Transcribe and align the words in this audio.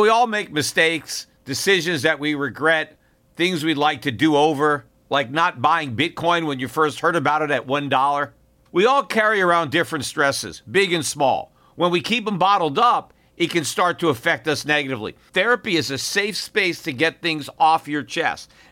We 0.00 0.08
all 0.08 0.26
make 0.26 0.50
mistakes, 0.50 1.26
decisions 1.44 2.02
that 2.02 2.18
we 2.18 2.34
regret, 2.34 2.96
things 3.36 3.62
we'd 3.62 3.76
like 3.76 4.00
to 4.02 4.10
do 4.10 4.34
over, 4.34 4.86
like 5.10 5.30
not 5.30 5.60
buying 5.60 5.94
Bitcoin 5.94 6.46
when 6.46 6.58
you 6.58 6.68
first 6.68 7.00
heard 7.00 7.16
about 7.16 7.42
it 7.42 7.50
at 7.50 7.66
$1. 7.66 8.30
We 8.72 8.86
all 8.86 9.04
carry 9.04 9.42
around 9.42 9.70
different 9.70 10.06
stresses, 10.06 10.62
big 10.70 10.94
and 10.94 11.04
small. 11.04 11.52
When 11.76 11.90
we 11.90 12.00
keep 12.00 12.24
them 12.24 12.38
bottled 12.38 12.78
up, 12.78 13.12
it 13.36 13.50
can 13.50 13.62
start 13.62 13.98
to 13.98 14.08
affect 14.08 14.48
us 14.48 14.64
negatively. 14.64 15.16
Therapy 15.34 15.76
is 15.76 15.90
a 15.90 15.98
safe 15.98 16.38
space 16.38 16.82
to 16.84 16.94
get 16.94 17.20
things 17.20 17.50
off 17.58 17.86
your 17.86 18.02
chest 18.02 18.50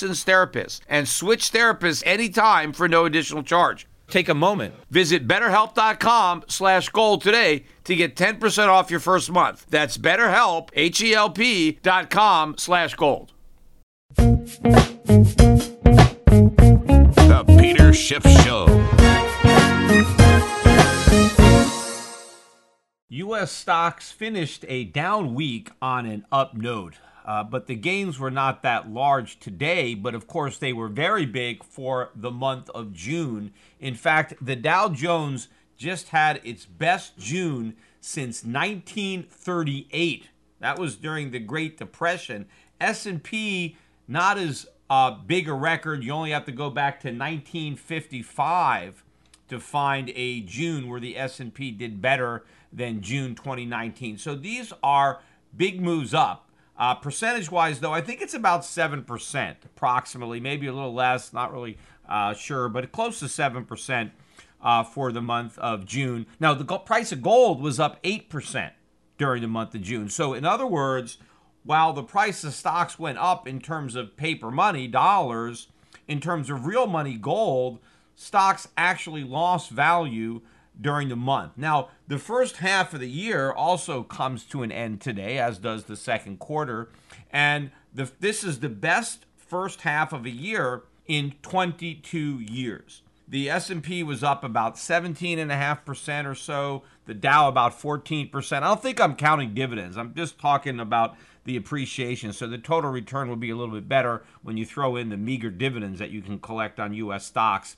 therapist 0.00 0.82
and 0.88 1.08
switch 1.08 1.52
therapists 1.52 2.02
anytime 2.06 2.72
for 2.72 2.88
no 2.88 3.04
additional 3.04 3.42
charge. 3.42 3.86
Take 4.08 4.28
a 4.28 4.34
moment. 4.34 4.74
Visit 4.90 5.26
betterhelp.com 5.26 6.44
slash 6.48 6.88
gold 6.90 7.22
today 7.22 7.64
to 7.84 7.96
get 7.96 8.14
10% 8.16 8.68
off 8.68 8.90
your 8.90 9.00
first 9.00 9.30
month. 9.30 9.66
That's 9.68 9.98
betterhelp, 9.98 10.70
H-E-L-P 10.74 11.78
dot 11.82 12.10
com 12.10 12.56
slash 12.56 12.94
gold. 12.94 13.32
The 17.26 17.44
Peter 17.58 17.92
Schiff 17.92 18.22
Show. 18.44 18.66
U.S. 23.08 23.50
stocks 23.50 24.12
finished 24.12 24.64
a 24.68 24.84
down 24.84 25.34
week 25.34 25.70
on 25.80 26.06
an 26.06 26.24
up 26.30 26.54
note. 26.54 26.96
Uh, 27.26 27.42
but 27.42 27.66
the 27.66 27.74
gains 27.74 28.20
were 28.20 28.30
not 28.30 28.62
that 28.62 28.88
large 28.88 29.40
today, 29.40 29.94
but 29.94 30.14
of 30.14 30.28
course 30.28 30.58
they 30.58 30.72
were 30.72 30.88
very 30.88 31.26
big 31.26 31.64
for 31.64 32.10
the 32.14 32.30
month 32.30 32.70
of 32.70 32.92
June. 32.92 33.52
In 33.80 33.96
fact, 33.96 34.34
the 34.40 34.54
Dow 34.54 34.88
Jones 34.88 35.48
just 35.76 36.10
had 36.10 36.40
its 36.44 36.64
best 36.64 37.18
June 37.18 37.74
since 38.00 38.44
1938. 38.44 40.28
That 40.60 40.78
was 40.78 40.94
during 40.94 41.32
the 41.32 41.40
Great 41.40 41.76
Depression. 41.76 42.46
S&P 42.80 43.76
not 44.06 44.38
as 44.38 44.66
uh, 44.88 45.10
big 45.10 45.48
a 45.48 45.52
record. 45.52 46.04
You 46.04 46.12
only 46.12 46.30
have 46.30 46.44
to 46.44 46.52
go 46.52 46.70
back 46.70 47.00
to 47.00 47.08
1955 47.08 49.02
to 49.48 49.60
find 49.60 50.12
a 50.14 50.40
June 50.42 50.88
where 50.88 51.00
the 51.00 51.18
S&P 51.18 51.72
did 51.72 52.00
better 52.00 52.44
than 52.72 53.00
June 53.00 53.34
2019. 53.34 54.18
So 54.18 54.34
these 54.34 54.72
are 54.82 55.20
big 55.56 55.80
moves 55.80 56.14
up. 56.14 56.45
Uh, 56.78 56.94
percentage 56.94 57.50
wise, 57.50 57.80
though, 57.80 57.92
I 57.92 58.00
think 58.00 58.20
it's 58.20 58.34
about 58.34 58.60
7% 58.62 59.56
approximately, 59.64 60.40
maybe 60.40 60.66
a 60.66 60.72
little 60.72 60.92
less, 60.92 61.32
not 61.32 61.52
really 61.52 61.78
uh, 62.08 62.34
sure, 62.34 62.68
but 62.68 62.92
close 62.92 63.18
to 63.20 63.26
7% 63.26 64.10
uh, 64.60 64.84
for 64.84 65.10
the 65.12 65.22
month 65.22 65.58
of 65.58 65.86
June. 65.86 66.26
Now, 66.38 66.52
the 66.54 66.64
price 66.78 67.12
of 67.12 67.22
gold 67.22 67.62
was 67.62 67.80
up 67.80 68.02
8% 68.02 68.72
during 69.16 69.42
the 69.42 69.48
month 69.48 69.74
of 69.74 69.80
June. 69.80 70.10
So, 70.10 70.34
in 70.34 70.44
other 70.44 70.66
words, 70.66 71.18
while 71.64 71.92
the 71.92 72.02
price 72.02 72.44
of 72.44 72.52
stocks 72.52 72.98
went 72.98 73.18
up 73.18 73.48
in 73.48 73.60
terms 73.60 73.94
of 73.94 74.16
paper 74.16 74.50
money, 74.50 74.86
dollars, 74.86 75.68
in 76.06 76.20
terms 76.20 76.50
of 76.50 76.66
real 76.66 76.86
money, 76.86 77.16
gold, 77.16 77.78
stocks 78.14 78.68
actually 78.76 79.24
lost 79.24 79.70
value 79.70 80.42
during 80.80 81.08
the 81.08 81.16
month. 81.16 81.52
Now, 81.56 81.88
the 82.06 82.18
first 82.18 82.58
half 82.58 82.92
of 82.92 83.00
the 83.00 83.08
year 83.08 83.52
also 83.52 84.02
comes 84.02 84.44
to 84.44 84.62
an 84.62 84.72
end 84.72 85.00
today, 85.00 85.38
as 85.38 85.58
does 85.58 85.84
the 85.84 85.96
second 85.96 86.38
quarter, 86.38 86.90
and 87.30 87.70
the, 87.94 88.10
this 88.20 88.44
is 88.44 88.60
the 88.60 88.68
best 88.68 89.26
first 89.36 89.82
half 89.82 90.12
of 90.12 90.26
a 90.26 90.30
year 90.30 90.82
in 91.06 91.34
22 91.42 92.18
years. 92.40 93.02
The 93.28 93.50
S&P 93.50 94.02
was 94.04 94.22
up 94.22 94.44
about 94.44 94.76
17.5% 94.76 96.26
or 96.26 96.34
so, 96.34 96.82
the 97.06 97.14
Dow 97.14 97.48
about 97.48 97.72
14%. 97.72 98.56
I 98.56 98.60
don't 98.60 98.82
think 98.82 99.00
I'm 99.00 99.16
counting 99.16 99.52
dividends. 99.52 99.96
I'm 99.96 100.14
just 100.14 100.38
talking 100.38 100.78
about 100.78 101.16
the 101.44 101.56
appreciation. 101.56 102.32
So 102.32 102.46
the 102.46 102.58
total 102.58 102.90
return 102.90 103.28
will 103.28 103.36
be 103.36 103.50
a 103.50 103.56
little 103.56 103.74
bit 103.74 103.88
better 103.88 104.22
when 104.42 104.56
you 104.56 104.64
throw 104.64 104.94
in 104.94 105.08
the 105.08 105.16
meager 105.16 105.50
dividends 105.50 105.98
that 105.98 106.10
you 106.10 106.22
can 106.22 106.38
collect 106.38 106.78
on 106.78 106.92
US 106.92 107.24
stocks. 107.24 107.76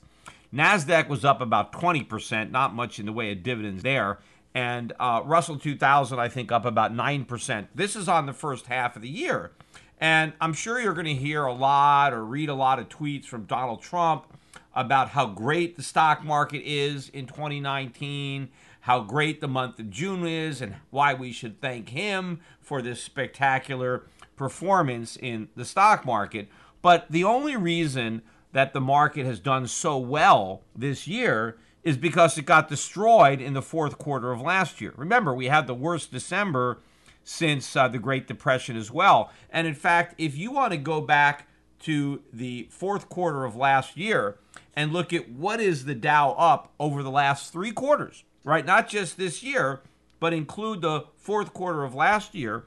NASDAQ 0.53 1.07
was 1.07 1.23
up 1.23 1.41
about 1.41 1.71
20%, 1.71 2.51
not 2.51 2.73
much 2.73 2.99
in 2.99 3.05
the 3.05 3.13
way 3.13 3.31
of 3.31 3.43
dividends 3.43 3.83
there. 3.83 4.19
And 4.53 4.93
uh, 4.99 5.21
Russell 5.23 5.59
2000, 5.59 6.19
I 6.19 6.27
think, 6.27 6.51
up 6.51 6.65
about 6.65 6.93
9%. 6.93 7.67
This 7.75 7.95
is 7.95 8.07
on 8.07 8.25
the 8.25 8.33
first 8.33 8.65
half 8.65 8.95
of 8.95 9.01
the 9.01 9.09
year. 9.09 9.51
And 9.99 10.33
I'm 10.41 10.53
sure 10.53 10.79
you're 10.79 10.93
going 10.93 11.05
to 11.05 11.13
hear 11.13 11.45
a 11.45 11.53
lot 11.53 12.13
or 12.13 12.23
read 12.23 12.49
a 12.49 12.55
lot 12.55 12.79
of 12.79 12.89
tweets 12.89 13.25
from 13.25 13.43
Donald 13.43 13.81
Trump 13.81 14.25
about 14.73 15.09
how 15.09 15.27
great 15.27 15.75
the 15.75 15.83
stock 15.83 16.23
market 16.23 16.63
is 16.65 17.09
in 17.09 17.27
2019, 17.27 18.49
how 18.81 19.01
great 19.01 19.41
the 19.41 19.47
month 19.47 19.77
of 19.79 19.89
June 19.89 20.25
is, 20.25 20.61
and 20.61 20.75
why 20.89 21.13
we 21.13 21.31
should 21.31 21.59
thank 21.59 21.89
him 21.89 22.39
for 22.61 22.81
this 22.81 23.03
spectacular 23.03 24.03
performance 24.35 25.17
in 25.17 25.49
the 25.55 25.65
stock 25.65 26.05
market. 26.05 26.47
But 26.81 27.05
the 27.09 27.25
only 27.25 27.57
reason 27.57 28.21
that 28.51 28.73
the 28.73 28.81
market 28.81 29.25
has 29.25 29.39
done 29.39 29.67
so 29.67 29.97
well 29.97 30.63
this 30.75 31.07
year 31.07 31.57
is 31.83 31.97
because 31.97 32.37
it 32.37 32.45
got 32.45 32.67
destroyed 32.67 33.39
in 33.39 33.53
the 33.53 33.61
fourth 33.61 33.97
quarter 33.97 34.31
of 34.31 34.41
last 34.41 34.81
year. 34.81 34.93
Remember, 34.97 35.33
we 35.33 35.47
had 35.47 35.67
the 35.67 35.73
worst 35.73 36.11
December 36.11 36.79
since 37.23 37.75
uh, 37.75 37.87
the 37.87 37.99
Great 37.99 38.27
Depression 38.27 38.75
as 38.75 38.91
well. 38.91 39.31
And 39.49 39.67
in 39.67 39.75
fact, 39.75 40.15
if 40.17 40.37
you 40.37 40.51
want 40.51 40.71
to 40.71 40.77
go 40.77 40.99
back 40.99 41.47
to 41.81 42.21
the 42.33 42.67
fourth 42.71 43.07
quarter 43.07 43.45
of 43.45 43.55
last 43.55 43.95
year 43.95 44.37
and 44.75 44.91
look 44.91 45.13
at 45.13 45.29
what 45.29 45.61
is 45.61 45.85
the 45.85 45.95
Dow 45.95 46.31
up 46.33 46.73
over 46.79 47.01
the 47.01 47.11
last 47.11 47.53
three 47.53 47.71
quarters, 47.71 48.23
right? 48.43 48.65
Not 48.65 48.89
just 48.89 49.17
this 49.17 49.41
year, 49.43 49.81
but 50.19 50.33
include 50.33 50.81
the 50.81 51.05
fourth 51.15 51.53
quarter 51.53 51.83
of 51.83 51.95
last 51.95 52.35
year, 52.35 52.65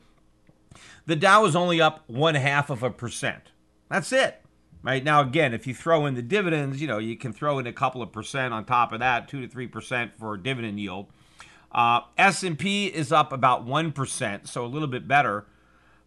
the 1.05 1.17
Dow 1.17 1.45
is 1.45 1.55
only 1.55 1.81
up 1.81 2.05
one 2.07 2.37
half 2.37 2.71
of 2.71 2.83
a 2.83 2.91
percent. 2.91 3.51
That's 3.91 4.13
it 4.13 4.42
right? 4.83 5.03
Now 5.03 5.21
again 5.21 5.55
if 5.55 5.67
you 5.67 5.75
throw 5.75 6.07
in 6.07 6.15
the 6.15 6.23
dividends 6.23 6.81
you 6.81 6.87
know 6.87 6.99
you 6.99 7.17
can 7.17 7.33
throw 7.33 7.59
in 7.59 7.67
a 7.67 7.73
couple 7.73 8.03
of 8.03 8.13
percent 8.13 8.53
on 8.53 8.65
top 8.65 8.93
of 8.93 9.01
that 9.01 9.29
2 9.29 9.43
to 9.43 9.49
3 9.49 9.67
percent 9.67 10.13
for 10.19 10.37
dividend 10.37 10.81
yield. 10.81 11.07
Uh, 11.71 12.03
s&p 12.19 12.87
is 12.87 13.11
up 13.13 13.33
about 13.33 13.67
1% 13.67 14.47
so 14.47 14.65
a 14.65 14.67
little 14.67 14.89
bit 14.89 15.09
better. 15.09 15.47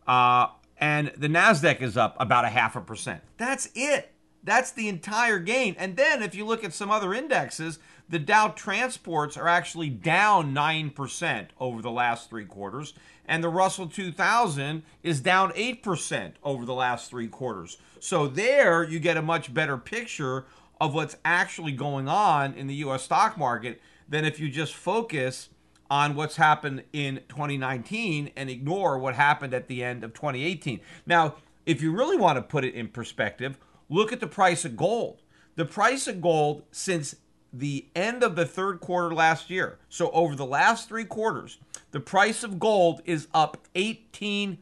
Uh, 0.06 0.48
and 0.78 1.12
the 1.18 1.28
nasdaq 1.28 1.82
is 1.82 1.98
up 1.98 2.16
about 2.20 2.46
a 2.46 2.50
half 2.50 2.76
a 2.76 2.82
percent. 2.82 3.22
That's 3.38 3.70
it. 3.74 4.12
That's 4.46 4.72
the 4.72 4.88
entire 4.88 5.40
gain. 5.40 5.76
And 5.80 5.98
then 5.98 6.22
if 6.22 6.36
you 6.36 6.46
look 6.46 6.64
at 6.64 6.74
some 6.74 6.92
other 6.92 7.14
indexes 7.14 7.80
The 8.08 8.20
Dow 8.20 8.50
transports 8.50 9.36
are 9.36 9.48
actually 9.48 9.90
down 9.90 10.54
9% 10.54 11.48
over 11.60 11.82
the 11.82 11.90
last 11.90 12.30
three 12.30 12.46
quarters, 12.46 12.94
and 13.28 13.44
the 13.44 13.50
Russell 13.50 13.88
2000 13.88 14.84
is 15.04 15.22
down 15.22 15.52
8% 15.52 16.34
over 16.44 16.66
the 16.66 16.74
last 16.74 17.10
three 17.10 17.28
quarters. 17.28 17.78
So 18.00 18.28
there 18.28 18.84
you 18.84 19.00
get 19.00 19.18
a 19.18 19.22
much 19.22 19.54
better 19.54 19.78
picture 19.78 20.46
of 20.80 20.94
what's 20.94 21.18
actually 21.24 21.72
going 21.72 22.08
on 22.08 22.54
in 22.54 22.68
the 22.68 22.76
US 22.76 23.04
stock 23.04 23.38
market 23.38 23.82
than 24.08 24.26
if 24.26 24.40
you 24.40 24.50
just 24.50 24.74
focus 24.74 25.50
on 25.90 26.16
what's 26.16 26.36
happened 26.36 26.84
in 26.94 27.22
2019 27.30 28.32
and 28.36 28.50
ignore 28.50 28.98
what 28.98 29.16
happened 29.16 29.54
at 29.54 29.68
the 29.68 29.84
end 29.84 30.04
of 30.04 30.14
2018. 30.14 30.80
Now, 31.06 31.36
if 31.66 31.82
you 31.82 31.92
really 31.92 32.18
want 32.18 32.38
to 32.38 32.42
put 32.42 32.66
it 32.66 32.74
in 32.74 32.88
perspective, 32.88 33.58
look 33.90 34.12
at 34.12 34.20
the 34.20 34.28
price 34.28 34.66
of 34.66 34.76
gold. 34.76 35.22
The 35.56 35.66
price 35.66 36.08
of 36.08 36.22
gold 36.22 36.64
since 36.72 37.16
the 37.54 37.86
end 37.96 38.24
of 38.24 38.36
the 38.36 38.46
third 38.46 38.82
quarter 38.82 39.16
last 39.16 39.50
year, 39.50 39.80
so 39.88 40.12
over 40.12 40.36
the 40.36 40.46
last 40.46 40.90
three 40.90 41.06
quarters, 41.06 41.58
the 41.96 42.02
price 42.02 42.44
of 42.44 42.60
gold 42.60 43.02
is 43.06 43.30
up 43.34 43.70
18%. 43.74 44.58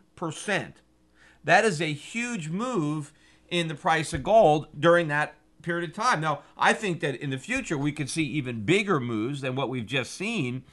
That 1.43 1.65
is 1.65 1.81
a 1.81 1.91
huge 1.91 2.49
move 2.49 3.11
in 3.49 3.69
the 3.69 3.73
price 3.73 4.13
of 4.13 4.21
gold 4.21 4.67
during 4.79 5.07
that 5.07 5.33
period 5.63 5.89
of 5.89 5.95
time. 5.95 6.21
Now, 6.21 6.43
I 6.55 6.73
think 6.73 6.99
that 6.99 7.15
in 7.15 7.31
the 7.31 7.39
future 7.39 7.75
we 7.75 7.91
could 7.91 8.07
see 8.07 8.23
even 8.23 8.65
bigger 8.65 8.99
moves 8.99 9.41
than 9.41 9.55
what 9.55 9.67
we've 9.67 9.83
just 9.83 10.13
seen, 10.13 10.63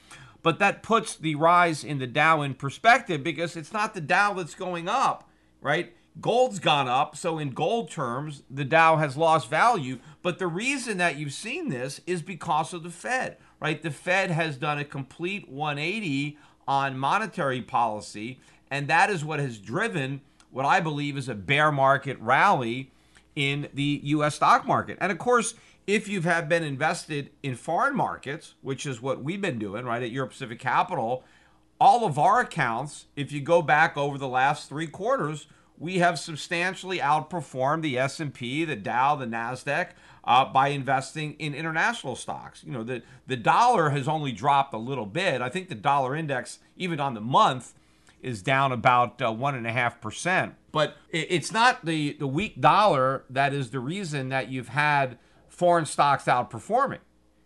but 0.43 0.59
that 0.59 0.83
puts 0.83 1.15
the 1.15 1.33
rise 1.33 1.83
in 1.83 1.97
the 1.97 2.05
Dow 2.05 2.43
in 2.43 2.53
perspective 2.53 3.23
because 3.23 3.55
it's 3.55 3.73
not 3.73 3.95
the 3.95 3.99
Dow 3.99 4.33
that's 4.33 4.53
going 4.53 4.87
up, 4.87 5.27
right? 5.61 5.95
Gold's 6.19 6.59
gone 6.59 6.87
up, 6.87 7.15
so 7.15 7.39
in 7.39 7.51
gold 7.51 7.89
terms, 7.89 8.43
the 8.51 8.65
Dow 8.65 8.97
has 8.97 9.17
lost 9.17 9.49
value. 9.49 9.97
But 10.21 10.37
the 10.37 10.47
reason 10.47 10.99
that 10.99 11.15
you've 11.15 11.33
seen 11.33 11.69
this 11.69 12.01
is 12.05 12.21
because 12.21 12.71
of 12.71 12.83
the 12.83 12.91
Fed, 12.91 13.37
right? 13.59 13.81
The 13.81 13.91
Fed 13.91 14.29
has 14.29 14.57
done 14.57 14.77
a 14.77 14.83
complete 14.83 15.49
180 15.49 16.37
on 16.71 16.97
monetary 16.97 17.61
policy, 17.61 18.39
and 18.69 18.87
that 18.87 19.09
is 19.09 19.25
what 19.25 19.41
has 19.41 19.57
driven 19.57 20.21
what 20.51 20.65
I 20.65 20.79
believe 20.79 21.17
is 21.17 21.27
a 21.27 21.35
bear 21.35 21.69
market 21.69 22.17
rally 22.21 22.91
in 23.35 23.67
the 23.73 23.99
US 24.05 24.35
stock 24.35 24.65
market. 24.65 24.97
And 25.01 25.11
of 25.11 25.17
course, 25.17 25.53
if 25.85 26.07
you 26.07 26.21
have 26.21 26.47
been 26.47 26.63
invested 26.63 27.29
in 27.43 27.55
foreign 27.55 27.93
markets, 27.93 28.53
which 28.61 28.85
is 28.85 29.01
what 29.01 29.21
we've 29.21 29.41
been 29.41 29.59
doing, 29.59 29.83
right, 29.83 30.01
at 30.01 30.11
Euro 30.11 30.29
Pacific 30.29 30.59
Capital, 30.59 31.25
all 31.77 32.05
of 32.05 32.17
our 32.17 32.39
accounts, 32.39 33.07
if 33.17 33.33
you 33.33 33.41
go 33.41 33.61
back 33.61 33.97
over 33.97 34.17
the 34.17 34.29
last 34.29 34.69
three 34.69 34.87
quarters, 34.87 35.47
we 35.77 35.97
have 35.97 36.17
substantially 36.19 36.99
outperformed 36.99 37.81
the 37.81 37.97
S&P, 37.97 38.63
the 38.63 38.77
Dow, 38.77 39.17
the 39.17 39.25
Nasdaq 39.25 39.89
uh, 40.23 40.45
by 40.45 40.69
investing 40.69 41.35
in 41.39 41.53
international 41.53 42.15
stocks. 42.15 42.63
You 42.63 42.71
know, 42.71 42.83
the 42.83 43.01
the 43.27 43.37
dollar 43.37 43.89
has 43.89 44.07
only 44.07 44.31
dropped 44.31 44.73
a 44.73 44.77
little 44.77 45.05
bit. 45.05 45.41
I 45.41 45.49
think 45.49 45.69
the 45.69 45.75
dollar 45.75 46.15
index, 46.15 46.59
even 46.77 46.99
on 46.99 47.13
the 47.13 47.21
month, 47.21 47.73
is 48.21 48.41
down 48.41 48.71
about 48.71 49.21
uh, 49.21 49.31
one 49.31 49.55
and 49.55 49.65
a 49.65 49.71
half 49.71 49.99
percent. 50.01 50.55
But 50.71 50.97
it's 51.09 51.51
not 51.51 51.85
the 51.85 52.13
the 52.13 52.27
weak 52.27 52.61
dollar 52.61 53.23
that 53.29 53.53
is 53.53 53.71
the 53.71 53.79
reason 53.79 54.29
that 54.29 54.49
you've 54.49 54.69
had 54.69 55.17
foreign 55.49 55.85
stocks 55.85 56.25
outperforming. 56.25 56.99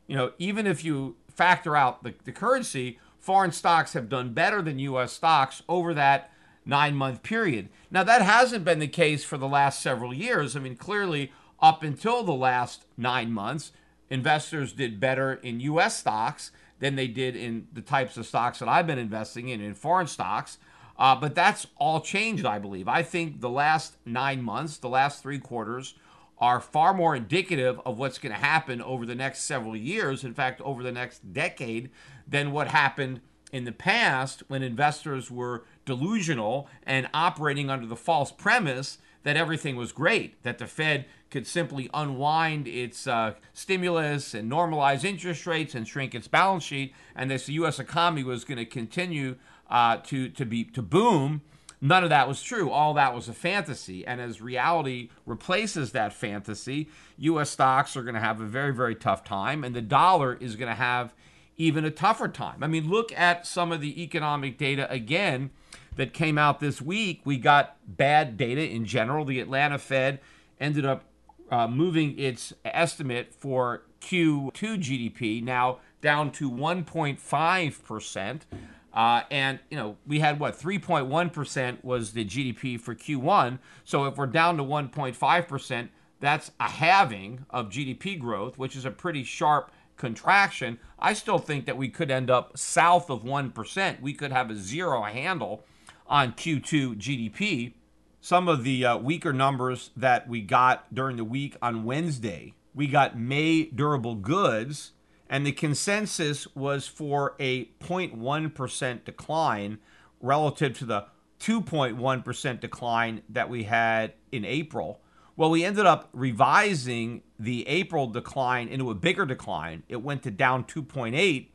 You 0.08 0.16
know, 0.16 0.34
even 0.38 0.68
if 0.68 0.84
you 0.84 1.16
factor 1.28 1.76
out 1.76 2.04
the, 2.04 2.14
the 2.24 2.32
currency, 2.32 3.00
foreign 3.20 3.52
stocks 3.52 3.94
have 3.94 4.10
done 4.10 4.34
better 4.34 4.62
than 4.62 4.80
U.S. 4.80 5.12
stocks 5.14 5.64
over 5.68 5.94
that 5.94 6.32
nine 6.66 6.96
month 6.96 7.24
period. 7.24 7.70
Now, 7.92 8.04
that 8.04 8.22
hasn't 8.22 8.66
been 8.66 8.80
the 8.80 8.88
case 8.88 9.24
for 9.24 9.38
the 9.38 9.48
last 9.48 9.82
several 9.82 10.14
years. 10.14 10.56
I 10.56 10.60
mean, 10.60 10.76
clearly, 10.76 11.32
up 11.60 11.84
until 11.84 12.24
the 12.24 12.34
last 12.34 12.86
nine 12.98 13.32
months, 13.32 13.72
investors 14.10 14.74
did 14.74 15.00
better 15.00 15.34
in 15.34 15.60
U.S. 15.62 15.98
stocks 16.00 16.52
than 16.80 16.96
they 16.96 17.08
did 17.08 17.36
in 17.36 17.68
the 17.74 17.82
types 17.82 18.18
of 18.18 18.26
stocks 18.26 18.60
that 18.60 18.68
I've 18.68 18.88
been 18.88 19.00
investing 19.00 19.50
in, 19.50 19.62
in 19.62 19.74
foreign 19.74 20.08
stocks. 20.08 20.58
Uh, 20.98 21.16
but 21.16 21.36
that's 21.36 21.68
all 21.78 22.00
changed, 22.02 22.46
I 22.46 22.60
believe. 22.60 22.88
I 22.88 23.04
think 23.04 23.42
the 23.42 23.50
last 23.50 23.98
nine 24.06 24.42
months, 24.42 24.78
the 24.78 24.90
last 24.90 25.22
three 25.22 25.40
quarters, 25.40 25.96
are 26.38 26.60
far 26.60 26.94
more 26.94 27.16
indicative 27.16 27.80
of 27.86 27.98
what's 27.98 28.18
going 28.18 28.34
to 28.34 28.40
happen 28.40 28.82
over 28.82 29.06
the 29.06 29.16
next 29.16 29.44
several 29.44 29.76
years, 29.76 30.24
in 30.24 30.34
fact, 30.34 30.62
over 30.62 30.84
the 30.84 30.92
next 30.92 31.34
decade, 31.34 31.90
than 32.28 32.52
what 32.52 32.70
happened 32.70 33.22
in 33.52 33.64
the 33.64 33.72
past 33.72 34.44
when 34.48 34.64
investors 34.64 35.32
were 35.32 35.64
delusional 35.86 36.68
and 36.84 37.10
operating 37.14 37.70
under 37.70 37.86
the 37.86 37.96
false 37.96 38.32
premise 38.32 38.98
that 39.26 39.36
everything 39.36 39.76
was 39.76 39.92
great, 39.92 40.42
that 40.44 40.60
the 40.60 40.68
Fed 40.68 41.06
could 41.32 41.48
simply 41.48 41.90
unwind 41.96 42.68
its 42.68 43.08
uh, 43.08 43.34
stimulus 43.54 44.36
and 44.36 44.50
normalize 44.50 45.04
interest 45.04 45.48
rates 45.48 45.74
and 45.74 45.88
shrink 45.88 46.14
its 46.14 46.28
balance 46.28 46.64
sheet, 46.64 46.94
and 47.16 47.30
that 47.32 47.44
the 47.44 47.54
U.S. 47.54 47.80
economy 47.80 48.24
was 48.24 48.46
going 48.46 48.60
to 48.60 48.66
continue 48.66 49.36
uh, 49.70 49.98
to 49.98 50.30
to 50.30 50.46
be 50.46 50.64
to 50.64 50.82
boom. 50.84 51.42
None 51.82 52.04
of 52.04 52.12
that 52.12 52.28
was 52.28 52.42
true. 52.42 52.70
All 52.70 52.94
that 52.94 53.16
was 53.16 53.28
a 53.28 53.34
fantasy. 53.34 54.06
And 54.06 54.22
as 54.22 54.42
reality 54.42 55.10
replaces 55.26 55.92
that 55.92 56.14
fantasy, 56.14 56.88
U.S. 57.18 57.50
stocks 57.50 57.98
are 57.98 58.04
going 58.04 58.16
to 58.16 58.22
have 58.22 58.40
a 58.40 58.46
very, 58.46 58.74
very 58.74 58.96
tough 58.96 59.24
time, 59.24 59.64
and 59.64 59.76
the 59.76 59.82
dollar 59.82 60.36
is 60.36 60.56
going 60.56 60.70
to 60.70 60.76
have 60.76 61.16
even 61.58 61.84
a 61.84 61.92
tougher 61.92 62.28
time. 62.28 62.64
I 62.64 62.68
mean, 62.68 62.90
look 62.90 63.12
at 63.18 63.48
some 63.48 63.72
of 63.72 63.82
the 63.82 64.04
economic 64.04 64.60
data 64.60 64.90
again 64.92 65.50
that 65.96 66.14
came 66.14 66.38
out 66.38 66.60
this 66.60 66.82
week. 66.82 67.22
We 67.24 67.38
got 67.38 67.78
bad 67.88 68.38
data 68.38 68.68
in 68.68 68.86
general. 68.86 69.26
The 69.26 69.40
Atlanta 69.40 69.78
Fed 69.78 70.20
ended 70.60 70.86
up 70.86 71.06
uh, 71.50 71.68
moving 71.68 72.18
its 72.18 72.54
estimate 72.64 73.34
for 73.34 73.84
Q2 74.02 74.52
GDP 74.54 75.44
now 75.44 75.80
down 76.02 76.32
to 76.34 76.50
1.5 76.50 77.84
percent. 77.84 78.46
Uh, 78.94 79.24
and 79.30 79.60
you 79.70 79.78
know 79.78 79.98
we 80.08 80.20
had 80.20 80.40
what 80.40 80.58
3.1 80.58 81.34
percent 81.34 81.84
was 81.84 82.14
the 82.14 82.26
GDP 82.26 82.80
for 82.80 82.96
Q1. 82.96 83.60
So 83.84 84.06
if 84.06 84.18
we're 84.18 84.28
down 84.28 84.58
to 84.58 84.64
1.5 84.64 85.48
percent, 85.48 85.92
that's 86.20 86.52
a 86.60 86.70
halving 86.70 87.46
of 87.50 87.70
GDP 87.70 88.20
growth, 88.20 88.58
which 88.58 88.76
is 88.76 88.86
a 88.86 88.92
pretty 88.92 89.24
sharp 89.24 89.72
contraction. 89.98 90.80
I 91.00 91.14
still 91.14 91.40
think 91.40 91.66
that 91.66 91.78
we 91.78 91.90
could 91.90 92.12
end 92.12 92.30
up 92.30 92.58
south 92.58 93.10
of 93.10 93.24
1%. 93.24 94.02
We 94.02 94.14
could 94.14 94.32
have 94.32 94.50
a 94.50 94.56
zero 94.56 95.04
handle 95.04 95.66
on 96.08 96.34
Q2 96.34 96.96
GDP. 96.96 97.74
Some 98.22 98.48
of 98.48 98.64
the 98.64 98.86
uh, 98.86 98.98
weaker 98.98 99.34
numbers 99.34 99.92
that 99.96 100.28
we 100.28 100.42
got 100.42 100.94
during 100.94 101.18
the 101.18 101.24
week 101.24 101.56
on 101.62 101.84
Wednesday, 101.84 102.54
we 102.74 102.88
got 102.88 103.18
May 103.18 103.66
durable 103.66 104.16
goods, 104.16 104.92
and 105.30 105.46
the 105.46 105.52
consensus 105.52 106.48
was 106.56 106.88
for 106.88 107.36
a 107.40 107.66
0.1% 107.82 109.06
decline 109.06 109.80
relative 110.22 110.78
to 110.80 110.86
the 110.86 111.06
2.1% 111.40 112.60
decline 112.60 113.22
that 113.30 113.50
we 113.50 113.64
had 113.64 114.14
in 114.32 114.46
April. 114.46 115.02
Well, 115.38 115.50
we 115.50 115.66
ended 115.66 115.86
up 115.86 116.10
revising 116.14 117.22
the 117.38 117.68
April 117.68 118.08
decline 118.08 118.68
into 118.70 118.90
a 118.90 118.96
bigger 118.96 119.26
decline. 119.26 119.84
It 119.90 119.98
went 119.98 120.24
to 120.24 120.32
down 120.32 120.64
2.8, 120.64 121.50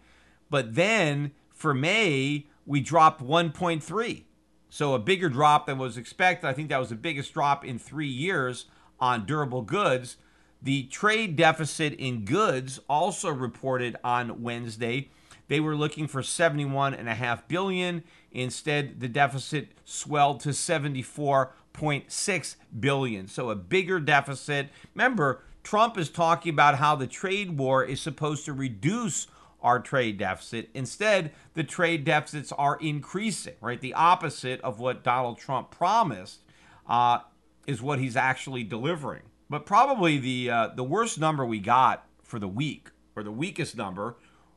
but 0.51 0.75
then 0.75 1.33
for 1.51 1.75
May, 1.75 2.47
we 2.67 2.81
dropped 2.81 3.23
1.3. 3.23 4.25
So 4.71 4.95
a 4.95 4.99
bigger 4.99 5.29
drop 5.29 5.67
than 5.67 5.79
was 5.79 5.99
expected. 5.99 6.47
I 6.47 6.53
think 6.53 6.69
that 6.69 6.79
was 6.79 6.91
the 6.91 6.95
biggest 6.95 7.35
drop 7.35 7.65
in 7.65 7.79
three 7.79 8.07
years 8.07 8.67
on 9.01 9.27
durable 9.27 9.63
goods. 9.63 10.17
The 10.63 10.85
trade 10.85 11.37
deficit 11.37 11.95
in 11.95 12.25
goods 12.25 12.79
also 12.89 13.31
reported 13.31 13.97
on 14.05 14.43
Wednesday. 14.43 15.09
They 15.49 15.59
were 15.59 15.75
looking 15.75 16.07
for 16.07 16.23
71.5 16.23 17.43
billion. 17.49 18.05
Instead, 18.31 19.01
the 19.01 19.09
deficit 19.09 19.71
swelled 19.85 20.39
to 20.41 20.51
74.6 20.51 22.57
billion. 22.79 23.27
So 23.27 23.51
a 23.51 23.57
bigger 23.57 23.99
deficit. 23.99 24.69
Remember, 24.95 25.43
Trump 25.65 25.99
is 25.99 26.09
talking 26.09 26.53
about 26.53 26.77
how 26.77 26.95
the 26.95 27.09
trade 27.09 27.59
war 27.59 27.85
is 27.85 28.01
supposed 28.01 28.45
to 28.45 28.53
reduce 28.53 29.27
our 29.63 29.81
trade 29.81 30.19
deficit. 30.19 30.71
Instead, 30.75 31.33
the 31.55 31.65
trade 31.65 32.05
deficits 32.05 32.53
are 32.53 32.79
increasing, 32.81 33.55
right? 33.61 33.81
The 33.81 33.95
opposite 33.95 34.61
of 34.63 34.81
what 34.81 35.05
Donald 35.05 35.39
Trump 35.39 35.71
promised 35.71 36.41
uh, 36.89 37.21
is 37.67 37.83
what 37.83 37.99
he's 37.99 38.17
actually 38.17 38.65
delivering. 38.65 39.23
But 39.49 39.67
probably 39.67 40.19
the 40.19 40.51
uh, 40.51 40.69
the 40.75 40.85
worst 40.85 41.19
number 41.19 41.45
we 41.45 41.59
got 41.59 42.07
for 42.23 42.39
the 42.39 42.49
week, 42.49 42.91
or 43.17 43.23
the 43.23 43.33
weakest 43.33 43.77
number, 43.77 44.17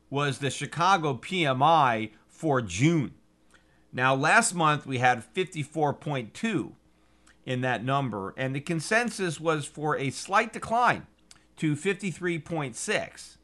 was 0.09 0.37
the 0.37 0.51
Chicago 0.51 1.15
PMI 1.15 2.11
for 2.27 2.61
June. 2.61 3.15
Now, 3.91 4.15
last 4.15 4.53
month 4.53 4.85
we 4.85 4.99
had 4.99 5.23
54.2 5.33 6.73
in 7.45 7.61
that 7.61 7.83
number, 7.83 8.33
and 8.37 8.55
the 8.55 8.61
consensus 8.61 9.39
was 9.39 9.65
for 9.65 9.97
a 9.97 10.09
slight 10.09 10.53
decline 10.53 11.07
to 11.57 11.75
53.6 11.75 13.37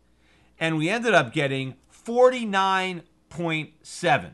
and 0.60 0.78
we 0.78 0.90
ended 0.90 1.14
up 1.14 1.32
getting 1.34 1.76
49.7. 1.94 4.32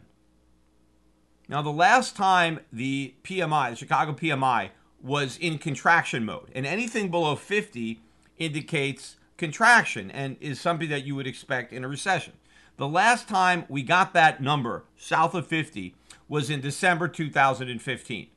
Now, 1.48 1.62
the 1.62 1.70
last 1.70 2.16
time 2.16 2.62
the 2.74 3.14
PMI, 3.24 3.70
the 3.72 3.76
Chicago 3.76 4.14
PMI, 4.14 4.72
was 5.02 5.38
in 5.38 5.60
contraction 5.60 6.26
mode, 6.26 6.50
and 6.56 6.66
anything 6.66 7.12
below 7.12 7.36
50 7.36 8.02
indicates 8.38 9.18
contraction 9.38 10.10
and 10.12 10.38
is 10.40 10.60
something 10.60 10.90
that 10.90 11.06
you 11.06 11.16
would 11.16 11.28
expect 11.28 11.72
in 11.72 11.84
a 11.84 11.88
recession. 11.88 12.34
The 12.78 12.88
last 12.88 13.28
time 13.28 13.66
we 13.70 13.84
got 13.84 14.14
that 14.14 14.42
number 14.42 14.86
south 14.98 15.36
of 15.36 15.48
50 15.48 15.96
was 16.28 16.50
in 16.50 16.62
December 16.62 17.08
2015. 17.08 18.28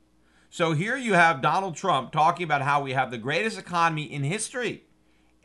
So 0.50 0.73
here 0.73 0.97
you 0.97 1.14
have 1.14 1.42
Donald 1.42 1.76
Trump 1.76 2.12
talking 2.12 2.45
about 2.45 2.62
how 2.62 2.83
we 2.83 2.92
have 2.92 3.11
the 3.11 3.18
greatest 3.18 3.59
economy 3.59 4.04
in 4.04 4.25
history. 4.25 4.85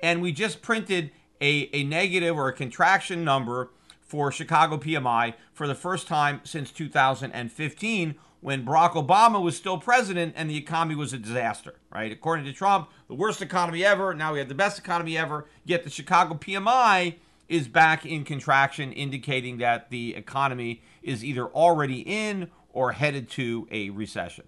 And 0.02 0.22
we 0.22 0.32
just 0.32 0.62
printed 0.62 1.12
a, 1.42 1.70
a 1.74 1.84
negative 1.84 2.38
or 2.38 2.48
a 2.48 2.54
contraction 2.54 3.24
number 3.24 3.72
for 4.02 4.32
Chicago 4.32 4.78
PMI 4.78 5.34
for 5.54 5.68
the 5.68 5.76
first 5.76 6.08
time 6.08 6.42
since 6.44 6.72
2015 6.72 8.16
when 8.42 8.66
Barack 8.66 8.92
Obama 8.92 9.42
was 9.42 9.56
still 9.56 9.78
president 9.78 10.34
and 10.36 10.50
the 10.50 10.58
economy 10.58 10.96
was 10.96 11.14
a 11.14 11.18
disaster, 11.18 11.76
right? 11.90 12.12
According 12.12 12.46
to 12.46 12.54
Trump, 12.54 12.90
the 13.08 13.16
worst 13.16 13.42
economy 13.42 13.86
ever. 13.86 14.14
Now 14.14 14.34
we 14.34 14.40
have 14.40 14.50
the 14.50 14.56
best 14.56 14.78
economy 14.78 15.18
ever. 15.18 15.48
Yet 15.64 15.84
the 15.86 15.90
Chicago 15.90 16.36
PMI 16.36 17.16
is 17.48 17.68
back 17.68 18.06
in 18.06 18.26
contraction, 18.26 18.92
indicating 18.92 19.58
that 19.60 19.90
the 19.90 20.16
economy 20.16 20.82
is 21.02 21.24
either 21.24 21.48
already 21.48 22.02
in 22.02 22.50
or 22.74 22.92
headed 22.92 23.30
to 23.30 23.68
a 23.72 23.90
recession. 23.92 24.46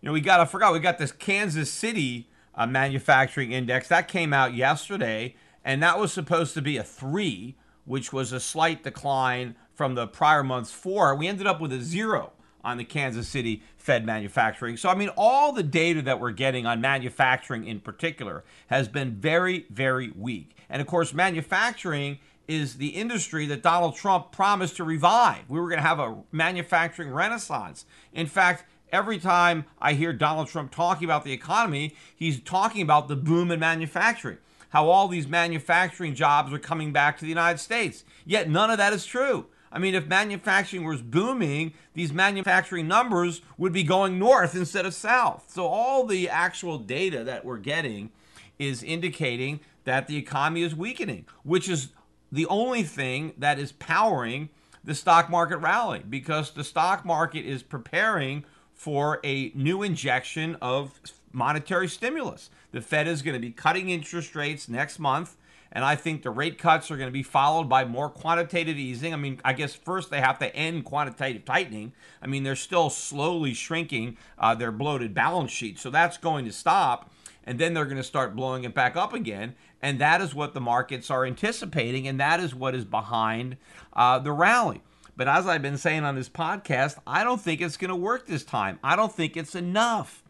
You 0.00 0.06
know, 0.06 0.12
we 0.12 0.20
got, 0.20 0.40
I 0.40 0.44
forgot, 0.44 0.72
we 0.72 0.78
got 0.78 0.98
this 0.98 1.12
Kansas 1.12 1.70
City 1.70 2.28
uh, 2.54 2.66
manufacturing 2.66 3.52
index 3.52 3.88
that 3.88 4.08
came 4.08 4.32
out 4.32 4.54
yesterday, 4.54 5.34
and 5.68 5.82
that 5.82 5.98
was 5.98 6.14
supposed 6.14 6.54
to 6.54 6.62
be 6.62 6.78
a 6.78 6.82
three, 6.82 7.54
which 7.84 8.10
was 8.10 8.32
a 8.32 8.40
slight 8.40 8.82
decline 8.82 9.54
from 9.74 9.94
the 9.94 10.06
prior 10.06 10.42
month's 10.42 10.72
four. 10.72 11.14
We 11.14 11.28
ended 11.28 11.46
up 11.46 11.60
with 11.60 11.74
a 11.74 11.82
zero 11.82 12.32
on 12.64 12.78
the 12.78 12.84
Kansas 12.84 13.28
City 13.28 13.62
Fed 13.76 14.06
manufacturing. 14.06 14.78
So, 14.78 14.88
I 14.88 14.94
mean, 14.94 15.10
all 15.14 15.52
the 15.52 15.62
data 15.62 16.00
that 16.00 16.20
we're 16.20 16.30
getting 16.30 16.64
on 16.64 16.80
manufacturing 16.80 17.66
in 17.66 17.80
particular 17.80 18.44
has 18.68 18.88
been 18.88 19.16
very, 19.16 19.66
very 19.68 20.10
weak. 20.16 20.56
And 20.70 20.80
of 20.80 20.88
course, 20.88 21.12
manufacturing 21.12 22.18
is 22.48 22.78
the 22.78 22.88
industry 22.88 23.44
that 23.44 23.62
Donald 23.62 23.94
Trump 23.94 24.32
promised 24.32 24.76
to 24.76 24.84
revive. 24.84 25.50
We 25.50 25.60
were 25.60 25.68
going 25.68 25.82
to 25.82 25.86
have 25.86 26.00
a 26.00 26.16
manufacturing 26.32 27.10
renaissance. 27.10 27.84
In 28.14 28.26
fact, 28.26 28.64
every 28.90 29.18
time 29.18 29.66
I 29.82 29.92
hear 29.92 30.14
Donald 30.14 30.48
Trump 30.48 30.72
talking 30.72 31.04
about 31.04 31.24
the 31.24 31.32
economy, 31.32 31.94
he's 32.16 32.40
talking 32.40 32.80
about 32.80 33.08
the 33.08 33.16
boom 33.16 33.50
in 33.50 33.60
manufacturing, 33.60 34.38
how 34.70 34.88
all 34.88 35.08
these 35.08 35.26
manufacturing 35.26 36.14
jobs 36.14 36.52
are 36.52 36.58
coming 36.58 36.92
back 36.92 37.16
to 37.18 37.24
the 37.24 37.28
United 37.28 37.58
States. 37.58 38.04
Yet 38.24 38.48
none 38.48 38.70
of 38.70 38.78
that 38.78 38.92
is 38.92 39.06
true. 39.06 39.46
I 39.70 39.78
mean, 39.78 39.94
if 39.94 40.06
manufacturing 40.06 40.84
was 40.84 41.02
booming, 41.02 41.74
these 41.94 42.12
manufacturing 42.12 42.88
numbers 42.88 43.42
would 43.58 43.72
be 43.72 43.82
going 43.82 44.18
north 44.18 44.54
instead 44.54 44.86
of 44.86 44.94
south. 44.94 45.50
So, 45.52 45.66
all 45.66 46.06
the 46.06 46.28
actual 46.28 46.78
data 46.78 47.22
that 47.24 47.44
we're 47.44 47.58
getting 47.58 48.10
is 48.58 48.82
indicating 48.82 49.60
that 49.84 50.06
the 50.06 50.16
economy 50.16 50.62
is 50.62 50.74
weakening, 50.74 51.26
which 51.42 51.68
is 51.68 51.88
the 52.32 52.46
only 52.46 52.82
thing 52.82 53.34
that 53.38 53.58
is 53.58 53.72
powering 53.72 54.48
the 54.84 54.94
stock 54.94 55.28
market 55.28 55.58
rally 55.58 56.02
because 56.08 56.50
the 56.52 56.64
stock 56.64 57.04
market 57.04 57.44
is 57.44 57.62
preparing 57.62 58.44
for 58.74 59.20
a 59.24 59.50
new 59.54 59.82
injection 59.82 60.56
of 60.62 61.00
monetary 61.32 61.88
stimulus. 61.88 62.50
The 62.72 62.80
Fed 62.80 63.08
is 63.08 63.22
going 63.22 63.34
to 63.34 63.40
be 63.40 63.50
cutting 63.50 63.90
interest 63.90 64.34
rates 64.34 64.68
next 64.68 64.98
month. 64.98 65.36
And 65.70 65.84
I 65.84 65.96
think 65.96 66.22
the 66.22 66.30
rate 66.30 66.58
cuts 66.58 66.90
are 66.90 66.96
going 66.96 67.08
to 67.08 67.12
be 67.12 67.22
followed 67.22 67.68
by 67.68 67.84
more 67.84 68.08
quantitative 68.08 68.78
easing. 68.78 69.12
I 69.12 69.16
mean, 69.16 69.38
I 69.44 69.52
guess 69.52 69.74
first 69.74 70.10
they 70.10 70.20
have 70.20 70.38
to 70.38 70.54
end 70.56 70.86
quantitative 70.86 71.44
tightening. 71.44 71.92
I 72.22 72.26
mean, 72.26 72.42
they're 72.42 72.56
still 72.56 72.88
slowly 72.88 73.52
shrinking 73.52 74.16
uh, 74.38 74.54
their 74.54 74.72
bloated 74.72 75.12
balance 75.12 75.50
sheet. 75.50 75.78
So 75.78 75.90
that's 75.90 76.16
going 76.16 76.46
to 76.46 76.52
stop. 76.52 77.10
And 77.44 77.58
then 77.58 77.74
they're 77.74 77.84
going 77.84 77.98
to 77.98 78.02
start 78.02 78.34
blowing 78.36 78.64
it 78.64 78.74
back 78.74 78.96
up 78.96 79.12
again. 79.12 79.54
And 79.82 79.98
that 79.98 80.20
is 80.20 80.34
what 80.34 80.54
the 80.54 80.60
markets 80.60 81.10
are 81.10 81.26
anticipating. 81.26 82.08
And 82.08 82.18
that 82.18 82.40
is 82.40 82.54
what 82.54 82.74
is 82.74 82.84
behind 82.84 83.56
uh, 83.92 84.18
the 84.18 84.32
rally. 84.32 84.82
But 85.16 85.28
as 85.28 85.46
I've 85.46 85.62
been 85.62 85.78
saying 85.78 86.04
on 86.04 86.14
this 86.14 86.28
podcast, 86.28 86.98
I 87.06 87.24
don't 87.24 87.40
think 87.40 87.60
it's 87.60 87.76
going 87.76 87.90
to 87.90 87.96
work 87.96 88.26
this 88.26 88.44
time. 88.44 88.78
I 88.84 88.96
don't 88.96 89.12
think 89.12 89.36
it's 89.36 89.54
enough. 89.54 90.22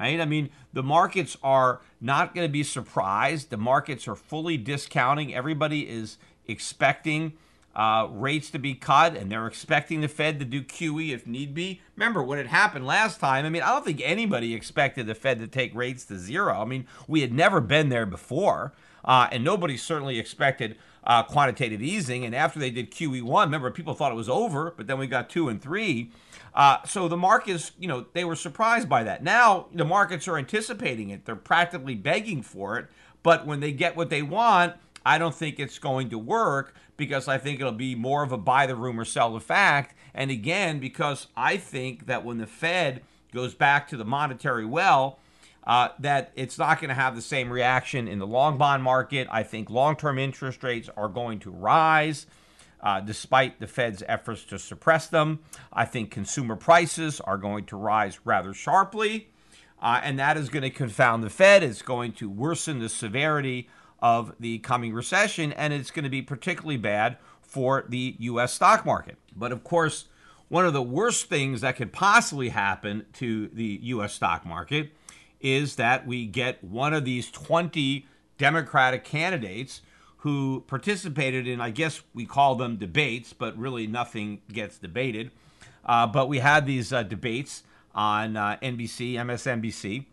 Right? 0.00 0.18
I 0.18 0.24
mean, 0.24 0.48
the 0.72 0.82
markets 0.82 1.36
are 1.42 1.82
not 2.00 2.34
going 2.34 2.46
to 2.46 2.52
be 2.52 2.62
surprised. 2.62 3.50
The 3.50 3.58
markets 3.58 4.08
are 4.08 4.16
fully 4.16 4.56
discounting. 4.56 5.34
Everybody 5.34 5.88
is 5.88 6.16
expecting 6.48 7.34
uh, 7.76 8.08
rates 8.10 8.50
to 8.50 8.58
be 8.58 8.74
cut, 8.74 9.14
and 9.14 9.30
they're 9.30 9.46
expecting 9.46 10.00
the 10.00 10.08
Fed 10.08 10.38
to 10.38 10.46
do 10.46 10.62
QE 10.62 11.10
if 11.10 11.26
need 11.26 11.54
be. 11.54 11.82
Remember 11.96 12.22
when 12.22 12.38
it 12.38 12.46
happened 12.46 12.86
last 12.86 13.20
time? 13.20 13.44
I 13.44 13.50
mean, 13.50 13.62
I 13.62 13.68
don't 13.68 13.84
think 13.84 14.00
anybody 14.02 14.54
expected 14.54 15.06
the 15.06 15.14
Fed 15.14 15.38
to 15.38 15.46
take 15.46 15.74
rates 15.74 16.06
to 16.06 16.18
zero. 16.18 16.60
I 16.60 16.64
mean, 16.64 16.86
we 17.06 17.20
had 17.20 17.32
never 17.32 17.60
been 17.60 17.90
there 17.90 18.06
before, 18.06 18.72
uh, 19.04 19.28
and 19.30 19.44
nobody 19.44 19.76
certainly 19.76 20.18
expected 20.18 20.76
uh, 21.04 21.22
quantitative 21.22 21.82
easing. 21.82 22.24
And 22.24 22.34
after 22.34 22.58
they 22.58 22.70
did 22.70 22.90
QE1, 22.90 23.44
remember, 23.44 23.70
people 23.70 23.94
thought 23.94 24.12
it 24.12 24.16
was 24.16 24.28
over, 24.28 24.74
but 24.76 24.86
then 24.86 24.98
we 24.98 25.06
got 25.06 25.30
two 25.30 25.48
and 25.48 25.60
three. 25.60 26.10
Uh, 26.54 26.78
so 26.84 27.08
the 27.08 27.16
markets, 27.16 27.72
you 27.78 27.88
know, 27.88 28.06
they 28.12 28.24
were 28.24 28.36
surprised 28.36 28.88
by 28.88 29.04
that. 29.04 29.22
Now 29.22 29.66
the 29.72 29.84
markets 29.84 30.26
are 30.28 30.36
anticipating 30.36 31.10
it. 31.10 31.24
They're 31.24 31.36
practically 31.36 31.94
begging 31.94 32.42
for 32.42 32.78
it. 32.78 32.88
But 33.22 33.46
when 33.46 33.60
they 33.60 33.72
get 33.72 33.96
what 33.96 34.10
they 34.10 34.22
want, 34.22 34.74
I 35.04 35.18
don't 35.18 35.34
think 35.34 35.58
it's 35.58 35.78
going 35.78 36.10
to 36.10 36.18
work 36.18 36.74
because 36.96 37.28
I 37.28 37.38
think 37.38 37.60
it'll 37.60 37.72
be 37.72 37.94
more 37.94 38.22
of 38.22 38.32
a 38.32 38.38
buy 38.38 38.66
the 38.66 38.76
rumor, 38.76 39.04
sell 39.04 39.32
the 39.32 39.40
fact. 39.40 39.94
And 40.14 40.30
again, 40.30 40.80
because 40.80 41.28
I 41.36 41.56
think 41.56 42.06
that 42.06 42.24
when 42.24 42.38
the 42.38 42.46
Fed 42.46 43.02
goes 43.32 43.54
back 43.54 43.88
to 43.88 43.96
the 43.96 44.04
monetary 44.04 44.66
well, 44.66 45.18
uh, 45.64 45.88
that 45.98 46.32
it's 46.34 46.58
not 46.58 46.80
going 46.80 46.88
to 46.88 46.94
have 46.94 47.14
the 47.14 47.22
same 47.22 47.52
reaction 47.52 48.08
in 48.08 48.18
the 48.18 48.26
long 48.26 48.58
bond 48.58 48.82
market. 48.82 49.28
I 49.30 49.42
think 49.42 49.70
long 49.70 49.96
term 49.96 50.18
interest 50.18 50.62
rates 50.62 50.88
are 50.96 51.08
going 51.08 51.38
to 51.40 51.50
rise. 51.50 52.26
Uh, 52.82 52.98
despite 52.98 53.60
the 53.60 53.66
Fed's 53.66 54.02
efforts 54.08 54.42
to 54.42 54.58
suppress 54.58 55.06
them, 55.06 55.40
I 55.70 55.84
think 55.84 56.10
consumer 56.10 56.56
prices 56.56 57.20
are 57.20 57.36
going 57.36 57.66
to 57.66 57.76
rise 57.76 58.20
rather 58.24 58.54
sharply, 58.54 59.28
uh, 59.82 60.00
and 60.02 60.18
that 60.18 60.38
is 60.38 60.48
going 60.48 60.62
to 60.62 60.70
confound 60.70 61.22
the 61.22 61.28
Fed. 61.28 61.62
It's 61.62 61.82
going 61.82 62.12
to 62.12 62.30
worsen 62.30 62.78
the 62.78 62.88
severity 62.88 63.68
of 64.00 64.34
the 64.40 64.60
coming 64.60 64.94
recession, 64.94 65.52
and 65.52 65.74
it's 65.74 65.90
going 65.90 66.04
to 66.04 66.10
be 66.10 66.22
particularly 66.22 66.78
bad 66.78 67.18
for 67.42 67.84
the 67.86 68.16
U.S. 68.20 68.54
stock 68.54 68.86
market. 68.86 69.18
But 69.36 69.52
of 69.52 69.62
course, 69.62 70.06
one 70.48 70.64
of 70.64 70.72
the 70.72 70.82
worst 70.82 71.26
things 71.26 71.60
that 71.60 71.76
could 71.76 71.92
possibly 71.92 72.48
happen 72.48 73.04
to 73.14 73.48
the 73.48 73.78
U.S. 73.82 74.14
stock 74.14 74.46
market 74.46 74.92
is 75.40 75.76
that 75.76 76.06
we 76.06 76.26
get 76.26 76.62
one 76.62 76.92
of 76.92 77.04
these 77.04 77.30
20 77.30 78.06
Democratic 78.38 79.04
candidates 79.04 79.82
who 80.18 80.64
participated 80.66 81.46
in, 81.46 81.60
I 81.60 81.70
guess 81.70 82.02
we 82.14 82.26
call 82.26 82.54
them 82.54 82.76
debates, 82.76 83.32
but 83.32 83.56
really 83.56 83.86
nothing 83.86 84.42
gets 84.52 84.78
debated. 84.78 85.30
Uh, 85.84 86.06
but 86.06 86.28
we 86.28 86.38
had 86.38 86.66
these 86.66 86.92
uh, 86.92 87.02
debates 87.02 87.62
on 87.94 88.36
uh, 88.36 88.58
NBC, 88.62 89.14
MSNBC. 89.14 90.04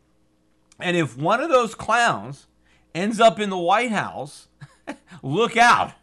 And 0.79 0.95
if 0.95 1.17
one 1.17 1.41
of 1.41 1.49
those 1.49 1.75
clowns 1.75 2.47
ends 2.95 3.19
up 3.19 3.39
in 3.39 3.49
the 3.49 3.57
White 3.57 3.91
House, 3.91 4.47
look 5.23 5.57
out. 5.57 5.93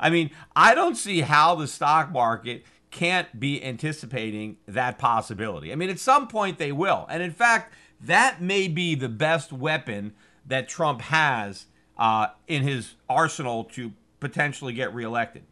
I 0.00 0.10
mean, 0.10 0.30
I 0.56 0.74
don't 0.74 0.96
see 0.96 1.20
how 1.20 1.54
the 1.54 1.68
stock 1.68 2.10
market 2.10 2.64
can't 2.90 3.38
be 3.38 3.62
anticipating 3.62 4.56
that 4.66 4.98
possibility. 4.98 5.72
I 5.72 5.76
mean, 5.76 5.90
at 5.90 5.98
some 5.98 6.28
point 6.28 6.58
they 6.58 6.72
will. 6.72 7.06
And 7.08 7.22
in 7.22 7.32
fact, 7.32 7.72
that 8.00 8.40
may 8.40 8.68
be 8.68 8.94
the 8.94 9.08
best 9.08 9.52
weapon 9.52 10.12
that 10.46 10.68
Trump 10.68 11.00
has 11.02 11.66
uh, 11.96 12.28
in 12.46 12.62
his 12.62 12.94
arsenal 13.08 13.64
to 13.64 13.92
potentially 14.20 14.72
get 14.72 14.94
reelected. 14.94 15.42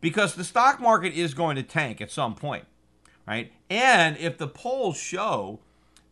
Because 0.00 0.34
the 0.34 0.44
stock 0.44 0.80
market 0.80 1.12
is 1.12 1.34
going 1.34 1.56
to 1.56 1.62
tank 1.62 2.00
at 2.00 2.10
some 2.10 2.34
point, 2.34 2.64
right? 3.26 3.52
And 3.68 4.16
if 4.16 4.38
the 4.38 4.48
polls 4.48 4.96
show 4.96 5.60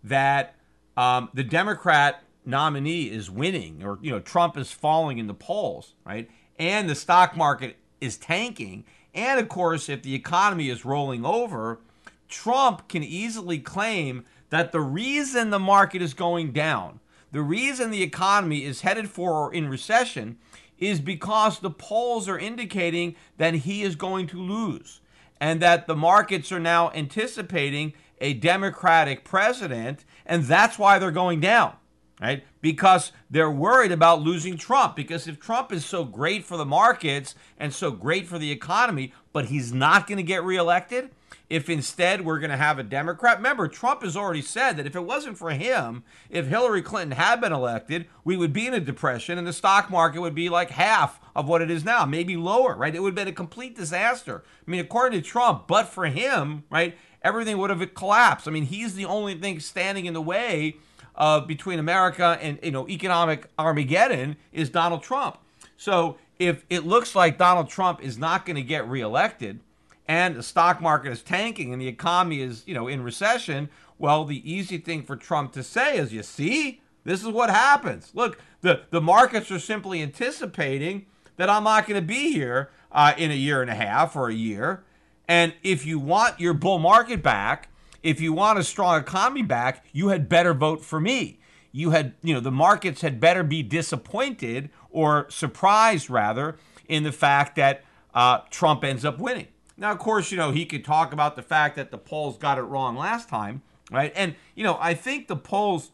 that 0.05 0.55
um, 0.97 1.31
the 1.33 1.45
Democrat 1.45 2.23
nominee 2.45 3.05
is 3.05 3.31
winning, 3.31 3.83
or 3.83 3.99
you 4.03 4.11
know 4.11 4.21
Trump 4.21 4.57
is 4.57 4.73
falling 4.73 5.19
in 5.19 5.27
the 5.27 5.35
polls, 5.35 5.95
right? 6.05 6.29
And 6.59 6.89
the 6.89 6.95
stock 6.95 7.37
market 7.37 7.77
is 8.01 8.17
tanking, 8.17 8.85
and 9.15 9.41
of 9.41 9.49
course, 9.49 9.89
if 9.89 10.03
the 10.03 10.15
economy 10.15 10.69
is 10.69 10.85
rolling 10.85 11.25
over, 11.25 11.81
Trump 12.29 12.89
can 12.89 13.03
easily 13.03 13.59
claim 13.59 14.25
that 14.51 14.73
the 14.73 14.81
reason 14.81 15.51
the 15.51 15.59
market 15.59 16.03
is 16.03 16.15
going 16.15 16.53
down, 16.53 17.01
the 17.33 17.43
reason 17.43 17.91
the 17.91 18.03
economy 18.03 18.65
is 18.65 18.83
headed 18.83 19.09
for 19.09 19.33
or 19.33 19.55
in 19.55 19.69
recession, 19.69 20.39
is 20.79 21.01
because 21.01 21.59
the 21.59 21.71
polls 21.71 22.29
are 22.29 22.39
indicating 22.39 23.17
that 23.37 23.55
he 23.55 23.83
is 23.83 23.97
going 23.97 24.27
to 24.29 24.41
lose 24.41 25.01
and 25.41 25.61
that 25.61 25.87
the 25.87 25.97
markets 25.97 26.51
are 26.51 26.61
now 26.61 26.91
anticipating 26.93 27.93
a 28.21 28.35
Democratic 28.35 29.25
president, 29.25 30.05
and 30.27 30.45
that's 30.45 30.79
why 30.79 30.99
they're 30.99 31.11
going 31.11 31.41
down, 31.41 31.75
right? 32.21 32.45
Because 32.61 33.13
they're 33.31 33.51
worried 33.51 33.93
about 33.93 34.23
losing 34.23 34.57
Trump. 34.57 34.97
Because 34.97 35.29
if 35.29 35.39
Trump 35.39 35.73
is 35.73 35.85
so 35.85 36.05
great 36.05 36.45
for 36.45 36.57
the 36.57 36.65
markets 36.65 37.37
and 37.59 37.73
so 37.73 37.93
great 37.93 38.27
for 38.27 38.39
the 38.39 38.51
economy, 38.51 39.13
but 39.33 39.47
he's 39.47 39.73
not 39.73 40.09
going 40.09 40.17
to 40.17 40.25
get 40.25 40.43
reelected, 40.43 41.11
if 41.51 41.71
instead 41.71 42.25
we're 42.25 42.39
going 42.39 42.51
to 42.51 42.57
have 42.57 42.79
a 42.79 42.83
Democrat. 42.83 43.39
Remember, 43.39 43.69
Trump 43.69 44.03
has 44.03 44.17
already 44.17 44.43
said 44.43 44.77
that 44.77 44.87
if 44.87 44.95
it 44.95 45.05
wasn't 45.05 45.39
for 45.39 45.51
him, 45.51 46.05
if 46.29 46.47
Hillary 46.47 46.83
Clinton 46.83 47.17
had 47.17 47.41
been 47.41 47.53
elected, 47.53 48.07
we 48.25 48.37
would 48.37 48.53
be 48.53 48.67
in 48.67 48.75
a 48.75 48.81
depression 48.81 49.39
and 49.39 49.47
the 49.47 49.53
stock 49.53 49.91
market 49.91 50.21
would 50.21 50.35
be 50.35 50.49
like 50.49 50.71
half 50.71 51.21
of 51.35 51.49
what 51.49 51.63
it 51.63 51.71
is 51.71 51.85
now, 51.85 52.05
maybe 52.05 52.37
lower, 52.37 52.75
right? 52.77 52.95
It 52.95 53.01
would 53.01 53.11
have 53.11 53.25
been 53.25 53.29
a 53.29 53.33
complete 53.33 53.75
disaster. 53.75 54.43
I 54.67 54.71
mean, 54.71 54.81
according 54.81 55.21
to 55.21 55.27
Trump, 55.27 55.67
but 55.67 55.89
for 55.89 56.07
him, 56.07 56.65
right, 56.71 56.97
everything 57.23 57.57
would 57.59 57.71
have 57.71 57.95
collapsed. 57.95 58.47
I 58.47 58.51
mean, 58.51 58.65
he's 58.65 58.95
the 58.95 59.07
only 59.07 59.35
thing 59.35 59.61
standing 59.61 60.07
in 60.07 60.15
the 60.15 60.23
way 60.23 60.77
uh, 61.15 61.41
between 61.41 61.79
America 61.79 62.39
and 62.41 62.59
you 62.63 62.71
know 62.71 62.89
economic 62.89 63.49
Armageddon 63.59 64.37
is 64.53 64.71
Donald 64.71 65.03
Trump. 65.03 65.39
So 65.77 66.17
if 66.39 66.65
it 66.71 66.87
looks 66.87 67.15
like 67.15 67.39
Donald 67.39 67.69
Trump 67.69 68.03
is 68.03 68.17
not 68.19 68.47
going 68.47 68.57
to 68.57 68.63
get 68.63 68.89
reelected, 68.89 69.61
and 70.09 70.35
the 70.35 70.43
stock 70.43 70.81
market 70.81 71.13
is 71.13 71.23
tanking 71.23 71.73
and 71.73 71.81
the 71.81 71.87
economy 71.87 72.41
is, 72.41 72.63
you 72.67 72.75
know, 72.75 72.89
in 72.89 73.03
recession, 73.03 73.69
well, 73.99 74.25
the 74.25 74.51
easy 74.51 74.79
thing 74.79 75.03
for 75.03 75.15
Trump 75.15 75.53
to 75.53 75.63
say 75.63 75.99
is, 75.99 76.13
you 76.13 76.23
see, 76.23 76.81
this 77.05 77.21
is 77.21 77.29
what 77.29 77.51
happens. 77.51 78.11
Look, 78.15 78.41
the, 78.63 78.83
the 78.91 79.03
markets 79.03 79.51
are 79.51 79.59
simply 79.59 80.03
anticipating 80.03 81.07
that 81.37 81.51
I'm 81.51 81.65
not 81.65 81.87
going 81.87 82.01
to 82.01 82.07
be 82.07 82.33
here 82.33 82.71
uh, 82.91 83.13
in 83.19 83.31
a 83.31 83.35
year 83.35 83.61
and 83.61 83.71
a 83.71 83.75
half 83.75 84.17
or 84.17 84.29
a 84.29 84.35
year. 84.35 84.83
And 85.29 85.53
if 85.63 85.85
you 85.85 85.99
want 85.99 86.41
your 86.41 86.55
bull 86.55 86.79
market 86.79 87.23
back, 87.23 87.69
if 88.03 88.21
you 88.21 88.33
want 88.33 88.59
a 88.59 88.65
strong 88.65 88.99
economy 88.99 89.43
back, 89.43 89.85
you 89.93 90.09
had 90.09 90.29
better 90.29 90.55
vote 90.55 90.83
for 90.85 91.01
me. 91.01 91.39
You 91.71 91.91
had, 91.91 92.15
you 92.23 92.33
know, 92.33 92.41
the 92.41 92.51
markets 92.51 93.03
had 93.03 93.21
better 93.21 93.43
be 93.43 93.63
disappointed 93.63 94.71
or 94.91 95.27
surprised 95.29 96.09
rather 96.09 96.57
in 96.89 97.03
the 97.03 97.13
fact 97.13 97.57
that 97.57 97.85
uh, 98.15 98.41
Trump 98.51 98.85
ends 98.85 99.05
up 99.05 99.19
winning. 99.19 99.49
Now, 99.79 99.93
of 99.93 99.99
course, 99.99 100.33
you 100.33 100.37
know, 100.37 100.51
he 100.51 100.67
could 100.67 100.85
talk 100.85 101.13
about 101.13 101.37
the 101.37 101.43
fact 101.43 101.77
that 101.77 101.93
the 101.93 101.99
polls 101.99 102.37
got 102.37 102.59
it 102.59 102.63
wrong 102.63 102.97
last 102.97 103.29
time, 103.29 103.63
right? 103.93 104.13
And, 104.17 104.35
you 104.57 104.65
know, 104.65 104.77
I 104.81 104.95
think 104.95 105.29
the 105.29 105.37
polls 105.37 105.93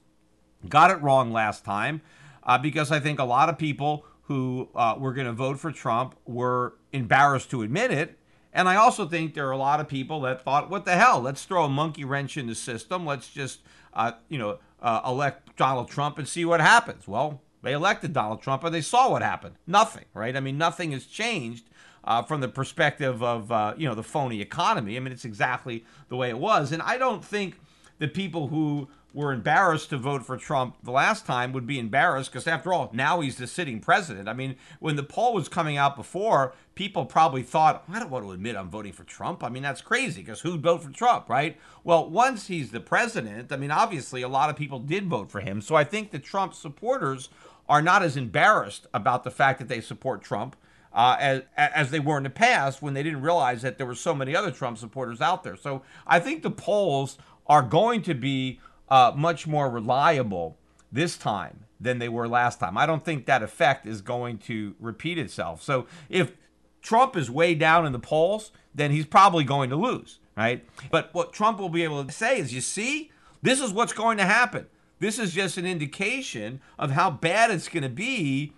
got 0.69 0.91
it 0.91 1.01
wrong 1.03 1.33
last 1.33 1.65
time 1.65 2.01
uh, 2.43 2.57
because 2.57 2.91
I 2.91 2.99
think 2.99 3.19
a 3.19 3.25
lot 3.25 3.51
of 3.51 3.59
people 3.59 4.07
who 4.23 4.71
uh, 4.75 4.95
were 4.99 5.13
going 5.13 5.27
to 5.27 5.35
vote 5.35 5.59
for 5.61 5.71
Trump 5.71 6.17
were 6.25 6.77
embarrassed 6.93 7.51
to 7.51 7.61
admit 7.61 7.91
it. 7.91 8.19
And 8.55 8.69
I 8.69 8.77
also 8.77 9.07
think 9.07 9.35
there 9.35 9.49
are 9.49 9.53
a 9.53 9.59
lot 9.59 9.81
of 9.81 9.89
people 9.89 10.23
that 10.23 10.43
thought, 10.43 10.71
what 10.71 10.87
the 10.87 10.97
hell? 10.97 11.21
Let's 11.21 11.45
throw 11.45 11.65
a 11.65 11.69
monkey 11.69 12.05
wrench 12.05 12.39
in 12.39 12.47
the 12.47 12.55
system. 12.55 13.05
Let's 13.05 13.29
just, 13.29 13.61
uh, 13.93 14.13
you 14.31 14.39
know, 14.39 14.61
uh, 14.81 15.03
elect 15.05 15.57
Donald 15.57 15.89
Trump 15.89 16.19
and 16.19 16.27
see 16.27 16.47
what 16.47 16.61
happens. 16.61 17.07
Well, 17.07 17.43
they 17.63 17.73
elected 17.73 18.13
Donald 18.13 18.41
Trump 18.41 18.65
and 18.65 18.75
they 18.75 18.81
saw 18.81 19.11
what 19.11 19.23
happened. 19.23 19.57
Nothing, 19.67 20.05
right? 20.15 20.37
I 20.37 20.41
mean, 20.41 20.57
nothing 20.57 20.93
has 20.93 21.05
changed 21.05 21.69
uh, 22.05 22.23
from 22.23 22.41
the 22.41 22.49
perspective 22.49 23.23
of 23.23 23.51
uh, 23.51 23.75
you 23.77 23.89
know 23.89 23.95
the 23.95 24.03
phony 24.03 24.41
economy. 24.41 24.97
I 24.97 25.01
mean, 25.01 25.13
it's 25.13 25.25
exactly 25.25 25.85
the 26.09 26.17
way 26.17 26.29
it 26.29 26.39
was, 26.39 26.73
and 26.73 26.83
I 26.83 26.99
don't 26.99 27.25
think 27.25 27.59
the 27.99 28.09
people 28.09 28.49
who 28.49 28.89
were 29.15 29.33
embarrassed 29.33 29.91
to 29.91 29.97
vote 29.97 30.27
for 30.27 30.37
Trump 30.37 30.77
the 30.83 30.91
last 30.91 31.25
time 31.25 31.53
would 31.53 31.67
be 31.67 31.79
embarrassed 31.79 32.33
because, 32.33 32.49
after 32.49 32.73
all, 32.73 32.91
now 32.93 33.21
he's 33.21 33.37
the 33.37 33.47
sitting 33.47 33.79
president. 33.79 34.29
I 34.29 34.33
mean, 34.33 34.57
when 34.81 34.97
the 34.97 35.05
poll 35.05 35.35
was 35.35 35.49
coming 35.49 35.77
out 35.77 35.95
before, 35.95 36.53
people 36.75 37.07
probably 37.07 37.45
thought, 37.45 37.85
I 37.89 38.01
don't 38.01 38.11
want 38.11 38.25
to 38.25 38.33
admit 38.33 38.57
I'm 38.57 38.69
voting 38.69 38.93
for 38.93 39.05
Trump. 39.05 39.45
I 39.45 39.49
mean, 39.49 39.63
that's 39.63 39.81
crazy 39.81 40.23
because 40.23 40.41
who'd 40.41 40.63
vote 40.63 40.83
for 40.83 40.91
Trump, 40.91 41.29
right? 41.29 41.57
Well, 41.85 42.11
once 42.11 42.49
he's 42.49 42.73
the 42.73 42.81
president, 42.81 43.53
I 43.53 43.57
mean, 43.57 43.71
obviously 43.71 44.23
a 44.23 44.29
lot 44.29 44.51
of 44.51 44.57
people 44.57 44.81
did 44.81 45.07
vote 45.07 45.31
for 45.31 45.41
him. 45.41 45.61
So 45.61 45.77
I 45.77 45.85
think 45.85 46.11
the 46.11 46.19
Trump 46.19 46.53
supporters 46.53 47.29
are 47.69 47.81
not 47.81 48.03
as 48.03 48.17
embarrassed 48.17 48.89
about 48.93 49.23
the 49.23 49.31
fact 49.31 49.61
that 49.61 49.69
they 49.69 49.81
support 49.81 50.23
Trump 50.23 50.57
uh, 50.95 51.17
as, 51.19 51.43
as 51.57 51.91
they 51.91 52.01
were 52.01 52.17
in 52.17 52.23
the 52.23 52.31
past 52.31 52.81
when 52.81 52.95
they 52.95 53.03
didn't 53.03 53.21
realize 53.21 53.63
that 53.63 53.77
there 53.79 53.87
were 53.87 53.95
so 53.95 54.15
many 54.15 54.35
other 54.35 54.51
Trump 54.51 54.79
supporters 54.79 55.21
out 55.21 55.43
there. 55.43 55.57
So 55.57 55.83
I 56.07 56.21
think 56.21 56.43
the 56.43 56.51
polls 56.51 57.19
are 57.47 57.63
going 57.63 58.03
to 58.03 58.15
be 58.15 58.61
uh, 58.89 59.13
much 59.17 59.47
more 59.47 59.69
reliable 59.69 60.57
this 60.93 61.17
time 61.17 61.65
than 61.81 61.99
they 61.99 62.09
were 62.09 62.29
last 62.29 62.61
time. 62.61 62.79
I 62.79 62.87
don't 62.87 63.05
think 63.05 63.27
that 63.27 63.43
effect 63.43 63.87
is 63.87 64.01
going 64.01 64.39
to 64.39 64.75
repeat 64.79 65.19
itself. 65.19 65.63
So 65.63 65.87
if 66.09 66.33
Trump 66.81 67.17
is 67.17 67.31
way 67.31 67.55
down 67.55 67.85
in 67.85 67.93
the 67.93 67.99
polls, 67.99 68.53
then 68.75 68.93
he's 68.93 69.07
probably 69.07 69.43
going 69.45 69.71
to 69.71 69.77
lose, 69.77 70.21
right? 70.37 70.65
But 70.91 71.11
what 71.13 71.33
Trump 71.33 71.59
will 71.59 71.69
be 71.69 71.83
able 71.83 72.05
to 72.05 72.13
say 72.13 72.39
is, 72.39 72.55
you 72.55 72.61
see, 72.61 73.11
this 73.43 73.61
is 73.61 73.73
what's 73.73 73.93
going 73.93 74.19
to 74.19 74.25
happen. 74.25 74.67
This 75.01 75.19
is 75.19 75.33
just 75.33 75.59
an 75.59 75.67
indication 75.67 76.61
of 76.79 76.93
how 76.93 77.11
bad 77.11 77.51
it's 77.51 77.69
going 77.69 77.83
to 77.83 77.89
be 77.89 78.53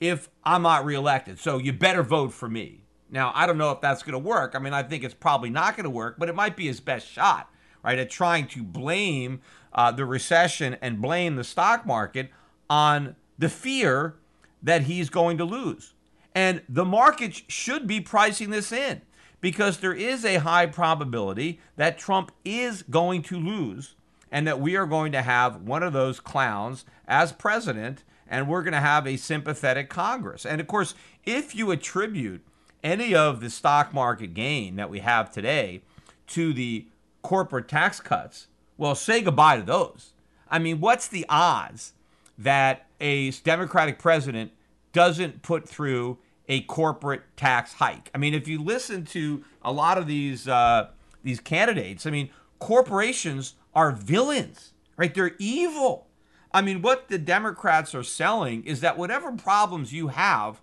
if 0.00 0.28
I'm 0.44 0.62
not 0.62 0.84
reelected. 0.84 1.38
So 1.38 1.58
you 1.58 1.72
better 1.72 2.02
vote 2.02 2.32
for 2.32 2.48
me. 2.48 2.80
Now, 3.10 3.32
I 3.34 3.46
don't 3.46 3.58
know 3.58 3.72
if 3.72 3.80
that's 3.80 4.02
going 4.02 4.12
to 4.12 4.18
work. 4.18 4.54
I 4.54 4.58
mean, 4.58 4.72
I 4.72 4.82
think 4.82 5.04
it's 5.04 5.14
probably 5.14 5.50
not 5.50 5.76
going 5.76 5.84
to 5.84 5.90
work, 5.90 6.16
but 6.18 6.28
it 6.28 6.34
might 6.34 6.56
be 6.56 6.66
his 6.66 6.80
best 6.80 7.08
shot, 7.08 7.50
right, 7.82 7.98
at 7.98 8.08
trying 8.08 8.46
to 8.48 8.62
blame 8.62 9.40
uh, 9.72 9.90
the 9.90 10.04
recession 10.04 10.76
and 10.80 11.02
blame 11.02 11.36
the 11.36 11.44
stock 11.44 11.84
market 11.84 12.30
on 12.68 13.16
the 13.38 13.48
fear 13.48 14.14
that 14.62 14.82
he's 14.82 15.10
going 15.10 15.38
to 15.38 15.44
lose. 15.44 15.94
And 16.34 16.62
the 16.68 16.84
market 16.84 17.42
should 17.48 17.86
be 17.86 18.00
pricing 18.00 18.50
this 18.50 18.70
in 18.70 19.02
because 19.40 19.78
there 19.78 19.94
is 19.94 20.24
a 20.24 20.36
high 20.36 20.66
probability 20.66 21.60
that 21.76 21.98
Trump 21.98 22.30
is 22.44 22.82
going 22.82 23.22
to 23.22 23.38
lose 23.38 23.96
and 24.30 24.46
that 24.46 24.60
we 24.60 24.76
are 24.76 24.86
going 24.86 25.10
to 25.12 25.22
have 25.22 25.62
one 25.62 25.82
of 25.82 25.92
those 25.92 26.20
clowns 26.20 26.84
as 27.08 27.32
president 27.32 28.04
and 28.30 28.48
we're 28.48 28.62
going 28.62 28.72
to 28.72 28.80
have 28.80 29.06
a 29.06 29.16
sympathetic 29.16 29.90
Congress. 29.90 30.46
And 30.46 30.60
of 30.60 30.68
course, 30.68 30.94
if 31.26 31.54
you 31.54 31.72
attribute 31.72 32.42
any 32.82 33.14
of 33.14 33.40
the 33.40 33.50
stock 33.50 33.92
market 33.92 34.32
gain 34.32 34.76
that 34.76 34.88
we 34.88 35.00
have 35.00 35.30
today 35.30 35.82
to 36.28 36.52
the 36.52 36.86
corporate 37.22 37.68
tax 37.68 38.00
cuts, 38.00 38.46
well, 38.78 38.94
say 38.94 39.20
goodbye 39.20 39.56
to 39.56 39.62
those. 39.62 40.12
I 40.48 40.58
mean, 40.58 40.80
what's 40.80 41.08
the 41.08 41.26
odds 41.28 41.92
that 42.38 42.86
a 43.00 43.30
Democratic 43.32 43.98
president 43.98 44.52
doesn't 44.92 45.42
put 45.42 45.68
through 45.68 46.18
a 46.48 46.62
corporate 46.62 47.22
tax 47.36 47.74
hike? 47.74 48.10
I 48.14 48.18
mean, 48.18 48.32
if 48.32 48.48
you 48.48 48.62
listen 48.62 49.04
to 49.06 49.44
a 49.62 49.72
lot 49.72 49.98
of 49.98 50.06
these 50.06 50.48
uh, 50.48 50.88
these 51.22 51.40
candidates, 51.40 52.06
I 52.06 52.10
mean, 52.10 52.30
corporations 52.58 53.54
are 53.74 53.92
villains, 53.92 54.72
right? 54.96 55.14
They're 55.14 55.36
evil. 55.38 56.06
I 56.52 56.62
mean, 56.62 56.82
what 56.82 57.08
the 57.08 57.18
Democrats 57.18 57.94
are 57.94 58.02
selling 58.02 58.64
is 58.64 58.80
that 58.80 58.98
whatever 58.98 59.32
problems 59.32 59.92
you 59.92 60.08
have 60.08 60.60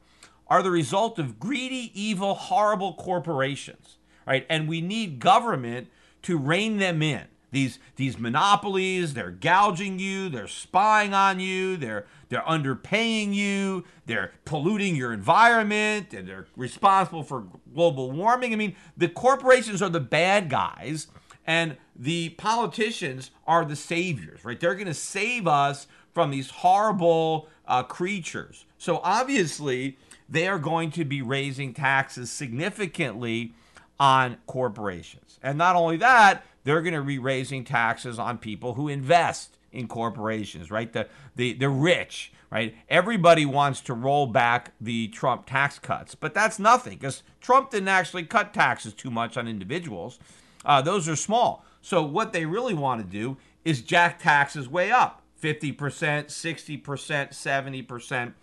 are 0.48 0.64
the 0.64 0.72
result 0.72 1.20
of 1.20 1.40
greedy, 1.40 1.92
evil, 1.94 2.34
horrible 2.34 2.94
corporations, 2.94 3.98
right? 4.26 4.46
And 4.50 4.68
we 4.68 4.82
need 4.82 5.20
government 5.20 5.88
to 6.24 6.38
rein 6.38 6.78
them 6.78 7.02
in. 7.02 7.26
These 7.50 7.80
these 7.96 8.20
monopolies, 8.20 9.14
they're 9.14 9.32
gouging 9.32 10.00
you, 10.00 10.28
they're 10.28 10.50
spying 10.50 11.14
on 11.14 11.40
you, 11.40 11.78
they're 11.78 12.06
they're 12.28 12.42
underpaying 12.42 13.34
you, 13.34 13.86
they're 14.06 14.34
polluting 14.44 14.98
your 14.98 15.14
environment, 15.14 16.14
and 16.14 16.28
they're 16.28 16.48
responsible 16.58 17.24
for 17.24 17.46
global 17.74 18.12
warming. 18.12 18.52
I 18.52 18.58
mean, 18.58 18.76
the 18.98 19.08
corporations 19.08 19.82
are 19.82 19.88
the 19.88 20.02
bad 20.02 20.50
guys 20.50 21.08
and 21.48 21.78
the 21.96 22.30
politicians 22.32 23.32
are 23.48 23.64
the 23.64 23.76
saviors, 23.76 24.44
right? 24.44 24.60
They're 24.60 24.76
going 24.76 24.88
to 24.88 24.94
save 24.94 25.48
us 25.48 25.88
from 26.14 26.30
these 26.30 26.50
horrible 26.50 27.48
uh, 27.66 27.84
creatures. 27.84 28.66
So 28.78 29.00
obviously, 29.04 29.98
they 30.30 30.48
are 30.48 30.60
going 30.60 30.92
to 30.92 31.06
be 31.06 31.22
raising 31.22 31.74
taxes 31.74 32.30
significantly 32.30 33.54
on 34.00 34.38
corporations. 34.46 35.40
And 35.42 35.58
not 35.58 35.76
only 35.76 35.98
that, 35.98 36.44
they're 36.66 36.82
going 36.82 36.94
to 36.94 37.02
be 37.02 37.18
raising 37.18 37.64
taxes 37.64 38.20
on 38.20 38.38
people 38.38 38.74
who 38.74 38.90
invest 38.90 39.58
in 39.72 39.88
corporations, 39.88 40.70
right? 40.70 40.92
The, 40.92 41.08
the, 41.36 41.54
the 41.54 41.70
rich, 41.70 42.32
right? 42.52 42.76
Everybody 42.90 43.46
wants 43.46 43.80
to 43.82 43.94
roll 43.94 44.28
back 44.28 44.74
the 44.82 45.08
Trump 45.08 45.46
tax 45.46 45.80
cuts, 45.80 46.14
but 46.14 46.34
that's 46.34 46.60
nothing 46.60 46.98
because 46.98 47.24
Trump 47.40 47.72
didn't 47.72 47.88
actually 47.88 48.24
cut 48.24 48.54
taxes 48.54 48.94
too 48.94 49.12
much 49.12 49.38
on 49.38 49.48
individuals. 49.48 50.20
Uh, 50.66 50.82
those 50.82 51.08
are 51.08 51.16
small. 51.16 51.64
So 51.82 52.04
what 52.04 52.34
they 52.34 52.46
really 52.46 52.74
want 52.74 53.02
to 53.02 53.08
do 53.08 53.38
is 53.64 53.82
jack 53.82 54.22
taxes 54.22 54.68
way 54.68 54.92
up 54.92 55.22
50%, 55.42 55.78
60%, 55.78 56.82
70% 56.82 58.34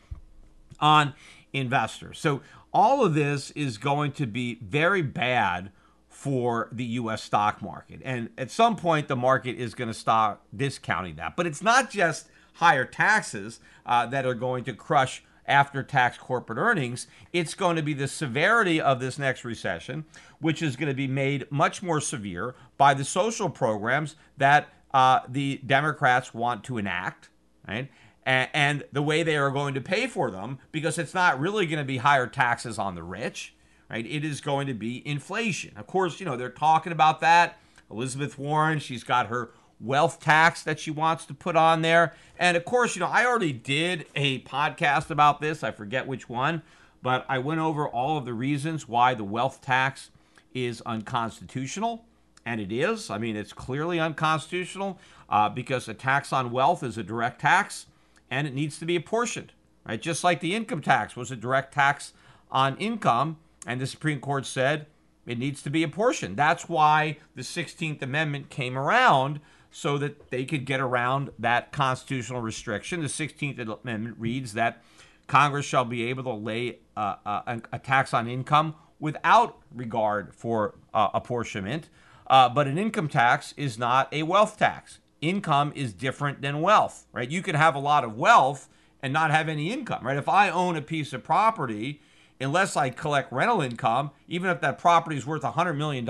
on 0.80 1.14
investors. 1.52 2.18
So 2.18 2.40
all 2.72 3.04
of 3.04 3.14
this 3.14 3.50
is 3.52 3.78
going 3.78 4.12
to 4.12 4.26
be 4.26 4.56
very 4.56 5.02
bad 5.02 5.70
for 6.08 6.68
the 6.72 6.84
US 6.84 7.22
stock 7.22 7.60
market. 7.60 8.00
And 8.04 8.30
at 8.38 8.50
some 8.50 8.76
point, 8.76 9.08
the 9.08 9.16
market 9.16 9.56
is 9.56 9.74
going 9.74 9.88
to 9.88 9.94
start 9.94 10.40
discounting 10.56 11.16
that. 11.16 11.36
But 11.36 11.46
it's 11.46 11.62
not 11.62 11.90
just 11.90 12.28
higher 12.54 12.84
taxes 12.84 13.60
uh, 13.84 14.06
that 14.06 14.24
are 14.24 14.34
going 14.34 14.64
to 14.64 14.72
crush 14.72 15.22
after 15.46 15.82
tax 15.82 16.18
corporate 16.18 16.58
earnings. 16.58 17.06
It's 17.32 17.54
going 17.54 17.76
to 17.76 17.82
be 17.82 17.94
the 17.94 18.08
severity 18.08 18.80
of 18.80 19.00
this 19.00 19.18
next 19.18 19.44
recession, 19.44 20.04
which 20.40 20.62
is 20.62 20.76
going 20.76 20.88
to 20.88 20.94
be 20.94 21.06
made 21.06 21.50
much 21.50 21.82
more 21.82 22.00
severe 22.00 22.54
by 22.76 22.94
the 22.94 23.04
social 23.04 23.50
programs 23.50 24.16
that 24.36 24.68
uh, 24.92 25.20
the 25.28 25.60
Democrats 25.66 26.32
want 26.32 26.64
to 26.64 26.78
enact, 26.78 27.28
right? 27.66 27.90
And, 28.24 28.48
and 28.54 28.84
the 28.92 29.02
way 29.02 29.22
they 29.22 29.36
are 29.36 29.50
going 29.50 29.74
to 29.74 29.80
pay 29.80 30.06
for 30.06 30.30
them, 30.30 30.58
because 30.72 30.98
it's 30.98 31.14
not 31.14 31.38
really 31.38 31.66
going 31.66 31.78
to 31.78 31.84
be 31.84 31.98
higher 31.98 32.26
taxes 32.26 32.78
on 32.78 32.94
the 32.94 33.02
rich, 33.02 33.54
right? 33.90 34.06
It 34.06 34.24
is 34.24 34.40
going 34.40 34.66
to 34.68 34.74
be 34.74 35.06
inflation. 35.06 35.76
Of 35.76 35.86
course, 35.86 36.20
you 36.20 36.26
know, 36.26 36.36
they're 36.36 36.48
talking 36.48 36.92
about 36.92 37.20
that. 37.20 37.58
Elizabeth 37.90 38.38
Warren, 38.38 38.78
she's 38.78 39.04
got 39.04 39.26
her 39.26 39.50
wealth 39.80 40.20
tax 40.20 40.62
that 40.62 40.80
she 40.80 40.90
wants 40.90 41.24
to 41.26 41.34
put 41.34 41.56
on 41.56 41.82
there. 41.82 42.14
And 42.38 42.56
of 42.56 42.64
course, 42.64 42.96
you 42.96 43.00
know, 43.00 43.08
I 43.08 43.26
already 43.26 43.52
did 43.52 44.06
a 44.14 44.40
podcast 44.42 45.10
about 45.10 45.40
this. 45.40 45.62
I 45.62 45.70
forget 45.70 46.06
which 46.06 46.28
one, 46.28 46.62
but 47.02 47.24
I 47.28 47.38
went 47.38 47.60
over 47.60 47.88
all 47.88 48.16
of 48.18 48.24
the 48.24 48.34
reasons 48.34 48.88
why 48.88 49.14
the 49.14 49.24
wealth 49.24 49.60
tax 49.60 50.10
is 50.54 50.80
unconstitutional. 50.82 52.04
And 52.46 52.60
it 52.60 52.70
is. 52.70 53.08
I 53.10 53.18
mean, 53.18 53.36
it's 53.36 53.52
clearly 53.52 53.98
unconstitutional 53.98 54.98
uh, 55.30 55.48
because 55.48 55.88
a 55.88 55.94
tax 55.94 56.32
on 56.32 56.50
wealth 56.50 56.82
is 56.82 56.98
a 56.98 57.02
direct 57.02 57.40
tax 57.40 57.86
and 58.30 58.46
it 58.46 58.54
needs 58.54 58.78
to 58.78 58.84
be 58.84 58.96
apportioned, 58.96 59.52
right? 59.86 60.00
Just 60.00 60.24
like 60.24 60.40
the 60.40 60.54
income 60.54 60.82
tax 60.82 61.16
was 61.16 61.30
a 61.30 61.36
direct 61.36 61.72
tax 61.72 62.12
on 62.50 62.76
income. 62.76 63.38
And 63.66 63.80
the 63.80 63.86
Supreme 63.86 64.20
Court 64.20 64.44
said 64.44 64.86
it 65.26 65.38
needs 65.38 65.62
to 65.62 65.70
be 65.70 65.82
apportioned. 65.82 66.36
That's 66.36 66.68
why 66.68 67.16
the 67.34 67.42
16th 67.42 68.02
Amendment 68.02 68.50
came 68.50 68.76
around 68.76 69.40
so 69.76 69.98
that 69.98 70.30
they 70.30 70.44
could 70.44 70.64
get 70.64 70.78
around 70.80 71.30
that 71.36 71.72
constitutional 71.72 72.40
restriction. 72.40 73.00
The 73.00 73.08
16th 73.08 73.58
Amendment 73.58 74.14
reads 74.20 74.52
that 74.52 74.80
Congress 75.26 75.66
shall 75.66 75.84
be 75.84 76.04
able 76.04 76.22
to 76.22 76.32
lay 76.32 76.78
uh, 76.96 77.16
uh, 77.26 77.58
a 77.72 77.80
tax 77.80 78.14
on 78.14 78.28
income 78.28 78.76
without 79.00 79.58
regard 79.74 80.32
for 80.32 80.76
uh, 80.94 81.08
apportionment. 81.12 81.88
Uh, 82.28 82.48
but 82.48 82.68
an 82.68 82.78
income 82.78 83.08
tax 83.08 83.52
is 83.56 83.76
not 83.76 84.06
a 84.12 84.22
wealth 84.22 84.56
tax. 84.56 85.00
Income 85.20 85.72
is 85.74 85.92
different 85.92 86.40
than 86.40 86.62
wealth, 86.62 87.06
right? 87.12 87.28
You 87.28 87.42
can 87.42 87.56
have 87.56 87.74
a 87.74 87.80
lot 87.80 88.04
of 88.04 88.16
wealth 88.16 88.68
and 89.02 89.12
not 89.12 89.32
have 89.32 89.48
any 89.48 89.72
income, 89.72 90.06
right? 90.06 90.16
If 90.16 90.28
I 90.28 90.50
own 90.50 90.76
a 90.76 90.82
piece 90.82 91.12
of 91.12 91.24
property, 91.24 92.00
unless 92.40 92.76
I 92.76 92.90
collect 92.90 93.32
rental 93.32 93.60
income, 93.60 94.12
even 94.28 94.50
if 94.50 94.60
that 94.60 94.78
property 94.78 95.16
is 95.16 95.26
worth 95.26 95.42
$100 95.42 95.76
million, 95.76 96.06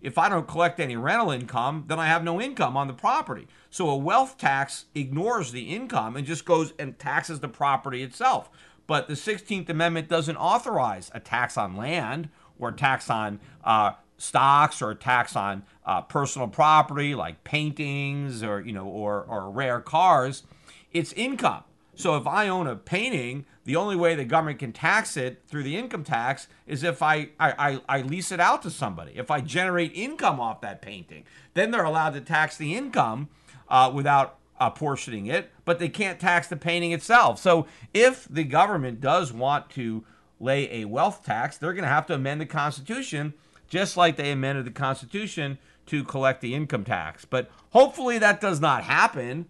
if 0.00 0.18
I 0.18 0.28
don't 0.28 0.46
collect 0.46 0.80
any 0.80 0.96
rental 0.96 1.30
income, 1.30 1.84
then 1.88 1.98
I 1.98 2.06
have 2.06 2.22
no 2.22 2.40
income 2.40 2.76
on 2.76 2.86
the 2.86 2.92
property. 2.92 3.48
So 3.70 3.88
a 3.90 3.96
wealth 3.96 4.38
tax 4.38 4.86
ignores 4.94 5.52
the 5.52 5.74
income 5.74 6.16
and 6.16 6.26
just 6.26 6.44
goes 6.44 6.72
and 6.78 6.98
taxes 6.98 7.40
the 7.40 7.48
property 7.48 8.02
itself. 8.02 8.50
But 8.86 9.08
the 9.08 9.14
16th 9.14 9.68
Amendment 9.68 10.08
doesn't 10.08 10.36
authorize 10.36 11.10
a 11.14 11.20
tax 11.20 11.58
on 11.58 11.76
land 11.76 12.30
or 12.58 12.70
a 12.70 12.72
tax 12.72 13.10
on 13.10 13.40
uh, 13.64 13.92
stocks 14.16 14.80
or 14.80 14.90
a 14.90 14.94
tax 14.94 15.36
on 15.36 15.64
uh, 15.84 16.02
personal 16.02 16.48
property 16.48 17.14
like 17.14 17.44
paintings 17.44 18.42
or 18.42 18.60
you 18.60 18.72
know 18.72 18.86
or, 18.86 19.22
or 19.22 19.50
rare 19.50 19.80
cars. 19.80 20.44
It's 20.92 21.12
income. 21.12 21.64
So 21.98 22.16
if 22.16 22.28
I 22.28 22.46
own 22.46 22.68
a 22.68 22.76
painting, 22.76 23.44
the 23.64 23.74
only 23.74 23.96
way 23.96 24.14
the 24.14 24.24
government 24.24 24.60
can 24.60 24.72
tax 24.72 25.16
it 25.16 25.42
through 25.48 25.64
the 25.64 25.76
income 25.76 26.04
tax 26.04 26.46
is 26.64 26.84
if 26.84 27.02
I, 27.02 27.30
I, 27.40 27.80
I, 27.88 28.02
lease 28.02 28.30
it 28.30 28.38
out 28.38 28.62
to 28.62 28.70
somebody. 28.70 29.14
If 29.16 29.32
I 29.32 29.40
generate 29.40 29.90
income 29.96 30.38
off 30.38 30.60
that 30.60 30.80
painting, 30.80 31.24
then 31.54 31.72
they're 31.72 31.82
allowed 31.82 32.14
to 32.14 32.20
tax 32.20 32.56
the 32.56 32.76
income 32.76 33.30
uh, 33.68 33.90
without 33.92 34.38
apportioning 34.60 35.26
it, 35.26 35.50
but 35.64 35.80
they 35.80 35.88
can't 35.88 36.20
tax 36.20 36.46
the 36.46 36.56
painting 36.56 36.92
itself. 36.92 37.40
So 37.40 37.66
if 37.92 38.28
the 38.30 38.44
government 38.44 39.00
does 39.00 39.32
want 39.32 39.68
to 39.70 40.04
lay 40.38 40.70
a 40.70 40.84
wealth 40.84 41.24
tax, 41.24 41.58
they're 41.58 41.72
going 41.72 41.82
to 41.82 41.88
have 41.88 42.06
to 42.06 42.14
amend 42.14 42.40
the 42.40 42.46
Constitution 42.46 43.34
just 43.68 43.96
like 43.96 44.14
they 44.14 44.30
amended 44.30 44.64
the 44.64 44.70
Constitution 44.70 45.58
to 45.86 46.04
collect 46.04 46.42
the 46.42 46.54
income 46.54 46.84
tax. 46.84 47.24
But 47.24 47.50
hopefully 47.70 48.18
that 48.18 48.40
does 48.40 48.60
not 48.60 48.84
happen 48.84 49.46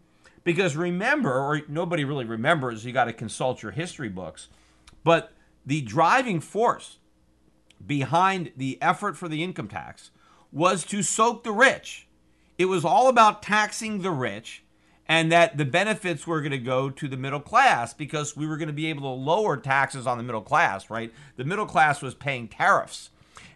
because 0.49 0.77
remember, 0.77 1.31
or 1.31 1.61
nobody 1.69 2.07
really 2.07 2.25
remembers, 2.25 2.83
you 2.83 2.91
got 2.91 3.05
to 3.05 3.13
consult 3.13 3.63
your 3.63 3.73
history 3.73 4.09
books. 4.09 4.49
But 5.05 5.31
the 5.67 5.83
driving 5.83 6.41
force 6.41 6.97
behind 7.87 8.53
the 8.57 8.81
effort 8.81 9.19
for 9.19 9.29
the 9.29 9.45
income 9.45 9.69
tax 9.69 10.11
was 10.51 10.85
to 10.85 11.03
soak 11.03 11.45
the 11.45 11.53
rich. 11.53 12.09
It 12.57 12.65
was 12.65 12.83
all 12.83 13.09
about 13.09 13.43
taxing 13.43 14.01
the 14.01 14.11
rich 14.11 14.63
and 15.07 15.31
that 15.31 15.59
the 15.59 15.67
benefits 15.67 16.27
were 16.27 16.41
going 16.41 16.53
to 16.53 16.57
go 16.57 16.89
to 16.89 17.09
the 17.09 17.19
middle 17.19 17.41
class 17.41 17.93
because 17.93 18.35
we 18.35 18.47
were 18.47 18.57
going 18.57 18.69
to 18.69 18.73
be 18.73 18.87
able 18.87 19.03
to 19.03 19.23
lower 19.23 19.59
taxes 19.59 20.07
on 20.07 20.17
the 20.17 20.25
middle 20.25 20.41
class, 20.41 20.89
right? 20.89 21.13
The 21.37 21.45
middle 21.45 21.67
class 21.67 22.01
was 22.01 22.15
paying 22.15 22.49
tariffs. 22.49 23.11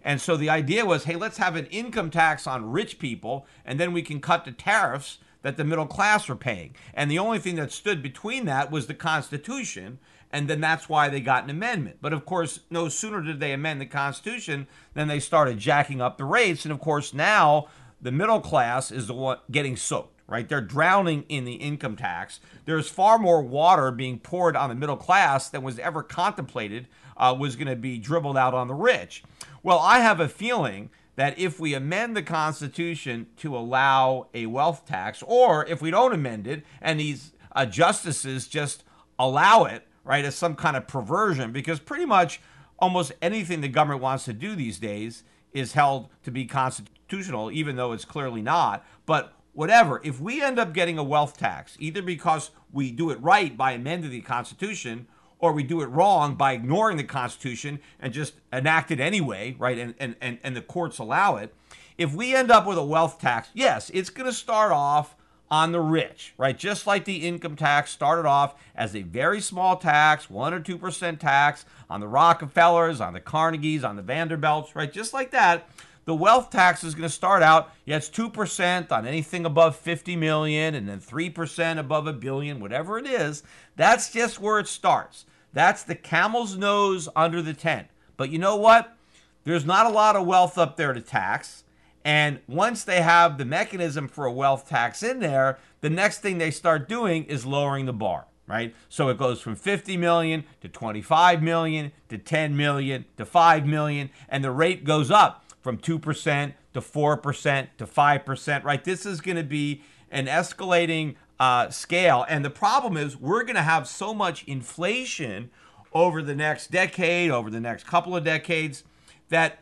And 0.05 0.21
so 0.21 0.37
the 0.37 0.51
idea 0.51 0.85
was 0.85 1.05
hey, 1.05 1.17
let's 1.17 1.39
have 1.39 1.57
an 1.57 1.69
income 1.71 2.11
tax 2.11 2.47
on 2.47 2.71
rich 2.71 2.99
people, 2.99 3.47
and 3.65 3.81
then 3.81 3.95
we 3.95 4.03
can 4.03 4.21
cut 4.21 4.45
the 4.45 4.53
tariffs 4.53 5.21
that 5.43 5.57
the 5.57 5.65
middle 5.65 5.87
class 5.87 6.29
were 6.29 6.37
paying. 6.37 6.75
And 6.95 7.11
the 7.11 7.19
only 7.19 7.39
thing 7.39 7.57
that 7.57 7.73
stood 7.73 8.03
between 8.03 8.47
that 8.47 8.71
was 8.71 8.87
the 8.87 8.95
Constitution. 8.95 9.99
And 10.31 10.49
then 10.49 10.61
that's 10.61 10.89
why 10.89 11.09
they 11.09 11.21
got 11.21 11.45
an 11.45 11.51
amendment. 11.51 11.99
But 12.01 12.13
of 12.13 12.25
course, 12.25 12.61
no 12.71 12.89
sooner 12.89 13.21
did 13.21 13.41
they 13.41 13.53
amend 13.53 13.81
the 13.81 13.87
Constitution 13.87 14.67
than 14.95 15.09
they 15.09 15.21
started 15.21 15.59
jacking 15.59 16.01
up 16.01 16.17
the 16.17 16.25
rates. 16.25 16.65
And 16.65 16.73
of 16.73 16.81
course, 16.81 17.13
now 17.13 17.69
the 18.01 18.13
middle 18.13 18.41
class 18.41 18.91
is 18.91 19.07
the 19.07 19.15
one 19.15 19.39
getting 19.51 19.77
soaked, 19.77 20.21
right? 20.27 20.49
They're 20.49 20.61
drowning 20.61 21.25
in 21.29 21.45
the 21.45 21.55
income 21.55 21.97
tax. 21.97 22.41
There's 22.65 22.89
far 22.89 23.19
more 23.19 23.43
water 23.43 23.91
being 23.91 24.19
poured 24.19 24.57
on 24.57 24.71
the 24.71 24.75
middle 24.75 24.97
class 24.97 25.51
than 25.51 25.63
was 25.63 25.79
ever 25.79 26.03
contemplated 26.03 26.89
uh, 27.17 27.37
was 27.39 27.57
going 27.57 27.69
to 27.69 27.77
be 27.77 27.99
dribbled 27.99 28.37
out 28.37 28.55
on 28.55 28.69
the 28.69 28.75
rich. 28.75 29.23
Well, 29.63 29.79
I 29.79 30.01
have 30.01 30.19
a 30.19 30.29
feeling 30.29 30.91
that 31.17 31.39
if 31.39 31.61
we 31.61 31.75
amend 31.75 32.17
the 32.17 32.23
Constitution 32.23 33.27
to 33.37 33.57
allow 33.57 34.29
a 34.33 34.47
wealth 34.47 34.87
tax, 34.87 35.23
or 35.27 35.67
if 35.67 35.83
we 35.83 35.91
don't 35.91 36.15
amend 36.15 36.47
it 36.47 36.65
and 36.81 36.99
these 36.99 37.33
uh, 37.55 37.67
justices 37.67 38.49
just 38.49 38.85
allow 39.19 39.65
it, 39.65 39.87
right, 40.05 40.25
as 40.25 40.35
some 40.35 40.55
kind 40.55 40.77
of 40.77 40.89
perversion, 40.89 41.53
because 41.53 41.79
pretty 41.79 42.07
much 42.07 42.41
almost 42.79 43.13
anything 43.21 43.61
the 43.61 43.69
government 43.69 44.03
wants 44.03 44.25
to 44.25 44.33
do 44.33 44.55
these 44.55 44.79
days 44.79 45.23
is 45.53 45.75
held 45.75 46.09
to 46.25 46.31
be 46.31 46.47
constitutional, 46.47 47.51
even 47.51 47.77
though 47.77 47.93
it's 47.93 48.05
clearly 48.05 48.43
not. 48.43 48.85
But 49.05 49.35
whatever, 49.53 50.01
if 50.03 50.21
we 50.21 50.43
end 50.43 50.59
up 50.59 50.73
getting 50.73 50.99
a 50.99 51.05
wealth 51.05 51.37
tax, 51.37 51.77
either 51.79 52.03
because 52.03 52.51
we 52.73 52.91
do 52.91 53.11
it 53.11 53.21
right 53.21 53.57
by 53.57 53.73
amending 53.73 54.11
the 54.11 54.23
Constitution 54.23 55.07
or 55.43 55.53
we 55.53 55.65
do 55.65 55.83
it 55.83 55.87
wrong 55.87 56.37
by 56.37 56.53
ignoring 56.53 56.97
the 56.97 57.05
Constitution 57.05 57.81
and 58.01 58.15
just 58.15 58.35
enact 58.53 58.93
it 58.93 59.01
anyway, 59.01 59.57
right? 59.59 59.77
And, 59.77 59.95
and, 59.99 60.15
and, 60.21 60.39
and 60.43 60.57
the 60.57 60.63
courts 60.63 60.99
allow 60.99 61.37
it. 61.37 61.53
If 61.99 62.15
we 62.15 62.35
end 62.35 62.51
up 62.51 62.65
with 62.65 62.79
a 62.79 62.85
wealth 62.85 63.19
tax, 63.19 63.49
yes, 63.53 63.91
it's 63.93 64.09
going 64.09 64.31
to 64.31 64.33
start 64.33 64.71
off 64.73 65.17
on 65.51 65.73
the 65.73 65.81
rich, 65.81 66.33
right? 66.39 66.57
Just 66.57 66.87
like 66.87 67.05
the 67.05 67.27
income 67.27 67.57
tax 67.57 67.91
started 67.91 68.27
off 68.27 68.55
as 68.77 68.95
a 68.95 69.03
very 69.03 69.41
small 69.41 69.77
tax, 69.77 70.31
1 70.31 70.55
or 70.55 70.61
2% 70.61 71.19
tax 71.19 71.67
on 71.91 72.01
the 72.01 72.09
Rockefellers, 72.09 73.01
on 73.01 73.13
the 73.13 73.21
Carnegies, 73.21 73.85
on 73.85 73.97
the 73.97 74.03
Vanderbilts, 74.03 74.75
right? 74.77 74.91
Just 74.91 75.13
like 75.13 75.33
that. 75.33 75.69
The 76.05 76.15
wealth 76.15 76.51
tax 76.51 76.83
is 76.83 76.95
going 76.95 77.09
to 77.09 77.15
start 77.15 77.43
out, 77.43 77.73
yeah, 77.85 77.97
it's 77.97 78.09
2% 78.09 78.91
on 78.91 79.07
anything 79.07 79.45
above 79.45 79.77
50 79.77 80.17
million 80.17 80.75
and 80.75 80.89
then 80.89 81.01
3% 81.01 81.79
above 81.79 82.07
a 82.07 82.13
billion, 82.13 82.61
whatever 82.61 82.99
it 82.99 83.07
is. 83.07 83.43
That's 83.77 84.11
just 84.11 84.41
where 84.41 84.59
it 84.59 84.69
starts. 84.69 85.27
That's 85.53 85.83
the 85.83 85.95
camel's 85.95 86.57
nose 86.57 87.09
under 87.15 87.43
the 87.43 87.55
tent. 87.55 87.89
But 88.17 88.31
you 88.31 88.39
know 88.39 88.57
what? 88.57 88.97
There's 89.45 89.65
not 89.65 89.87
a 89.87 89.91
lot 89.91 90.17
of 90.17 90.27
wealth 90.27 90.57
up 90.57 90.77
there 90.77 90.93
to 90.93 91.01
tax. 91.01 91.65
And 92.05 92.41
once 92.49 92.85
they 92.85 93.03
have 93.03 93.39
the 93.39 93.45
mechanism 93.45 94.09
for 94.09 94.27
a 94.27 94.33
wealth 94.33 94.69
tax 94.69 95.03
in 95.03 95.21
there, 95.21 95.59
the 95.81 95.91
next 95.91 96.19
thing 96.19 96.39
they 96.39 96.51
start 96.51 96.89
doing 96.89 97.25
is 97.25 97.47
lowering 97.47 97.87
the 97.87 97.93
bar, 97.93 98.27
right? 98.47 98.75
So 98.89 99.09
it 99.09 99.19
goes 99.19 99.41
from 99.41 99.55
50 99.55 99.97
million 99.97 100.45
to 100.61 100.69
25 100.69 101.43
million 101.43 101.93
to 102.09 102.19
10 102.19 102.57
million 102.57 103.05
to 103.17 103.25
5 103.25 103.67
million, 103.67 104.11
and 104.29 104.43
the 104.43 104.51
rate 104.51 104.85
goes 104.85 105.11
up 105.11 105.45
from 105.61 105.79
2% 105.79 106.55
to 106.75 106.81
4% 106.81 107.67
to 107.79 107.87
5%, 107.87 108.65
right? 108.65 108.85
This 108.85 109.07
is 109.07 109.21
going 109.21 109.37
to 109.37 109.45
be 109.45 109.83
an 110.11 110.27
escalating 110.27 111.15
uh, 111.43 111.69
scale. 111.71 112.25
And 112.29 112.45
the 112.45 112.51
problem 112.51 112.97
is, 112.97 113.17
we're 113.17 113.43
going 113.43 113.57
to 113.57 113.63
have 113.63 113.89
so 113.89 114.15
much 114.15 114.45
inflation 114.45 115.51
over 115.93 116.23
the 116.23 116.37
next 116.37 116.71
decade, 116.71 117.33
over 117.33 117.51
the 117.51 117.59
next 117.59 117.85
couple 117.85 118.17
of 118.17 118.23
decades, 118.23 118.85
that 119.29 119.59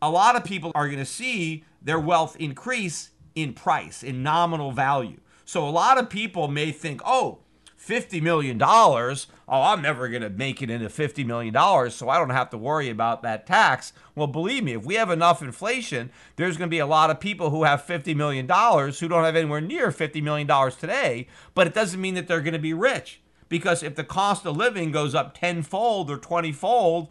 a 0.00 0.08
lot 0.08 0.36
of 0.36 0.44
people 0.44 0.70
are 0.76 0.86
going 0.86 1.00
to 1.00 1.04
see 1.04 1.64
their 1.82 1.98
wealth 1.98 2.36
increase 2.38 3.10
in 3.34 3.52
price, 3.52 4.04
in 4.04 4.22
nominal 4.22 4.70
value. 4.70 5.18
So 5.44 5.68
a 5.68 5.70
lot 5.70 5.98
of 5.98 6.08
people 6.08 6.46
may 6.46 6.70
think, 6.70 7.00
oh, 7.04 7.40
$50 7.86 8.22
million. 8.22 8.60
Oh, 8.62 9.26
I'm 9.48 9.82
never 9.82 10.08
going 10.08 10.22
to 10.22 10.30
make 10.30 10.62
it 10.62 10.70
into 10.70 10.88
$50 10.88 11.26
million, 11.26 11.54
so 11.90 12.08
I 12.08 12.18
don't 12.18 12.30
have 12.30 12.50
to 12.50 12.58
worry 12.58 12.88
about 12.88 13.22
that 13.22 13.46
tax. 13.46 13.92
Well, 14.14 14.26
believe 14.26 14.64
me, 14.64 14.72
if 14.72 14.84
we 14.84 14.94
have 14.94 15.10
enough 15.10 15.42
inflation, 15.42 16.10
there's 16.36 16.56
going 16.56 16.68
to 16.68 16.74
be 16.74 16.78
a 16.78 16.86
lot 16.86 17.10
of 17.10 17.20
people 17.20 17.50
who 17.50 17.64
have 17.64 17.84
$50 17.84 18.16
million 18.16 18.46
who 18.46 19.08
don't 19.08 19.24
have 19.24 19.36
anywhere 19.36 19.60
near 19.60 19.90
$50 19.90 20.22
million 20.22 20.46
today, 20.72 21.28
but 21.54 21.66
it 21.66 21.74
doesn't 21.74 22.00
mean 22.00 22.14
that 22.14 22.26
they're 22.28 22.40
going 22.40 22.52
to 22.54 22.58
be 22.58 22.74
rich. 22.74 23.20
Because 23.48 23.82
if 23.82 23.94
the 23.94 24.04
cost 24.04 24.46
of 24.46 24.56
living 24.56 24.90
goes 24.90 25.14
up 25.14 25.38
tenfold 25.38 26.10
or 26.10 26.16
twentyfold, 26.16 27.08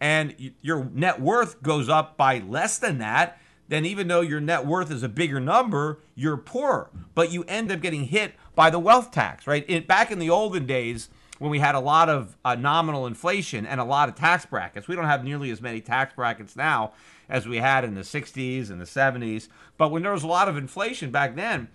and 0.00 0.52
your 0.60 0.84
net 0.92 1.20
worth 1.20 1.62
goes 1.62 1.88
up 1.88 2.16
by 2.16 2.38
less 2.38 2.78
than 2.78 2.98
that, 2.98 3.38
then 3.68 3.84
even 3.84 4.08
though 4.08 4.20
your 4.20 4.40
net 4.40 4.66
worth 4.66 4.90
is 4.90 5.02
a 5.02 5.08
bigger 5.08 5.40
number, 5.40 6.00
you're 6.14 6.36
poorer. 6.36 6.90
But 7.14 7.32
you 7.32 7.44
end 7.44 7.72
up 7.72 7.80
getting 7.80 8.04
hit 8.04 8.34
by 8.56 8.70
the 8.70 8.80
wealth 8.80 9.12
tax, 9.12 9.46
right? 9.46 9.64
It, 9.68 9.86
back 9.86 10.10
in 10.10 10.18
the 10.18 10.30
olden 10.30 10.66
days, 10.66 11.08
when 11.38 11.50
we 11.50 11.58
had 11.58 11.74
a 11.74 11.80
lot 11.80 12.08
of 12.08 12.36
uh, 12.44 12.54
nominal 12.54 13.06
inflation 13.06 13.66
and 13.66 13.80
a 13.80 13.84
lot 13.84 14.08
of 14.08 14.14
tax 14.14 14.46
brackets. 14.46 14.88
We 14.88 14.96
don't 14.96 15.04
have 15.04 15.24
nearly 15.24 15.50
as 15.50 15.60
many 15.60 15.80
tax 15.80 16.14
brackets 16.14 16.56
now 16.56 16.92
as 17.28 17.46
we 17.46 17.58
had 17.58 17.84
in 17.84 17.94
the 17.94 18.00
60s 18.00 18.70
and 18.70 18.80
the 18.80 18.86
70s. 18.86 19.48
But 19.76 19.90
when 19.90 20.02
there 20.02 20.12
was 20.12 20.22
a 20.22 20.28
lot 20.28 20.48
of 20.48 20.56
inflation 20.56 21.10
back 21.10 21.36
then, 21.36 21.68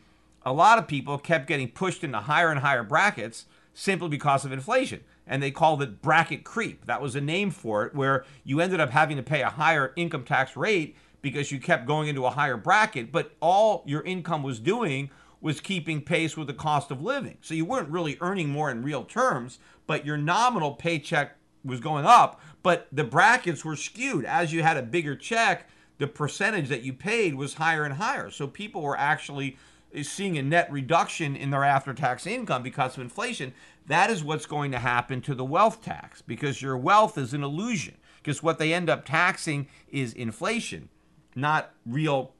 a 0.43 0.53
lot 0.53 0.79
of 0.79 0.87
people 0.87 1.17
kept 1.17 1.47
getting 1.47 1.69
pushed 1.69 2.03
into 2.03 2.19
higher 2.19 2.49
and 2.49 2.61
higher 2.61 2.83
brackets 2.83 3.45
simply 3.73 4.09
because 4.09 4.43
of 4.43 4.51
inflation. 4.51 5.01
And 5.27 5.41
they 5.41 5.51
called 5.51 5.81
it 5.83 6.01
bracket 6.01 6.43
creep. 6.43 6.85
That 6.85 7.01
was 7.01 7.15
a 7.15 7.21
name 7.21 7.51
for 7.51 7.85
it, 7.85 7.93
where 7.93 8.25
you 8.43 8.59
ended 8.59 8.79
up 8.79 8.89
having 8.89 9.17
to 9.17 9.23
pay 9.23 9.41
a 9.41 9.49
higher 9.49 9.93
income 9.95 10.23
tax 10.23 10.57
rate 10.57 10.95
because 11.21 11.51
you 11.51 11.59
kept 11.59 11.85
going 11.85 12.07
into 12.07 12.25
a 12.25 12.31
higher 12.31 12.57
bracket, 12.57 13.11
but 13.11 13.31
all 13.39 13.83
your 13.85 14.01
income 14.01 14.41
was 14.41 14.59
doing 14.59 15.11
was 15.41 15.59
keeping 15.59 16.01
pace 16.01 16.37
with 16.37 16.47
the 16.47 16.53
cost 16.53 16.91
of 16.91 17.01
living. 17.01 17.37
So 17.41 17.53
you 17.53 17.65
weren't 17.65 17.89
really 17.89 18.17
earning 18.21 18.49
more 18.49 18.69
in 18.69 18.83
real 18.83 19.03
terms, 19.03 19.59
but 19.87 20.05
your 20.05 20.17
nominal 20.17 20.73
paycheck 20.73 21.35
was 21.63 21.79
going 21.79 22.05
up, 22.05 22.39
but 22.63 22.87
the 22.91 23.03
brackets 23.03 23.65
were 23.65 23.75
skewed. 23.75 24.25
As 24.25 24.53
you 24.53 24.63
had 24.63 24.77
a 24.77 24.83
bigger 24.83 25.15
check, 25.15 25.67
the 25.97 26.07
percentage 26.07 26.69
that 26.69 26.83
you 26.83 26.93
paid 26.93 27.35
was 27.35 27.55
higher 27.55 27.83
and 27.83 27.95
higher. 27.95 28.29
So 28.29 28.47
people 28.47 28.81
were 28.81 28.97
actually 28.97 29.57
seeing 30.01 30.37
a 30.37 30.41
net 30.41 30.71
reduction 30.71 31.35
in 31.35 31.49
their 31.49 31.63
after 31.63 31.93
tax 31.93 32.25
income 32.25 32.63
because 32.63 32.95
of 32.95 33.01
inflation. 33.01 33.53
That 33.87 34.09
is 34.09 34.23
what's 34.23 34.45
going 34.45 34.71
to 34.71 34.79
happen 34.79 35.21
to 35.21 35.35
the 35.35 35.45
wealth 35.45 35.83
tax 35.83 36.21
because 36.21 36.61
your 36.61 36.77
wealth 36.77 37.17
is 37.17 37.33
an 37.33 37.43
illusion. 37.43 37.97
Because 38.23 38.43
what 38.43 38.59
they 38.59 38.73
end 38.73 38.89
up 38.89 39.05
taxing 39.05 39.67
is 39.89 40.13
inflation, 40.13 40.89
not 41.35 41.73
real 41.85 42.33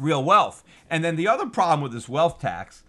real 0.00 0.22
wealth. 0.22 0.64
And 0.88 1.04
then 1.04 1.16
the 1.16 1.28
other 1.28 1.46
problem 1.46 1.80
with 1.80 1.92
this 1.92 2.08
wealth 2.08 2.40
tax 2.40 2.82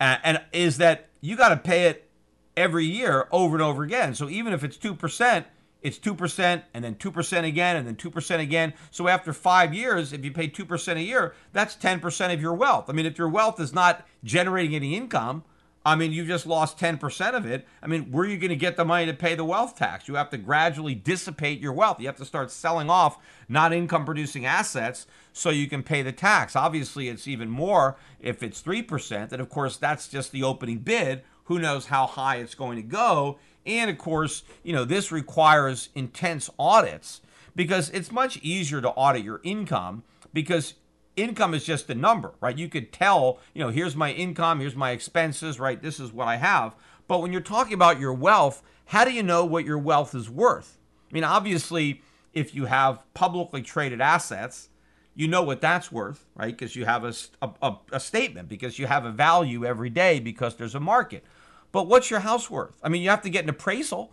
uh, 0.00 0.16
and 0.24 0.40
is 0.52 0.78
that 0.78 1.08
you 1.20 1.36
got 1.36 1.50
to 1.50 1.56
pay 1.56 1.86
it 1.86 2.08
every 2.56 2.84
year 2.84 3.28
over 3.30 3.54
and 3.54 3.62
over 3.62 3.82
again. 3.82 4.14
So 4.14 4.28
even 4.28 4.52
if 4.52 4.64
it's 4.64 4.76
2%, 4.76 5.44
it's 5.82 5.98
2% 5.98 6.62
and 6.74 6.84
then 6.84 6.94
2% 6.94 7.44
again 7.44 7.76
and 7.76 7.86
then 7.86 7.96
2% 7.96 8.40
again. 8.40 8.72
So 8.90 9.08
after 9.08 9.32
5 9.32 9.74
years, 9.74 10.12
if 10.12 10.24
you 10.24 10.32
pay 10.32 10.48
2% 10.48 10.96
a 10.96 11.02
year, 11.02 11.34
that's 11.52 11.76
10% 11.76 12.32
of 12.32 12.40
your 12.40 12.54
wealth. 12.54 12.88
I 12.88 12.92
mean, 12.92 13.06
if 13.06 13.18
your 13.18 13.28
wealth 13.28 13.60
is 13.60 13.72
not 13.72 14.06
generating 14.22 14.74
any 14.74 14.96
income, 14.96 15.44
I 15.84 15.96
mean, 15.96 16.12
you 16.12 16.24
just 16.24 16.46
lost 16.46 16.78
10% 16.78 17.34
of 17.34 17.44
it. 17.44 17.66
I 17.82 17.88
mean, 17.88 18.12
where 18.12 18.24
are 18.24 18.28
you 18.28 18.38
going 18.38 18.50
to 18.50 18.56
get 18.56 18.76
the 18.76 18.84
money 18.84 19.06
to 19.06 19.12
pay 19.12 19.34
the 19.34 19.44
wealth 19.44 19.76
tax? 19.76 20.06
You 20.06 20.14
have 20.14 20.30
to 20.30 20.38
gradually 20.38 20.94
dissipate 20.94 21.60
your 21.60 21.72
wealth. 21.72 21.98
You 21.98 22.06
have 22.06 22.16
to 22.16 22.24
start 22.24 22.52
selling 22.52 22.88
off 22.88 23.18
non 23.48 23.72
income 23.72 24.04
producing 24.04 24.46
assets 24.46 25.06
so 25.32 25.50
you 25.50 25.68
can 25.68 25.82
pay 25.82 26.02
the 26.02 26.12
tax. 26.12 26.54
Obviously, 26.54 27.08
it's 27.08 27.26
even 27.26 27.48
more 27.48 27.96
if 28.20 28.42
it's 28.42 28.62
3%. 28.62 29.32
And 29.32 29.40
of 29.40 29.48
course, 29.48 29.76
that's 29.76 30.08
just 30.08 30.32
the 30.32 30.42
opening 30.42 30.78
bid. 30.78 31.22
Who 31.44 31.58
knows 31.58 31.86
how 31.86 32.06
high 32.06 32.36
it's 32.36 32.54
going 32.54 32.76
to 32.76 32.82
go? 32.82 33.38
And 33.64 33.90
of 33.90 33.98
course, 33.98 34.42
you 34.62 34.72
know, 34.72 34.84
this 34.84 35.12
requires 35.12 35.88
intense 35.94 36.50
audits 36.58 37.20
because 37.54 37.90
it's 37.90 38.12
much 38.12 38.38
easier 38.38 38.80
to 38.80 38.90
audit 38.90 39.24
your 39.24 39.40
income 39.44 40.02
because 40.32 40.74
income 41.16 41.54
is 41.54 41.64
just 41.64 41.90
a 41.90 41.94
number, 41.94 42.32
right? 42.40 42.56
You 42.56 42.68
could 42.68 42.92
tell, 42.92 43.38
you 43.54 43.62
know, 43.62 43.70
here's 43.70 43.96
my 43.96 44.12
income, 44.12 44.60
here's 44.60 44.76
my 44.76 44.90
expenses, 44.90 45.60
right? 45.60 45.80
This 45.80 46.00
is 46.00 46.12
what 46.12 46.28
I 46.28 46.36
have. 46.36 46.74
But 47.08 47.20
when 47.20 47.32
you're 47.32 47.40
talking 47.40 47.74
about 47.74 48.00
your 48.00 48.14
wealth, 48.14 48.62
how 48.86 49.04
do 49.04 49.12
you 49.12 49.22
know 49.22 49.44
what 49.44 49.64
your 49.64 49.78
wealth 49.78 50.14
is 50.14 50.30
worth? 50.30 50.78
I 51.10 51.14
mean, 51.14 51.24
obviously, 51.24 52.02
if 52.32 52.54
you 52.54 52.64
have 52.66 53.02
publicly 53.14 53.62
traded 53.62 54.00
assets, 54.00 54.70
you 55.14 55.28
know 55.28 55.42
what 55.42 55.60
that's 55.60 55.92
worth, 55.92 56.24
right? 56.34 56.56
Because 56.56 56.74
you 56.74 56.84
have 56.84 57.04
a, 57.04 57.14
a, 57.62 57.76
a, 57.92 58.00
statement, 58.00 58.48
because 58.48 58.78
you 58.78 58.86
have 58.86 59.04
a 59.04 59.10
value 59.10 59.64
every 59.64 59.90
day 59.90 60.20
because 60.20 60.56
there's 60.56 60.74
a 60.74 60.80
market. 60.80 61.24
But 61.70 61.86
what's 61.86 62.10
your 62.10 62.20
house 62.20 62.50
worth? 62.50 62.78
I 62.82 62.88
mean, 62.88 63.02
you 63.02 63.10
have 63.10 63.22
to 63.22 63.30
get 63.30 63.44
an 63.44 63.50
appraisal, 63.50 64.12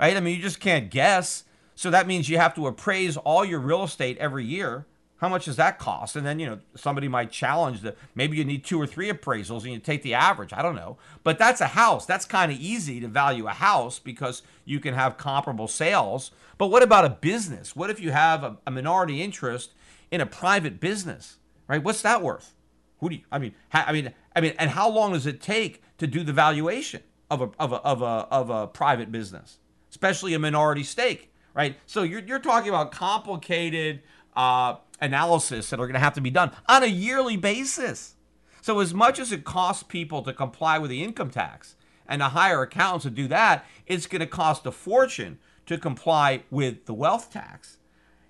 right? 0.00 0.16
I 0.16 0.20
mean, 0.20 0.36
you 0.36 0.42
just 0.42 0.60
can't 0.60 0.90
guess. 0.90 1.44
So 1.74 1.90
that 1.90 2.06
means 2.06 2.28
you 2.28 2.38
have 2.38 2.54
to 2.54 2.66
appraise 2.66 3.16
all 3.16 3.44
your 3.44 3.60
real 3.60 3.84
estate 3.84 4.18
every 4.18 4.44
year 4.44 4.86
how 5.18 5.28
much 5.28 5.46
does 5.46 5.56
that 5.56 5.78
cost? 5.78 6.14
And 6.14 6.24
then, 6.24 6.38
you 6.38 6.46
know, 6.46 6.58
somebody 6.76 7.08
might 7.08 7.32
challenge 7.32 7.80
that 7.82 7.96
maybe 8.14 8.36
you 8.36 8.44
need 8.44 8.64
two 8.64 8.80
or 8.80 8.86
three 8.86 9.10
appraisals 9.10 9.62
and 9.64 9.72
you 9.72 9.78
take 9.80 10.02
the 10.02 10.14
average. 10.14 10.52
I 10.52 10.62
don't 10.62 10.76
know. 10.76 10.96
But 11.24 11.38
that's 11.38 11.60
a 11.60 11.66
house. 11.66 12.06
That's 12.06 12.24
kind 12.24 12.52
of 12.52 12.58
easy 12.58 13.00
to 13.00 13.08
value 13.08 13.48
a 13.48 13.52
house 13.52 13.98
because 13.98 14.42
you 14.64 14.78
can 14.78 14.94
have 14.94 15.18
comparable 15.18 15.66
sales. 15.66 16.30
But 16.56 16.68
what 16.68 16.84
about 16.84 17.04
a 17.04 17.10
business? 17.10 17.74
What 17.74 17.90
if 17.90 17.98
you 17.98 18.12
have 18.12 18.44
a, 18.44 18.58
a 18.64 18.70
minority 18.70 19.20
interest 19.20 19.72
in 20.10 20.20
a 20.20 20.26
private 20.26 20.80
business, 20.80 21.38
right? 21.66 21.82
What's 21.82 22.02
that 22.02 22.22
worth? 22.22 22.54
Who 23.00 23.10
do 23.10 23.16
you, 23.16 23.22
I 23.30 23.38
mean, 23.38 23.54
I 23.72 23.92
mean, 23.92 24.12
I 24.34 24.40
mean, 24.40 24.54
and 24.58 24.70
how 24.70 24.88
long 24.88 25.12
does 25.12 25.26
it 25.26 25.40
take 25.40 25.82
to 25.98 26.06
do 26.06 26.24
the 26.24 26.32
valuation 26.32 27.02
of 27.30 27.42
a, 27.42 27.50
of 27.58 27.72
a, 27.72 27.76
of 27.76 28.02
a, 28.02 28.26
of 28.30 28.50
a 28.50 28.66
private 28.66 29.12
business, 29.12 29.58
especially 29.90 30.34
a 30.34 30.38
minority 30.38 30.82
stake, 30.82 31.32
right? 31.54 31.76
So 31.86 32.02
you're, 32.02 32.20
you're 32.20 32.38
talking 32.38 32.68
about 32.68 32.90
complicated, 32.90 34.02
uh, 34.34 34.76
analysis 35.00 35.70
that 35.70 35.80
are 35.80 35.86
going 35.86 35.94
to 35.94 36.00
have 36.00 36.14
to 36.14 36.20
be 36.20 36.30
done 36.30 36.52
on 36.68 36.82
a 36.82 36.86
yearly 36.86 37.36
basis. 37.36 38.14
So, 38.62 38.80
as 38.80 38.92
much 38.92 39.18
as 39.18 39.32
it 39.32 39.44
costs 39.44 39.82
people 39.82 40.22
to 40.22 40.32
comply 40.32 40.78
with 40.78 40.90
the 40.90 41.02
income 41.02 41.30
tax 41.30 41.76
and 42.06 42.20
to 42.20 42.28
hire 42.28 42.62
accountants 42.62 43.04
to 43.04 43.10
do 43.10 43.28
that, 43.28 43.64
it's 43.86 44.06
going 44.06 44.20
to 44.20 44.26
cost 44.26 44.66
a 44.66 44.72
fortune 44.72 45.38
to 45.66 45.78
comply 45.78 46.42
with 46.50 46.86
the 46.86 46.94
wealth 46.94 47.32
tax. 47.32 47.78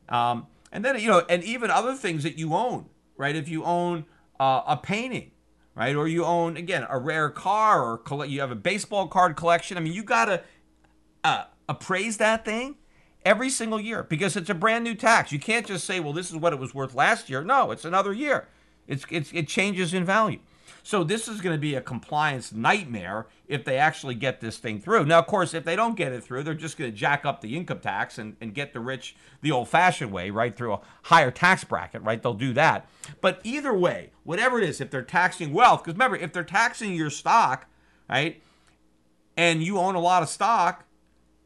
Um, 0.09 0.47
and 0.73 0.85
then, 0.85 0.99
you 0.99 1.09
know, 1.09 1.23
and 1.29 1.43
even 1.45 1.71
other 1.71 1.95
things 1.95 2.23
that 2.23 2.39
you 2.39 2.55
own, 2.55 2.87
right? 3.17 3.35
If 3.35 3.49
you 3.49 3.65
own 3.65 4.05
uh, 4.39 4.63
a 4.67 4.77
painting, 4.77 5.33
right? 5.75 5.95
Or 5.95 6.09
you 6.09 6.25
own, 6.25 6.57
again, 6.57 6.87
a 6.89 6.99
rare 6.99 7.31
car 7.31 7.85
or 7.85 7.99
coll- 7.99 8.25
you 8.25 8.41
have 8.41 8.51
a 8.51 8.57
baseball 8.57 9.09
card 9.09 9.37
collection. 9.37 9.77
I 9.77 9.81
mean, 9.81 9.93
you 9.93 10.03
got 10.03 10.27
to 10.27 10.43
uh, 11.25 11.45
appraise 11.69 12.17
that 12.19 12.45
thing 12.45 12.77
every 13.25 13.51
single 13.51 13.81
year 13.81 14.03
because 14.03 14.37
it's 14.37 14.51
a 14.51 14.55
brand 14.55 14.85
new 14.85 14.95
tax. 14.95 15.33
You 15.33 15.39
can't 15.39 15.67
just 15.67 15.85
say, 15.85 16.01
well, 16.01 16.13
this 16.13 16.31
is 16.31 16.37
what 16.37 16.53
it 16.53 16.59
was 16.59 16.75
worth 16.75 16.95
last 16.95 17.29
year. 17.29 17.43
No, 17.43 17.71
it's 17.71 17.85
another 17.85 18.13
year. 18.13 18.49
It's, 18.87 19.05
it's, 19.11 19.33
it 19.33 19.49
changes 19.49 19.95
in 19.95 20.05
value. 20.05 20.41
So 20.89 21.05
this 21.05 21.29
is 21.29 21.43
going 21.43 21.55
to 21.55 21.61
be 21.61 21.75
a 21.75 21.83
compliance 21.83 22.51
nightmare 22.51 23.27
if 23.47 23.63
they 23.63 23.77
actually 23.77 24.15
get 24.15 24.41
this 24.41 24.57
thing 24.57 24.81
through. 24.81 25.05
Now, 25.05 25.19
of 25.19 25.27
course, 25.27 25.53
if 25.53 25.63
they 25.63 25.77
don't 25.77 25.97
get 25.97 26.13
it 26.13 26.25
through, 26.25 26.45
they're 26.45 26.55
just 26.55 26.79
going 26.79 26.91
to 26.91 26.97
jack 26.97 27.27
up 27.27 27.43
the 27.43 27.59
income 27.59 27.81
tax 27.81 28.17
and, 28.17 28.39
and 28.41 28.55
get 28.55 28.73
the 28.73 28.81
rich 28.81 29.15
the 29.43 29.53
old 29.53 29.69
fashioned 29.69 30.11
way, 30.11 30.31
right, 30.31 30.57
through 30.57 30.73
a 30.73 30.81
higher 31.03 31.31
tax 31.31 31.63
bracket, 31.63 32.01
right? 32.01 32.23
They'll 32.23 32.33
do 32.33 32.55
that. 32.55 32.89
But 33.21 33.43
either 33.45 33.75
way, 33.75 34.13
whatever 34.25 34.57
it 34.59 34.67
is, 34.67 34.81
if 34.81 34.91
they're 34.91 35.03
taxing 35.03 35.53
wealth, 35.53 35.85
because 35.85 35.93
remember, 35.93 36.17
if 36.17 36.33
they're 36.33 36.43
taxing 36.43 36.95
your 36.95 37.11
stock, 37.11 37.67
right, 38.09 38.43
and 39.37 39.63
you 39.63 39.77
own 39.77 39.95
a 39.95 40.01
lot 40.01 40.23
of 40.23 40.31
stock, 40.31 40.87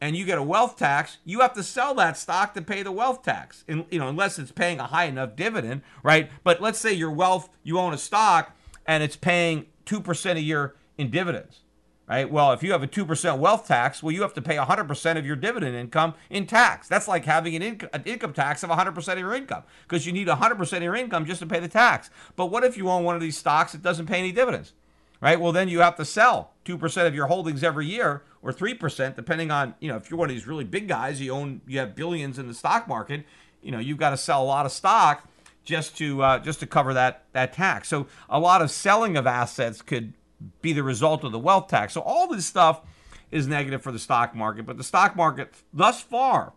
and 0.01 0.17
you 0.17 0.25
get 0.25 0.39
a 0.39 0.43
wealth 0.45 0.79
tax, 0.79 1.19
you 1.25 1.41
have 1.41 1.55
to 1.55 1.65
sell 1.65 1.95
that 1.95 2.17
stock 2.17 2.55
to 2.55 2.63
pay 2.63 2.85
the 2.85 2.93
wealth 2.93 3.25
tax. 3.25 3.65
And 3.67 3.87
you 3.91 3.99
know, 3.99 4.07
unless 4.07 4.39
it's 4.39 4.53
paying 4.53 4.79
a 4.79 4.87
high 4.87 5.07
enough 5.07 5.35
dividend, 5.35 5.83
right? 6.05 6.31
But 6.45 6.63
let's 6.63 6.79
say 6.79 6.93
your 6.93 7.11
wealth, 7.11 7.49
you 7.65 7.81
own 7.81 7.93
a 7.93 7.99
stock 7.99 8.57
and 8.87 9.03
it's 9.03 9.17
paying 9.17 9.67
2% 9.87 10.37
a 10.37 10.41
year 10.41 10.75
in 10.99 11.11
dividends. 11.11 11.61
Right? 12.09 12.31
Well, 12.31 12.53
if 12.53 12.63
you 12.63 12.73
have 12.73 12.83
a 12.83 12.89
2% 12.89 13.39
wealth 13.39 13.67
tax, 13.67 14.03
well, 14.03 14.13
you 14.13 14.23
have 14.23 14.35
to 14.35 14.43
pay 14.43 14.57
100% 14.57 15.19
of 15.19 15.25
your 15.25 15.37
dividend 15.37 15.77
income 15.77 16.15
in 16.29 16.47
tax. 16.47 16.89
That's 16.89 17.09
like 17.09 17.25
having 17.25 17.55
an, 17.57 17.81
an 17.93 18.03
income 18.05 18.35
tax 18.35 18.63
of 18.63 18.71
100% 18.71 19.13
of 19.13 19.19
your 19.19 19.35
income 19.35 19.63
because 19.89 20.05
you 20.05 20.13
need 20.13 20.27
100% 20.27 20.77
of 20.77 20.83
your 20.83 20.97
income 20.97 21.25
just 21.25 21.41
to 21.41 21.47
pay 21.47 21.61
the 21.61 21.69
tax. 21.69 22.11
But 22.37 22.47
what 22.47 22.65
if 22.65 22.77
you 22.77 22.91
own 22.91 23.05
one 23.05 23.15
of 23.15 23.23
these 23.23 23.39
stocks 23.39 23.73
that 23.73 23.83
doesn't 23.83 24.07
pay 24.07 24.19
any 24.19 24.33
dividends? 24.33 24.75
Right? 25.23 25.41
Well, 25.41 25.53
then 25.53 25.69
you 25.69 25.81
have 25.81 25.97
to 25.97 26.05
sell 26.05 26.53
2% 26.67 27.07
of 27.07 27.15
your 27.15 27.29
holdings 27.29 27.63
every 27.63 27.87
year 27.87 28.25
or 28.43 28.53
3%, 28.53 29.15
depending 29.15 29.51
on, 29.51 29.75
you 29.81 29.89
know, 29.89 29.97
if 29.97 30.11
you're 30.11 30.19
one 30.19 30.29
of 30.29 30.35
these 30.35 30.49
really 30.49 30.65
big 30.65 30.89
guys, 30.89 31.21
you 31.21 31.33
own, 31.33 31.61
you 31.67 31.79
have 31.79 31.95
billions 31.95 32.39
in 32.39 32.49
the 32.49 32.55
stock 32.55 32.89
market, 32.89 33.25
you 33.63 33.71
know, 33.71 33.79
you've 33.79 33.99
got 33.99 34.11
to 34.11 34.17
sell 34.17 34.43
a 34.43 34.45
lot 34.45 34.67
of 34.67 34.73
stock 34.73 35.29
just 35.65 35.97
to 35.99 36.23
uh, 36.23 36.39
just 36.39 36.61
to 36.61 36.67
cover 36.67 36.95
that 36.95 37.25
that 37.33 37.53
tax. 37.53 37.89
So 37.89 38.07
a 38.29 38.39
lot 38.39 38.63
of 38.63 38.71
selling 38.71 39.17
of 39.17 39.27
assets 39.27 39.83
could 39.83 40.15
be 40.61 40.73
the 40.73 40.83
result 40.83 41.25
of 41.25 41.33
the 41.33 41.39
wealth 41.39 41.69
tax. 41.69 41.95
So 41.95 42.01
all 42.01 42.27
this 42.29 42.47
stuff 42.47 42.83
is 43.31 43.47
negative 43.47 43.83
for 43.83 43.93
the 43.93 43.99
stock 43.99 44.35
market, 44.35 44.67
but 44.67 44.77
the 44.77 44.85
stock 44.85 45.17
market 45.17 45.55
thus 45.73 46.01
far 46.01 46.53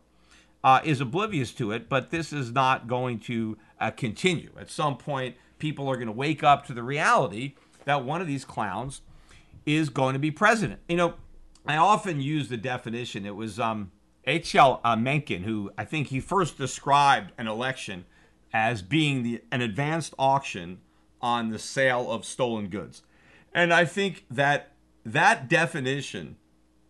uh, 0.64 0.82
is 0.84 1.02
oblivious 1.02 1.54
to 1.54 1.72
it. 1.72 1.88
But 1.88 2.12
this 2.12 2.34
is 2.34 2.52
not 2.52 2.88
going 2.88 3.20
to 3.22 3.58
uh, 3.80 3.92
continue. 3.92 4.52
At 4.60 4.70
some 4.70 4.98
point, 4.98 5.36
people 5.60 5.88
are 5.88 5.96
going 5.96 6.08
to 6.08 6.14
wake 6.14 6.44
up 6.44 6.66
to 6.68 6.74
the 6.74 6.84
reality 6.84 7.54
that 7.86 8.04
one 8.04 8.22
of 8.22 8.28
these 8.28 8.44
clowns 8.44 9.02
is 9.66 9.90
going 9.90 10.14
to 10.14 10.20
be 10.20 10.32
president. 10.32 10.82
You 10.88 10.98
know, 10.98 11.14
I 11.66 11.78
often 11.78 12.22
use 12.22 12.50
the 12.50 12.58
definition. 12.58 13.26
It 13.26 13.36
was 13.36 13.60
um, 13.60 13.92
H.L. 14.26 14.82
Uh, 14.84 14.96
Mencken 14.96 15.44
who 15.44 15.72
I 15.78 15.86
think 15.86 16.08
he 16.08 16.20
first 16.20 16.58
described 16.58 17.32
an 17.38 17.48
election 17.48 18.06
as 18.56 18.82
being 18.82 19.22
the, 19.22 19.42
an 19.52 19.60
advanced 19.60 20.14
auction 20.18 20.80
on 21.22 21.50
the 21.50 21.60
sale 21.60 22.10
of 22.10 22.24
stolen 22.24 22.70
goods. 22.70 23.04
And 23.54 23.74
I 23.74 23.84
think 23.84 24.24
that 24.32 24.72
that 25.06 25.50
definition 25.50 26.38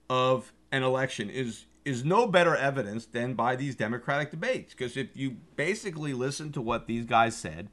of 0.08 0.54
an 0.72 0.84
election 0.84 1.28
is 1.28 1.66
is 1.84 2.06
no 2.06 2.28
better 2.28 2.56
evidence 2.56 3.08
than 3.08 3.34
by 3.34 3.56
these 3.56 3.76
democratic 3.76 4.30
debates 4.30 4.74
because 4.74 4.96
if 4.96 5.08
you 5.16 5.38
basically 5.56 6.14
listen 6.14 6.52
to 6.52 6.62
what 6.62 6.86
these 6.86 7.06
guys 7.06 7.36
said 7.36 7.70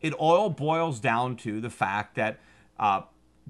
it 0.00 0.12
all 0.14 0.48
boils 0.48 1.00
down 1.00 1.36
to 1.36 1.60
the 1.60 1.70
fact 1.70 2.14
that 2.16 2.38
uh, 2.78 3.02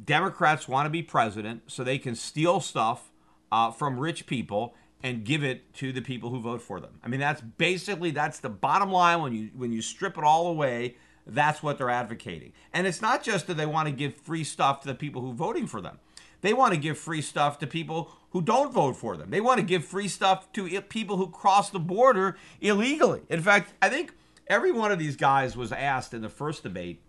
Democrats 0.03 0.69
want 0.69 0.87
to 0.87 0.91
be 0.91 1.03
president 1.03 1.63
so 1.67 1.83
they 1.83 1.99
can 1.99 2.15
steal 2.15 2.61
stuff 2.61 3.11
uh, 3.51 3.71
from 3.71 3.99
rich 3.99 4.27
people 4.27 4.75
and 5.03 5.25
give 5.25 5.43
it 5.43 5.73
to 5.75 5.93
the 5.93 6.01
people 6.01 6.31
who 6.31 6.41
vote 6.41 6.63
for 6.63 6.81
them. 6.81 6.99
I 7.03 7.09
mean, 7.09 7.21
that's 7.21 7.41
basically 7.41 8.11
that's 8.11 8.39
the 8.39 8.49
bottom 8.49 8.91
line 8.91 9.21
when 9.21 9.35
you 9.35 9.51
when 9.55 9.73
you 9.73 9.83
strip 9.83 10.17
it 10.17 10.25
all 10.25 10.47
away. 10.47 10.97
That's 11.27 11.63
what 11.63 11.79
they're 11.79 11.91
advocating. 11.91 12.53
And 12.73 12.87
it's 12.87 13.03
not 13.03 13.23
just 13.23 13.47
that 13.47 13.57
they 13.57 13.67
want 13.67 13.87
to 13.87 13.93
give 13.93 14.15
free 14.15 14.45
stuff 14.45 14.81
to 14.83 14.89
the 14.89 14.95
people 14.95 15.23
who 15.23 15.31
are 15.31 15.35
voting 15.35 15.67
for 15.67 15.81
them. 15.81 15.99
They 16.41 16.53
want 16.53 16.75
to 16.75 16.81
give 16.81 16.99
free 16.99 17.23
stuff 17.23 17.61
to 17.61 17.67
people 17.69 18.11
who 18.31 18.43
don't 18.43 18.73
vote 18.73 18.97
for 18.97 19.17
them. 19.17 19.31
They 19.31 19.41
want 19.41 19.61
to 19.61 19.67
give 19.67 19.85
free 19.85 20.09
stuff 20.09 20.53
to 20.55 20.81
people 20.83 21.17
who 21.17 21.29
cross 21.29 21.71
the 21.71 21.79
border 21.79 22.37
illegally. 22.61 23.21
In 23.29 23.41
fact, 23.41 23.75
I 23.81 23.89
think 23.89 24.15
every 24.49 24.73
one 24.73 24.91
of 24.91 24.99
these 24.99 25.15
guys 25.15 25.57
was 25.57 25.71
asked 25.71 26.13
in 26.13 26.23
the 26.23 26.29
first 26.29 26.65
debate 26.65 27.01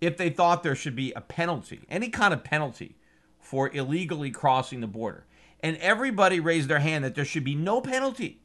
if 0.00 0.16
they 0.16 0.30
thought 0.30 0.64
there 0.64 0.74
should 0.74 0.96
be 0.96 1.12
a 1.12 1.20
penalty, 1.20 1.82
any 1.88 2.08
kind 2.08 2.34
of 2.34 2.42
penalty 2.42 2.96
for 3.38 3.70
illegally 3.72 4.32
crossing 4.32 4.80
the 4.80 4.86
border 4.88 5.24
and 5.64 5.78
everybody 5.78 6.38
raised 6.40 6.68
their 6.68 6.80
hand 6.80 7.02
that 7.04 7.14
there 7.14 7.24
should 7.24 7.42
be 7.42 7.54
no 7.54 7.80
penalty, 7.80 8.42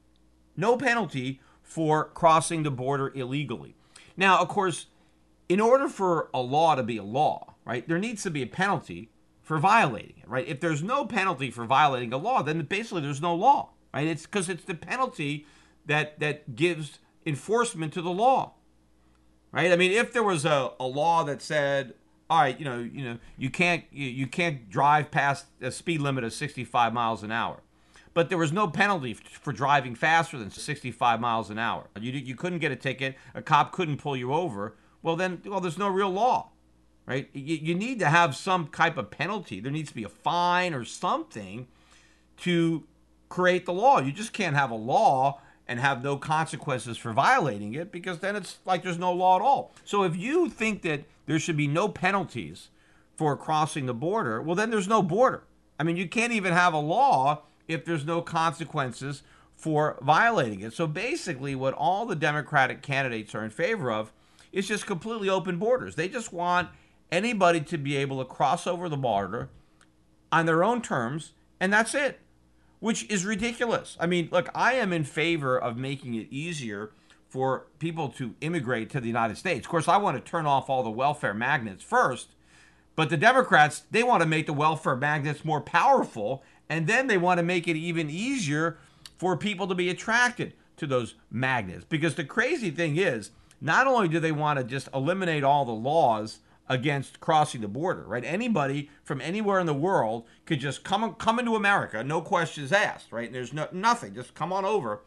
no 0.56 0.78
penalty 0.78 1.42
for 1.62 2.06
crossing 2.06 2.64
the 2.64 2.72
border 2.72 3.12
illegally. 3.14 3.76
Now, 4.16 4.40
of 4.40 4.48
course, 4.48 4.86
in 5.50 5.60
order 5.60 5.90
for 5.90 6.30
a 6.34 6.40
law 6.40 6.76
to 6.76 6.82
be 6.82 6.96
a 6.96 7.04
law, 7.04 7.56
right, 7.66 7.86
there 7.86 8.00
needs 8.00 8.24
to 8.24 8.32
be 8.32 8.42
a 8.42 8.48
penalty 8.48 9.12
for 9.42 9.60
violating 9.60 10.16
it, 10.20 10.30
right? 10.30 10.48
If 10.48 10.62
there's 10.62 10.82
no 10.82 11.06
penalty 11.06 11.52
for 11.52 11.66
violating 11.66 12.14
a 12.14 12.18
law, 12.18 12.42
then 12.42 12.62
basically 12.62 13.02
there's 13.02 13.22
no 13.22 13.36
law, 13.36 13.72
right? 13.94 14.08
It's 14.08 14.26
because 14.26 14.48
it's 14.48 14.64
the 14.64 14.76
penalty 14.76 15.46
that 15.86 16.20
that 16.22 16.56
gives 16.56 17.00
enforcement 17.26 17.92
to 17.94 18.02
the 18.02 18.12
law, 18.12 18.54
right? 19.52 19.74
I 19.74 19.76
mean, 19.76 19.92
if 19.92 20.14
there 20.14 20.24
was 20.24 20.46
a, 20.46 20.72
a 20.80 20.88
law 20.88 21.26
that 21.26 21.42
said 21.42 21.96
all 22.30 22.40
right, 22.40 22.60
you 22.60 22.66
know, 22.66 22.80
you 22.80 23.04
know, 23.04 23.18
you 23.38 23.50
can't 23.50 23.84
you, 23.92 24.08
you 24.08 24.28
can't 24.28 24.70
drive 24.70 25.12
past 25.12 25.46
a 25.62 25.72
speed 25.72 26.02
limit 26.02 26.24
of 26.24 26.34
65 26.34 26.94
miles 26.94 27.24
an 27.24 27.32
hour. 27.32 27.62
But 28.14 28.30
there 28.30 28.38
was 28.38 28.52
no 28.52 28.68
penalty 28.68 29.14
for 29.14 29.54
driving 29.54 29.96
faster 29.96 30.38
than 30.38 30.52
65 30.52 31.22
miles 31.22 31.50
an 31.50 31.60
hour. 31.60 31.88
You, 32.00 32.12
you 32.12 32.36
couldn't 32.36 32.60
get 32.60 32.72
a 32.72 32.76
ticket. 32.76 33.16
A 33.36 33.42
cop 33.42 33.72
couldn't 33.72 33.98
pull 33.98 34.18
you 34.18 34.34
over. 34.34 34.76
Well, 35.02 35.16
then, 35.16 35.42
well, 35.46 35.62
there's 35.62 35.78
no 35.78 35.88
real 35.88 36.10
law, 36.10 36.50
right? 37.06 37.30
You, 37.34 37.56
you 37.56 37.76
need 37.76 38.00
to 38.00 38.08
have 38.08 38.36
some 38.36 38.68
type 38.68 38.98
of 38.98 39.12
penalty. 39.12 39.60
There 39.60 39.72
needs 39.72 39.90
to 39.90 39.96
be 39.96 40.04
a 40.04 40.10
fine 40.10 40.74
or 40.74 40.84
something 40.84 41.68
to 42.38 42.84
create 43.30 43.66
the 43.66 43.74
law. 43.74 44.00
You 44.00 44.12
just 44.12 44.34
can't 44.34 44.56
have 44.56 44.72
a 44.72 44.76
law 44.76 45.40
and 45.70 45.80
have 45.80 46.04
no 46.04 46.18
consequences 46.18 46.98
for 46.98 47.14
violating 47.14 47.76
it 47.76 47.92
because 47.92 48.20
then 48.20 48.36
it's 48.36 48.58
like 48.66 48.82
there's 48.82 48.98
no 48.98 49.14
law 49.14 49.36
at 49.36 49.42
all. 49.44 49.72
So 49.86 50.02
if 50.02 50.18
you 50.18 50.50
think 50.50 50.82
that 50.82 51.04
there 51.28 51.38
should 51.38 51.56
be 51.56 51.68
no 51.68 51.88
penalties 51.88 52.70
for 53.16 53.38
crossing 53.38 53.86
the 53.86 53.94
border, 53.94 54.42
well, 54.42 54.56
then 54.56 54.72
there's 54.72 54.88
no 54.88 55.04
border. 55.04 55.44
I 55.80 55.84
mean, 55.84 55.96
you 55.96 56.10
can't 56.10 56.34
even 56.34 56.54
have 56.54 56.74
a 56.74 56.80
law 56.80 57.44
if 57.68 57.86
there's 57.86 58.04
no 58.04 58.20
consequences 58.24 59.22
for 59.56 60.00
violating 60.02 60.62
it. 60.62 60.74
So 60.74 60.88
basically, 60.88 61.54
what 61.54 61.76
all 61.76 62.08
the 62.08 62.16
Democratic 62.16 62.82
candidates 62.82 63.36
are 63.36 63.44
in 63.44 63.52
favor 63.52 63.92
of 63.92 64.12
is 64.52 64.68
just 64.68 64.88
completely 64.88 65.30
open 65.30 65.60
borders. 65.60 65.94
They 65.94 66.08
just 66.08 66.34
want 66.34 66.70
anybody 67.12 67.62
to 67.62 67.78
be 67.78 67.96
able 67.96 68.18
to 68.18 68.26
cross 68.26 68.66
over 68.66 68.90
the 68.90 68.98
border 68.98 69.50
on 70.32 70.48
their 70.48 70.64
own 70.64 70.82
terms, 70.82 71.34
and 71.60 71.72
that's 71.72 71.94
it 71.94 72.20
which 72.80 73.10
is 73.10 73.26
ridiculous. 73.26 73.98
I 74.00 74.06
mean, 74.06 74.30
look, 74.32 74.50
I 74.56 74.74
am 74.74 74.94
in 74.94 75.04
favor 75.04 75.58
of 75.58 75.78
making 75.78 76.16
it 76.16 76.28
easier 76.32 76.92
for 77.28 77.68
people 77.78 78.10
to 78.10 78.36
immigrate 78.42 78.90
to 78.90 79.00
the 79.00 79.08
United 79.08 79.38
States. 79.38 79.66
Of 79.66 79.70
course, 79.70 79.88
I 79.88 79.98
want 79.98 80.18
to 80.18 80.32
turn 80.32 80.46
off 80.46 80.70
all 80.70 80.84
the 80.84 80.90
welfare 80.90 81.34
magnets 81.34 81.84
first, 81.84 82.30
but 82.96 83.10
the 83.10 83.18
Democrats, 83.18 83.84
they 83.92 84.04
want 84.04 84.22
to 84.22 84.28
make 84.28 84.46
the 84.46 84.54
welfare 84.54 84.96
magnets 84.96 85.46
more 85.46 85.62
powerful, 85.62 86.44
and 86.70 86.88
then 86.88 87.08
they 87.08 87.18
want 87.18 87.38
to 87.38 87.44
make 87.44 87.68
it 87.68 87.76
even 87.76 88.10
easier 88.10 88.78
for 89.18 89.38
people 89.38 89.68
to 89.68 89.76
be 89.76 89.90
attracted 89.90 90.54
to 90.78 90.88
those 90.88 91.16
magnets. 91.30 91.86
Because 91.88 92.16
the 92.16 92.24
crazy 92.24 92.72
thing 92.72 92.98
is, 92.98 93.32
not 93.62 93.86
only 93.86 94.08
do 94.08 94.20
they 94.20 94.32
want 94.32 94.58
to 94.58 94.64
just 94.64 94.90
eliminate 94.94 95.44
all 95.44 95.66
the 95.66 95.72
laws 95.72 96.40
against 96.70 97.20
crossing 97.20 97.62
the 97.62 97.68
border, 97.68 98.04
right? 98.04 98.24
Anybody 98.24 98.90
from 99.04 99.20
anywhere 99.20 99.60
in 99.60 99.66
the 99.66 99.74
world 99.74 100.26
could 100.46 100.60
just 100.60 100.84
come 100.84 101.16
come 101.16 101.40
into 101.40 101.56
America, 101.56 102.04
no 102.04 102.22
questions 102.22 102.72
asked, 102.72 103.12
right? 103.12 103.26
And 103.26 103.36
there's 103.36 103.52
no 103.52 103.68
nothing, 103.72 104.14
just 104.14 104.36
come 104.36 104.54
on 104.54 104.64
over. 104.64 105.02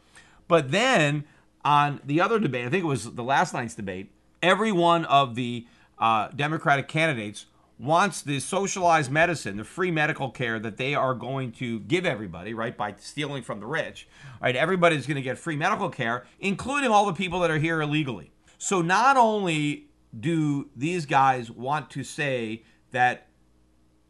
But 0.48 0.72
then 0.72 1.24
on 1.64 2.00
the 2.04 2.20
other 2.20 2.38
debate, 2.38 2.66
I 2.66 2.70
think 2.70 2.82
it 2.82 2.88
was 2.88 3.14
the 3.14 3.22
last 3.22 3.54
night's 3.54 3.74
debate, 3.74 4.10
every 4.42 4.72
one 4.72 5.04
of 5.04 5.36
the 5.36 5.66
uh, 5.98 6.28
Democratic 6.34 6.88
candidates 6.88 7.46
wants 7.78 8.22
the 8.22 8.38
socialized 8.38 9.10
medicine, 9.10 9.56
the 9.56 9.64
free 9.64 9.90
medical 9.90 10.30
care 10.30 10.58
that 10.58 10.76
they 10.76 10.94
are 10.94 11.14
going 11.14 11.50
to 11.50 11.80
give 11.80 12.06
everybody, 12.06 12.54
right, 12.54 12.76
by 12.76 12.94
stealing 12.98 13.42
from 13.42 13.60
the 13.60 13.66
rich, 13.66 14.08
right? 14.40 14.54
Everybody's 14.54 15.06
going 15.06 15.16
to 15.16 15.22
get 15.22 15.38
free 15.38 15.56
medical 15.56 15.90
care, 15.90 16.24
including 16.38 16.90
all 16.90 17.06
the 17.06 17.12
people 17.12 17.40
that 17.40 17.50
are 17.50 17.58
here 17.58 17.80
illegally. 17.80 18.30
So 18.58 18.82
not 18.82 19.16
only 19.16 19.86
do 20.18 20.68
these 20.76 21.06
guys 21.06 21.50
want 21.50 21.90
to 21.90 22.04
say 22.04 22.62
that 22.90 23.28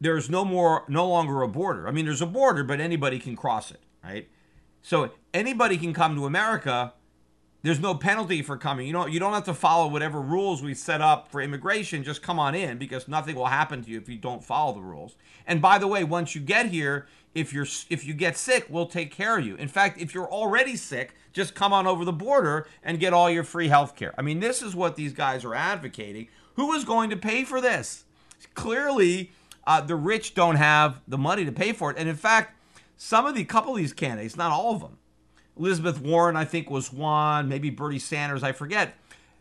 there's 0.01 0.29
no 0.29 0.43
more 0.43 0.83
no 0.87 1.07
longer 1.07 1.41
a 1.41 1.47
border. 1.47 1.87
I 1.87 1.91
mean 1.91 2.05
there's 2.05 2.21
a 2.21 2.27
border 2.27 2.63
but 2.63 2.79
anybody 2.79 3.19
can 3.19 3.35
cross 3.35 3.71
it, 3.71 3.79
right? 4.03 4.27
So 4.81 5.11
anybody 5.33 5.77
can 5.77 5.93
come 5.93 6.15
to 6.15 6.25
America. 6.25 6.93
There's 7.61 7.79
no 7.79 7.95
penalty 7.95 8.41
for 8.41 8.57
coming. 8.57 8.85
You 8.85 8.91
know, 8.91 9.07
you 9.07 9.21
don't 9.21 9.31
have 9.31 9.45
to 9.45 9.53
follow 9.53 9.87
whatever 9.87 10.19
rules 10.19 10.61
we 10.61 10.73
set 10.73 10.99
up 10.99 11.31
for 11.31 11.41
immigration. 11.41 12.03
Just 12.03 12.21
come 12.21 12.37
on 12.37 12.53
in 12.53 12.77
because 12.77 13.07
nothing 13.07 13.35
will 13.35 13.45
happen 13.45 13.81
to 13.81 13.89
you 13.89 13.97
if 13.97 14.09
you 14.09 14.17
don't 14.17 14.43
follow 14.43 14.73
the 14.73 14.81
rules. 14.81 15.15
And 15.47 15.61
by 15.61 15.77
the 15.77 15.87
way, 15.87 16.03
once 16.03 16.35
you 16.35 16.41
get 16.41 16.65
here, 16.65 17.07
if 17.35 17.53
you're 17.53 17.67
if 17.89 18.05
you 18.05 18.13
get 18.13 18.37
sick, 18.37 18.67
we'll 18.69 18.85
take 18.85 19.11
care 19.11 19.37
of 19.37 19.45
you. 19.45 19.55
In 19.55 19.67
fact, 19.67 19.99
if 19.99 20.13
you're 20.13 20.31
already 20.31 20.75
sick, 20.75 21.15
just 21.31 21.55
come 21.55 21.73
on 21.73 21.87
over 21.87 22.05
the 22.05 22.13
border 22.13 22.67
and 22.83 22.99
get 22.99 23.13
all 23.13 23.29
your 23.29 23.43
free 23.43 23.67
health 23.67 23.95
care. 23.95 24.13
I 24.17 24.21
mean, 24.21 24.39
this 24.39 24.61
is 24.61 24.75
what 24.75 24.95
these 24.95 25.13
guys 25.13 25.43
are 25.43 25.55
advocating. 25.55 26.27
Who 26.55 26.73
is 26.73 26.83
going 26.83 27.09
to 27.09 27.17
pay 27.17 27.43
for 27.43 27.59
this? 27.59 28.05
Clearly, 28.53 29.31
uh, 29.65 29.81
the 29.81 29.95
rich 29.95 30.35
don't 30.35 30.57
have 30.57 31.01
the 31.07 31.17
money 31.17 31.45
to 31.45 31.51
pay 31.51 31.73
for 31.73 31.89
it. 31.89 31.97
And 31.97 32.07
in 32.07 32.15
fact, 32.15 32.55
some 32.97 33.25
of 33.25 33.33
the 33.33 33.43
couple 33.45 33.71
of 33.71 33.77
these 33.77 33.93
candidates, 33.93 34.35
not 34.35 34.51
all 34.51 34.75
of 34.75 34.81
them, 34.81 34.97
Elizabeth 35.57 35.99
Warren, 35.99 36.35
I 36.35 36.45
think, 36.45 36.69
was 36.69 36.91
one, 36.91 37.47
maybe 37.47 37.69
Bernie 37.69 37.99
Sanders, 37.99 38.43
I 38.43 38.51
forget. 38.51 38.95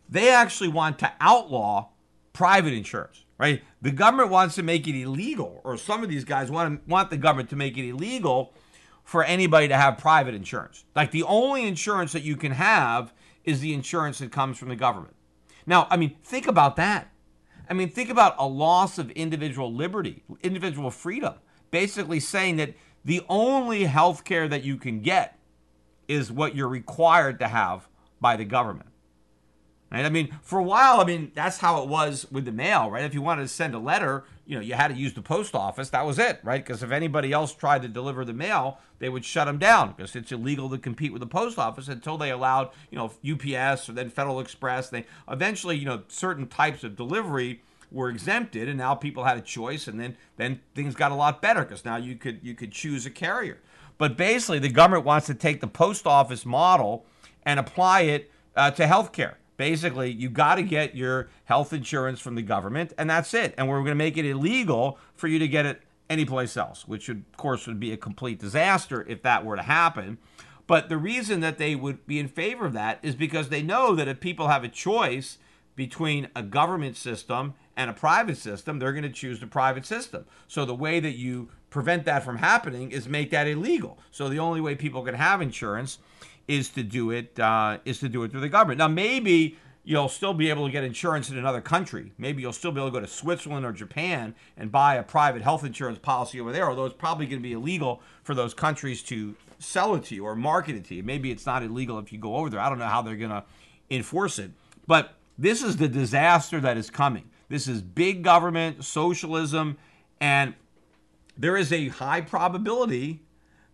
They 0.08 0.30
actually 0.30 0.68
want 0.68 0.98
to 1.00 1.12
outlaw 1.20 1.88
private 2.32 2.72
insurance 2.72 3.24
right? 3.42 3.60
The 3.80 3.90
government 3.90 4.30
wants 4.30 4.54
to 4.54 4.62
make 4.62 4.86
it 4.86 4.94
illegal, 4.94 5.60
or 5.64 5.76
some 5.76 6.04
of 6.04 6.08
these 6.08 6.24
guys 6.24 6.48
want 6.48 6.86
want 6.86 7.10
the 7.10 7.16
government 7.16 7.50
to 7.50 7.56
make 7.56 7.76
it 7.76 7.88
illegal 7.88 8.54
for 9.02 9.24
anybody 9.24 9.66
to 9.66 9.76
have 9.76 9.98
private 9.98 10.32
insurance. 10.32 10.84
Like 10.94 11.10
the 11.10 11.24
only 11.24 11.66
insurance 11.66 12.12
that 12.12 12.22
you 12.22 12.36
can 12.36 12.52
have 12.52 13.12
is 13.42 13.58
the 13.58 13.74
insurance 13.74 14.20
that 14.20 14.30
comes 14.30 14.58
from 14.58 14.68
the 14.68 14.76
government. 14.76 15.16
Now, 15.66 15.88
I 15.90 15.96
mean, 15.96 16.16
think 16.22 16.46
about 16.46 16.76
that. 16.76 17.10
I 17.68 17.74
mean, 17.74 17.88
think 17.88 18.10
about 18.10 18.36
a 18.38 18.46
loss 18.46 18.96
of 18.96 19.10
individual 19.10 19.74
liberty, 19.74 20.22
individual 20.44 20.92
freedom, 20.92 21.34
basically 21.72 22.20
saying 22.20 22.58
that 22.58 22.74
the 23.04 23.22
only 23.28 23.84
health 23.84 24.22
care 24.22 24.46
that 24.46 24.62
you 24.62 24.76
can 24.76 25.00
get 25.00 25.36
is 26.06 26.30
what 26.30 26.54
you're 26.54 26.68
required 26.68 27.40
to 27.40 27.48
have 27.48 27.88
by 28.20 28.36
the 28.36 28.44
government. 28.44 28.91
Right? 29.92 30.06
I 30.06 30.08
mean, 30.08 30.34
for 30.40 30.58
a 30.58 30.62
while, 30.62 31.00
I 31.00 31.04
mean, 31.04 31.32
that's 31.34 31.58
how 31.58 31.82
it 31.82 31.88
was 31.88 32.26
with 32.32 32.46
the 32.46 32.52
mail, 32.52 32.90
right? 32.90 33.04
If 33.04 33.12
you 33.12 33.20
wanted 33.20 33.42
to 33.42 33.48
send 33.48 33.74
a 33.74 33.78
letter, 33.78 34.24
you 34.46 34.56
know, 34.56 34.62
you 34.62 34.72
had 34.72 34.88
to 34.88 34.94
use 34.94 35.12
the 35.12 35.20
post 35.20 35.54
office. 35.54 35.90
That 35.90 36.06
was 36.06 36.18
it, 36.18 36.40
right? 36.42 36.64
Because 36.64 36.82
if 36.82 36.90
anybody 36.90 37.30
else 37.30 37.54
tried 37.54 37.82
to 37.82 37.88
deliver 37.88 38.24
the 38.24 38.32
mail, 38.32 38.78
they 39.00 39.10
would 39.10 39.22
shut 39.22 39.46
them 39.46 39.58
down 39.58 39.92
because 39.92 40.16
it's 40.16 40.32
illegal 40.32 40.70
to 40.70 40.78
compete 40.78 41.12
with 41.12 41.20
the 41.20 41.26
post 41.26 41.58
office 41.58 41.88
until 41.88 42.16
they 42.16 42.30
allowed, 42.30 42.70
you 42.90 42.96
know, 42.96 43.12
UPS 43.22 43.90
or 43.90 43.92
then 43.92 44.08
Federal 44.08 44.40
Express. 44.40 44.88
They 44.88 45.04
eventually, 45.30 45.76
you 45.76 45.84
know, 45.84 46.04
certain 46.08 46.46
types 46.46 46.84
of 46.84 46.96
delivery 46.96 47.62
were 47.90 48.08
exempted, 48.08 48.70
and 48.70 48.78
now 48.78 48.94
people 48.94 49.24
had 49.24 49.36
a 49.36 49.42
choice, 49.42 49.86
and 49.86 50.00
then 50.00 50.16
then 50.38 50.60
things 50.74 50.94
got 50.94 51.12
a 51.12 51.14
lot 51.14 51.42
better 51.42 51.60
because 51.60 51.84
now 51.84 51.96
you 51.96 52.16
could 52.16 52.40
you 52.42 52.54
could 52.54 52.72
choose 52.72 53.04
a 53.04 53.10
carrier. 53.10 53.58
But 53.98 54.16
basically, 54.16 54.58
the 54.58 54.70
government 54.70 55.04
wants 55.04 55.26
to 55.26 55.34
take 55.34 55.60
the 55.60 55.66
post 55.66 56.06
office 56.06 56.46
model 56.46 57.04
and 57.44 57.60
apply 57.60 58.02
it 58.02 58.30
uh, 58.56 58.70
to 58.70 58.84
healthcare 58.84 59.34
basically 59.62 60.10
you 60.10 60.28
got 60.28 60.56
to 60.56 60.62
get 60.64 60.96
your 60.96 61.28
health 61.44 61.72
insurance 61.72 62.18
from 62.18 62.34
the 62.34 62.42
government 62.42 62.92
and 62.98 63.08
that's 63.08 63.32
it 63.32 63.54
and 63.56 63.68
we're 63.68 63.78
going 63.78 63.86
to 63.86 63.94
make 63.94 64.16
it 64.16 64.24
illegal 64.24 64.98
for 65.14 65.28
you 65.28 65.38
to 65.38 65.46
get 65.46 65.64
it 65.64 65.80
anyplace 66.10 66.56
else 66.56 66.88
which 66.88 67.06
would, 67.06 67.24
of 67.30 67.36
course 67.36 67.68
would 67.68 67.78
be 67.78 67.92
a 67.92 67.96
complete 67.96 68.40
disaster 68.40 69.06
if 69.08 69.22
that 69.22 69.44
were 69.44 69.54
to 69.54 69.62
happen 69.62 70.18
but 70.66 70.88
the 70.88 70.96
reason 70.96 71.38
that 71.40 71.58
they 71.58 71.76
would 71.76 72.04
be 72.08 72.18
in 72.18 72.26
favor 72.26 72.66
of 72.66 72.72
that 72.72 72.98
is 73.02 73.14
because 73.14 73.50
they 73.50 73.62
know 73.62 73.94
that 73.94 74.08
if 74.08 74.18
people 74.18 74.48
have 74.48 74.64
a 74.64 74.68
choice 74.68 75.38
between 75.76 76.28
a 76.34 76.42
government 76.42 76.96
system 76.96 77.54
and 77.76 77.88
a 77.88 77.92
private 77.94 78.36
system, 78.36 78.78
they're 78.78 78.92
going 78.92 79.02
to 79.02 79.10
choose 79.10 79.40
the 79.40 79.46
private 79.46 79.86
system. 79.86 80.26
So 80.46 80.64
the 80.64 80.74
way 80.74 81.00
that 81.00 81.16
you 81.16 81.48
prevent 81.70 82.04
that 82.04 82.22
from 82.24 82.38
happening 82.38 82.90
is 82.90 83.08
make 83.08 83.30
that 83.30 83.46
illegal. 83.46 83.98
So 84.10 84.28
the 84.28 84.38
only 84.38 84.60
way 84.60 84.74
people 84.74 85.02
can 85.02 85.14
have 85.14 85.40
insurance 85.40 85.98
is 86.48 86.68
to 86.70 86.82
do 86.82 87.10
it 87.10 87.38
uh, 87.38 87.78
is 87.84 87.98
to 88.00 88.08
do 88.08 88.22
it 88.24 88.30
through 88.30 88.40
the 88.40 88.48
government. 88.48 88.78
Now 88.78 88.88
maybe 88.88 89.56
you'll 89.84 90.08
still 90.08 90.34
be 90.34 90.48
able 90.50 90.66
to 90.66 90.72
get 90.72 90.84
insurance 90.84 91.30
in 91.30 91.36
another 91.36 91.60
country. 91.60 92.12
Maybe 92.16 92.42
you'll 92.42 92.52
still 92.52 92.70
be 92.70 92.80
able 92.80 92.90
to 92.90 92.92
go 92.92 93.00
to 93.00 93.06
Switzerland 93.06 93.66
or 93.66 93.72
Japan 93.72 94.34
and 94.56 94.70
buy 94.70 94.94
a 94.94 95.02
private 95.02 95.42
health 95.42 95.64
insurance 95.64 95.98
policy 95.98 96.40
over 96.40 96.52
there, 96.52 96.68
although 96.68 96.84
it's 96.84 96.96
probably 96.96 97.26
going 97.26 97.40
to 97.40 97.42
be 97.42 97.52
illegal 97.52 98.00
for 98.22 98.34
those 98.34 98.54
countries 98.54 99.02
to 99.04 99.34
sell 99.58 99.94
it 99.94 100.04
to 100.04 100.14
you 100.14 100.24
or 100.24 100.36
market 100.36 100.76
it 100.76 100.84
to 100.86 100.94
you. 100.94 101.02
Maybe 101.02 101.30
it's 101.30 101.46
not 101.46 101.62
illegal 101.62 101.98
if 101.98 102.12
you 102.12 102.18
go 102.18 102.36
over 102.36 102.48
there. 102.48 102.60
I 102.60 102.68
don't 102.68 102.78
know 102.78 102.86
how 102.86 103.02
they're 103.02 103.16
going 103.16 103.30
to 103.30 103.44
enforce 103.90 104.38
it. 104.38 104.52
But 104.86 105.14
this 105.36 105.62
is 105.62 105.76
the 105.76 105.88
disaster 105.88 106.60
that 106.60 106.76
is 106.76 106.90
coming. 106.90 107.30
This 107.48 107.66
is 107.66 107.82
big 107.82 108.22
government, 108.22 108.84
socialism, 108.84 109.78
and 110.20 110.54
there 111.36 111.56
is 111.56 111.72
a 111.72 111.88
high 111.88 112.20
probability 112.20 113.22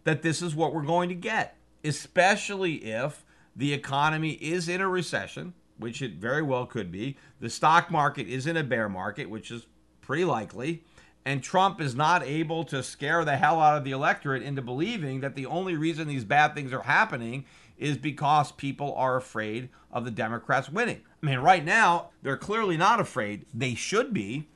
that 0.05 0.23
this 0.23 0.41
is 0.41 0.55
what 0.55 0.73
we're 0.73 0.83
going 0.83 1.11
to 1.11 1.15
get, 1.15 1.58
especially 1.89 2.75
if 2.75 3.25
the 3.57 3.73
economy 3.73 4.33
is 4.35 4.69
in 4.69 4.81
a 4.81 4.89
recession 4.89 5.55
which 5.79 6.03
it 6.03 6.15
very 6.15 6.43
well 6.43 6.67
could 6.67 6.91
be. 6.93 7.17
The 7.41 7.51
stock 7.51 7.91
market 7.91 8.29
is 8.29 8.47
in 8.47 8.57
a 8.57 8.65
bear 8.65 8.89
market, 8.89 9.31
which 9.31 9.51
is 9.51 9.67
pretty 10.01 10.25
likely. 10.25 10.83
And 11.25 11.43
Trump 11.43 11.81
is 11.81 11.95
not 11.95 12.23
able 12.23 12.65
to 12.65 12.83
scare 12.83 13.25
the 13.25 13.37
hell 13.37 13.61
out 13.61 13.77
of 13.77 13.85
the 13.85 13.91
electorate 13.91 14.43
into 14.43 14.63
believing 14.63 15.21
that 15.21 15.35
the 15.35 15.47
only 15.47 15.77
reason 15.77 16.09
these 16.09 16.25
bad 16.25 16.55
things 16.55 16.73
are 16.73 16.83
happening 16.83 17.45
is 17.77 17.97
because 17.97 18.51
people 18.53 18.95
are 18.95 19.17
afraid 19.17 19.69
of 19.93 20.05
the 20.05 20.11
Democrats 20.11 20.69
winning. 20.69 21.03
I 21.23 21.27
mean, 21.27 21.39
right 21.39 21.65
now, 21.65 22.11
they're 22.23 22.37
clearly 22.37 22.77
not 22.77 23.01
afraid. 23.01 23.47
They 23.55 23.75
should 23.75 24.13
be. 24.13 24.49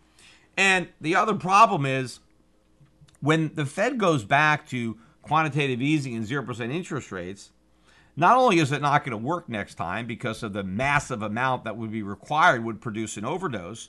And 0.56 0.88
the 1.00 1.14
other 1.14 1.34
problem 1.34 1.86
is 1.86 2.20
when 3.20 3.54
the 3.54 3.66
Fed 3.66 3.98
goes 3.98 4.24
back 4.24 4.66
to 4.68 4.98
quantitative 5.22 5.80
easing 5.80 6.14
and 6.14 6.26
0% 6.26 6.74
interest 6.74 7.12
rates, 7.12 7.50
not 8.16 8.36
only 8.36 8.58
is 8.58 8.72
it 8.72 8.82
not 8.82 9.04
going 9.04 9.12
to 9.12 9.16
work 9.16 9.48
next 9.48 9.76
time 9.76 10.06
because 10.06 10.42
of 10.42 10.52
the 10.52 10.62
massive 10.62 11.22
amount 11.22 11.64
that 11.64 11.76
would 11.76 11.90
be 11.90 12.02
required 12.02 12.64
would 12.64 12.80
produce 12.80 13.16
an 13.16 13.24
overdose, 13.24 13.88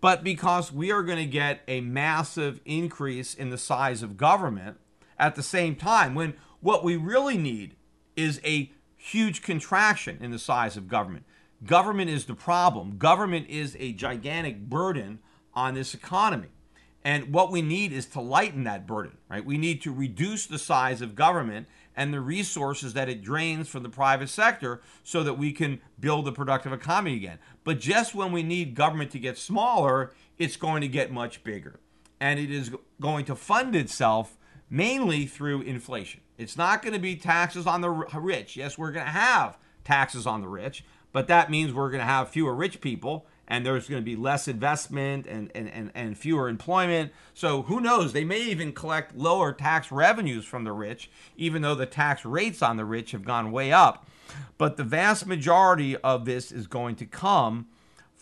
but 0.00 0.22
because 0.22 0.72
we 0.72 0.90
are 0.90 1.02
going 1.02 1.18
to 1.18 1.26
get 1.26 1.60
a 1.68 1.80
massive 1.80 2.60
increase 2.64 3.34
in 3.34 3.50
the 3.50 3.56
size 3.56 4.02
of 4.02 4.16
government 4.16 4.78
at 5.18 5.36
the 5.36 5.42
same 5.42 5.76
time 5.76 6.14
when 6.14 6.34
what 6.60 6.84
we 6.84 6.96
really 6.96 7.38
need 7.38 7.76
is 8.16 8.40
a 8.44 8.70
huge 8.96 9.42
contraction 9.42 10.18
in 10.20 10.30
the 10.30 10.38
size 10.38 10.76
of 10.76 10.88
government. 10.88 11.24
Government 11.64 12.10
is 12.10 12.26
the 12.26 12.34
problem. 12.34 12.98
Government 12.98 13.48
is 13.48 13.76
a 13.78 13.92
gigantic 13.92 14.68
burden 14.68 15.20
on 15.54 15.74
this 15.74 15.94
economy. 15.94 16.48
And 17.04 17.32
what 17.32 17.50
we 17.50 17.62
need 17.62 17.92
is 17.92 18.06
to 18.06 18.20
lighten 18.20 18.64
that 18.64 18.86
burden, 18.86 19.18
right? 19.28 19.44
We 19.44 19.58
need 19.58 19.82
to 19.82 19.92
reduce 19.92 20.46
the 20.46 20.58
size 20.58 21.02
of 21.02 21.16
government 21.16 21.66
and 21.96 22.14
the 22.14 22.20
resources 22.20 22.94
that 22.94 23.08
it 23.08 23.22
drains 23.22 23.68
from 23.68 23.82
the 23.82 23.88
private 23.88 24.28
sector 24.28 24.80
so 25.02 25.22
that 25.24 25.34
we 25.34 25.52
can 25.52 25.80
build 25.98 26.28
a 26.28 26.32
productive 26.32 26.72
economy 26.72 27.16
again. 27.16 27.38
But 27.64 27.80
just 27.80 28.14
when 28.14 28.30
we 28.32 28.42
need 28.42 28.74
government 28.74 29.10
to 29.12 29.18
get 29.18 29.36
smaller, 29.36 30.12
it's 30.38 30.56
going 30.56 30.80
to 30.82 30.88
get 30.88 31.10
much 31.10 31.42
bigger. 31.42 31.80
And 32.20 32.38
it 32.38 32.50
is 32.50 32.70
going 33.00 33.24
to 33.26 33.34
fund 33.34 33.74
itself 33.74 34.38
mainly 34.70 35.26
through 35.26 35.62
inflation. 35.62 36.20
It's 36.38 36.56
not 36.56 36.82
going 36.82 36.94
to 36.94 37.00
be 37.00 37.16
taxes 37.16 37.66
on 37.66 37.80
the 37.80 37.90
rich. 37.90 38.56
Yes, 38.56 38.78
we're 38.78 38.92
going 38.92 39.06
to 39.06 39.12
have 39.12 39.58
taxes 39.84 40.26
on 40.26 40.40
the 40.40 40.48
rich, 40.48 40.84
but 41.10 41.26
that 41.26 41.50
means 41.50 41.72
we're 41.72 41.90
going 41.90 42.00
to 42.00 42.06
have 42.06 42.30
fewer 42.30 42.54
rich 42.54 42.80
people 42.80 43.26
and 43.52 43.66
there's 43.66 43.86
going 43.86 44.00
to 44.00 44.04
be 44.04 44.16
less 44.16 44.48
investment 44.48 45.26
and, 45.26 45.52
and, 45.54 45.68
and, 45.68 45.90
and 45.94 46.16
fewer 46.16 46.48
employment. 46.48 47.12
So 47.34 47.60
who 47.60 47.82
knows? 47.82 48.14
They 48.14 48.24
may 48.24 48.40
even 48.44 48.72
collect 48.72 49.14
lower 49.14 49.52
tax 49.52 49.92
revenues 49.92 50.46
from 50.46 50.64
the 50.64 50.72
rich, 50.72 51.10
even 51.36 51.60
though 51.60 51.74
the 51.74 51.84
tax 51.84 52.24
rates 52.24 52.62
on 52.62 52.78
the 52.78 52.86
rich 52.86 53.10
have 53.10 53.26
gone 53.26 53.52
way 53.52 53.70
up. 53.70 54.08
But 54.56 54.78
the 54.78 54.84
vast 54.84 55.26
majority 55.26 55.98
of 55.98 56.24
this 56.24 56.50
is 56.50 56.66
going 56.66 56.96
to 56.96 57.04
come 57.04 57.66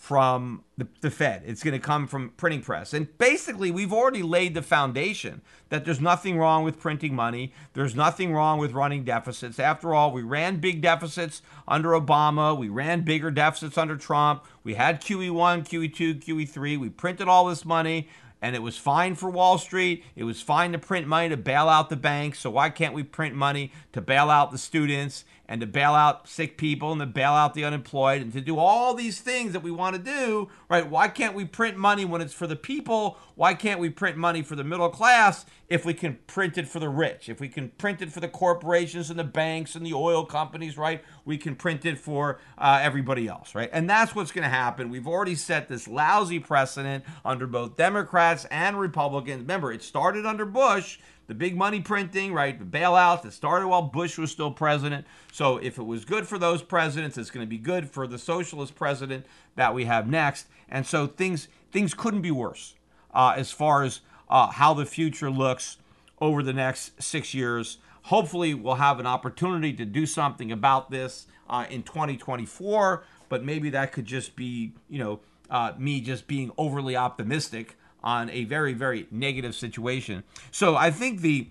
from 0.01 0.65
the, 0.79 0.89
the 1.03 1.11
Fed. 1.11 1.43
It's 1.45 1.63
going 1.63 1.79
to 1.79 1.79
come 1.79 2.07
from 2.07 2.31
printing 2.31 2.63
press. 2.63 2.95
And 2.95 3.07
basically, 3.19 3.71
we've 3.71 3.93
already 3.93 4.23
laid 4.23 4.55
the 4.55 4.63
foundation 4.63 5.43
that 5.69 5.85
there's 5.85 6.01
nothing 6.01 6.39
wrong 6.39 6.65
with 6.65 6.81
printing 6.81 7.15
money. 7.15 7.53
There's 7.75 7.95
nothing 7.95 8.33
wrong 8.33 8.59
with 8.59 8.73
running 8.73 9.05
deficits. 9.05 9.59
After 9.59 9.93
all, 9.93 10.11
we 10.11 10.23
ran 10.23 10.57
big 10.57 10.81
deficits 10.81 11.43
under 11.69 11.91
Obama. 11.91 12.57
We 12.57 12.71
ran 12.71 13.03
bigger 13.03 13.31
deficits 13.31 13.77
under 13.77 13.95
Trump. 13.95 14.47
We 14.65 14.73
had 14.73 15.03
QE1, 15.03 15.69
QE2, 15.69 16.25
QE3. 16.25 16.79
We 16.79 16.89
printed 16.89 17.29
all 17.29 17.45
this 17.45 17.67
money 17.67 18.09
and 18.43 18.57
it 18.57 18.63
was 18.63 18.79
fine 18.79 19.15
for 19.17 19.29
Wall 19.29 19.59
Street. 19.59 20.03
It 20.17 20.25
was 20.25 20.41
fine 20.41 20.73
to 20.73 20.79
print 20.79 21.07
money 21.07 21.29
to 21.29 21.37
bail 21.37 21.69
out 21.69 21.91
the 21.91 21.97
banks. 21.97 22.39
So 22.39 22.51
why 22.51 22.71
can't 22.71 22.95
we 22.95 23.03
print 23.03 23.35
money 23.35 23.71
to 23.93 24.01
bail 24.01 24.31
out 24.31 24.51
the 24.51 24.57
students 24.57 25.27
and 25.51 25.61
to 25.61 25.67
bail 25.67 25.95
out 25.95 26.29
sick 26.29 26.57
people 26.57 26.93
and 26.93 27.01
to 27.01 27.07
bail 27.07 27.33
out 27.33 27.55
the 27.55 27.65
unemployed 27.65 28.23
and 28.23 28.33
to 28.33 28.41
do 28.41 28.57
all 28.57 28.95
these 28.95 29.21
things 29.21 29.53
that 29.53 29.65
we 29.65 29.71
want 29.73 29.97
to 29.97 30.01
do, 30.01 30.49
right? 30.69 30.89
Why 30.89 31.09
can't 31.09 31.35
we 31.35 31.45
print 31.45 31.77
money 31.77 32.05
when 32.05 32.21
it's 32.21 32.33
for 32.33 32.47
the 32.47 32.55
people? 32.55 33.19
Why 33.35 33.55
can't 33.55 33.81
we 33.81 33.91
print 33.91 34.17
money 34.17 34.43
for 34.43 34.55
the 34.55 34.63
middle 34.63 34.89
class 34.91 35.45
if 35.69 35.85
we 35.85 35.93
can 35.93 36.21
print 36.29 36.57
it 36.57 36.69
for 36.69 36.79
the 36.79 36.89
rich? 36.89 37.29
If 37.29 37.41
we 37.41 37.49
can 37.49 37.71
print 37.71 38.01
it 38.01 38.13
for 38.13 38.21
the 38.21 38.29
corporations 38.29 39.11
and 39.11 39.19
the 39.19 39.25
banks 39.25 39.75
and 39.75 39.85
the 39.85 39.93
oil 39.93 40.25
companies, 40.25 40.79
right? 40.79 41.03
We 41.25 41.37
can 41.37 41.57
print 41.57 41.85
it 41.85 41.99
for 41.99 42.39
uh, 42.57 42.79
everybody 42.81 43.27
else, 43.27 43.53
right? 43.53 43.71
And 43.73 43.91
that's 43.91 44.15
what's 44.15 44.31
going 44.31 44.45
to 44.45 44.49
happen. 44.49 44.89
We've 44.89 45.09
already 45.09 45.35
set 45.35 45.69
this 45.69 45.89
lousy 45.89 46.39
precedent 46.39 47.05
under 47.25 47.49
both 47.49 47.77
Democrats 47.77 48.45
and 48.53 48.79
Republicans. 48.79 49.41
Remember, 49.41 49.73
it 49.73 49.83
started 49.83 50.25
under 50.27 50.45
Bush 50.45 51.01
the 51.31 51.35
big 51.37 51.57
money 51.57 51.79
printing, 51.79 52.35
right? 52.35 52.59
The 52.59 52.65
bailouts 52.65 53.23
that 53.23 53.33
started 53.33 53.69
while 53.69 53.83
Bush 53.83 54.19
was 54.19 54.33
still 54.33 54.51
president. 54.51 55.07
So 55.31 55.59
if 55.59 55.79
it 55.79 55.85
was 55.85 56.05
good 56.05 56.27
for 56.27 56.39
those 56.39 56.61
presidents, 56.61 57.17
it's 57.17 57.31
going 57.31 57.47
to 57.47 57.49
be 57.49 57.57
good 57.57 57.89
for 57.89 58.09
the 58.09 58.19
socialist 58.19 58.75
president 58.75 59.25
that 59.55 59.73
we 59.73 59.85
have 59.85 60.09
next. 60.09 60.49
And 60.69 60.85
so 60.85 61.07
things 61.07 61.47
things 61.71 61.95
couldn't 61.95 62.23
be 62.23 62.33
worse 62.33 62.75
uh, 63.15 63.35
as 63.37 63.53
far 63.53 63.85
as 63.85 64.01
uh, 64.29 64.49
how 64.49 64.75
the 64.75 64.85
future 64.85 65.31
looks 65.31 65.77
over 66.21 66.43
the 66.43 66.53
next 66.53 67.01
six 67.01 67.33
years. 67.33 67.79
Hopefully, 68.03 68.53
we'll 68.53 68.75
have 68.75 68.99
an 68.99 69.07
opportunity 69.07 69.73
to 69.75 69.85
do 69.85 70.07
something 70.07 70.51
about 70.51 70.91
this 70.91 71.29
uh, 71.49 71.65
in 71.71 71.85
2024. 71.85 73.05
But 73.29 73.45
maybe 73.45 73.71
that 73.71 73.93
could 73.93 74.05
just 74.05 74.35
be, 74.35 74.73
you 74.89 74.99
know, 74.99 75.21
uh, 75.49 75.75
me 75.79 76.01
just 76.01 76.27
being 76.27 76.51
overly 76.59 76.97
optimistic 76.97 77.77
on 78.03 78.31
a 78.31 78.45
very 78.45 78.73
very 78.73 79.07
negative 79.11 79.55
situation. 79.55 80.25
So 80.51 80.77
I 80.77 80.91
think 80.91 81.21
the 81.21 81.49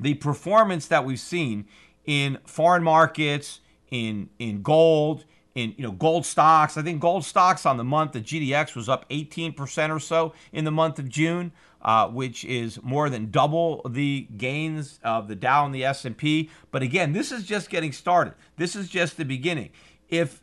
the 0.00 0.14
performance 0.14 0.86
that 0.86 1.04
we've 1.04 1.20
seen 1.20 1.66
in 2.04 2.38
foreign 2.44 2.82
markets, 2.82 3.60
in 3.90 4.30
in 4.38 4.62
gold, 4.62 5.24
in 5.54 5.74
you 5.76 5.84
know 5.84 5.92
gold 5.92 6.24
stocks. 6.26 6.76
I 6.76 6.82
think 6.82 7.00
gold 7.00 7.24
stocks 7.24 7.66
on 7.66 7.76
the 7.76 7.84
month 7.84 8.12
the 8.12 8.20
GDX 8.20 8.74
was 8.74 8.88
up 8.88 9.08
18% 9.10 9.94
or 9.94 10.00
so 10.00 10.32
in 10.52 10.64
the 10.64 10.70
month 10.70 10.98
of 10.98 11.08
June, 11.08 11.52
uh, 11.82 12.08
which 12.08 12.44
is 12.44 12.82
more 12.82 13.10
than 13.10 13.30
double 13.30 13.82
the 13.88 14.26
gains 14.36 14.98
of 15.02 15.28
the 15.28 15.36
Dow 15.36 15.66
and 15.66 15.74
the 15.74 15.84
S&P. 15.84 16.50
But 16.70 16.82
again, 16.82 17.12
this 17.12 17.32
is 17.32 17.44
just 17.44 17.70
getting 17.70 17.92
started. 17.92 18.34
This 18.56 18.76
is 18.76 18.88
just 18.88 19.16
the 19.16 19.24
beginning. 19.24 19.70
If 20.08 20.42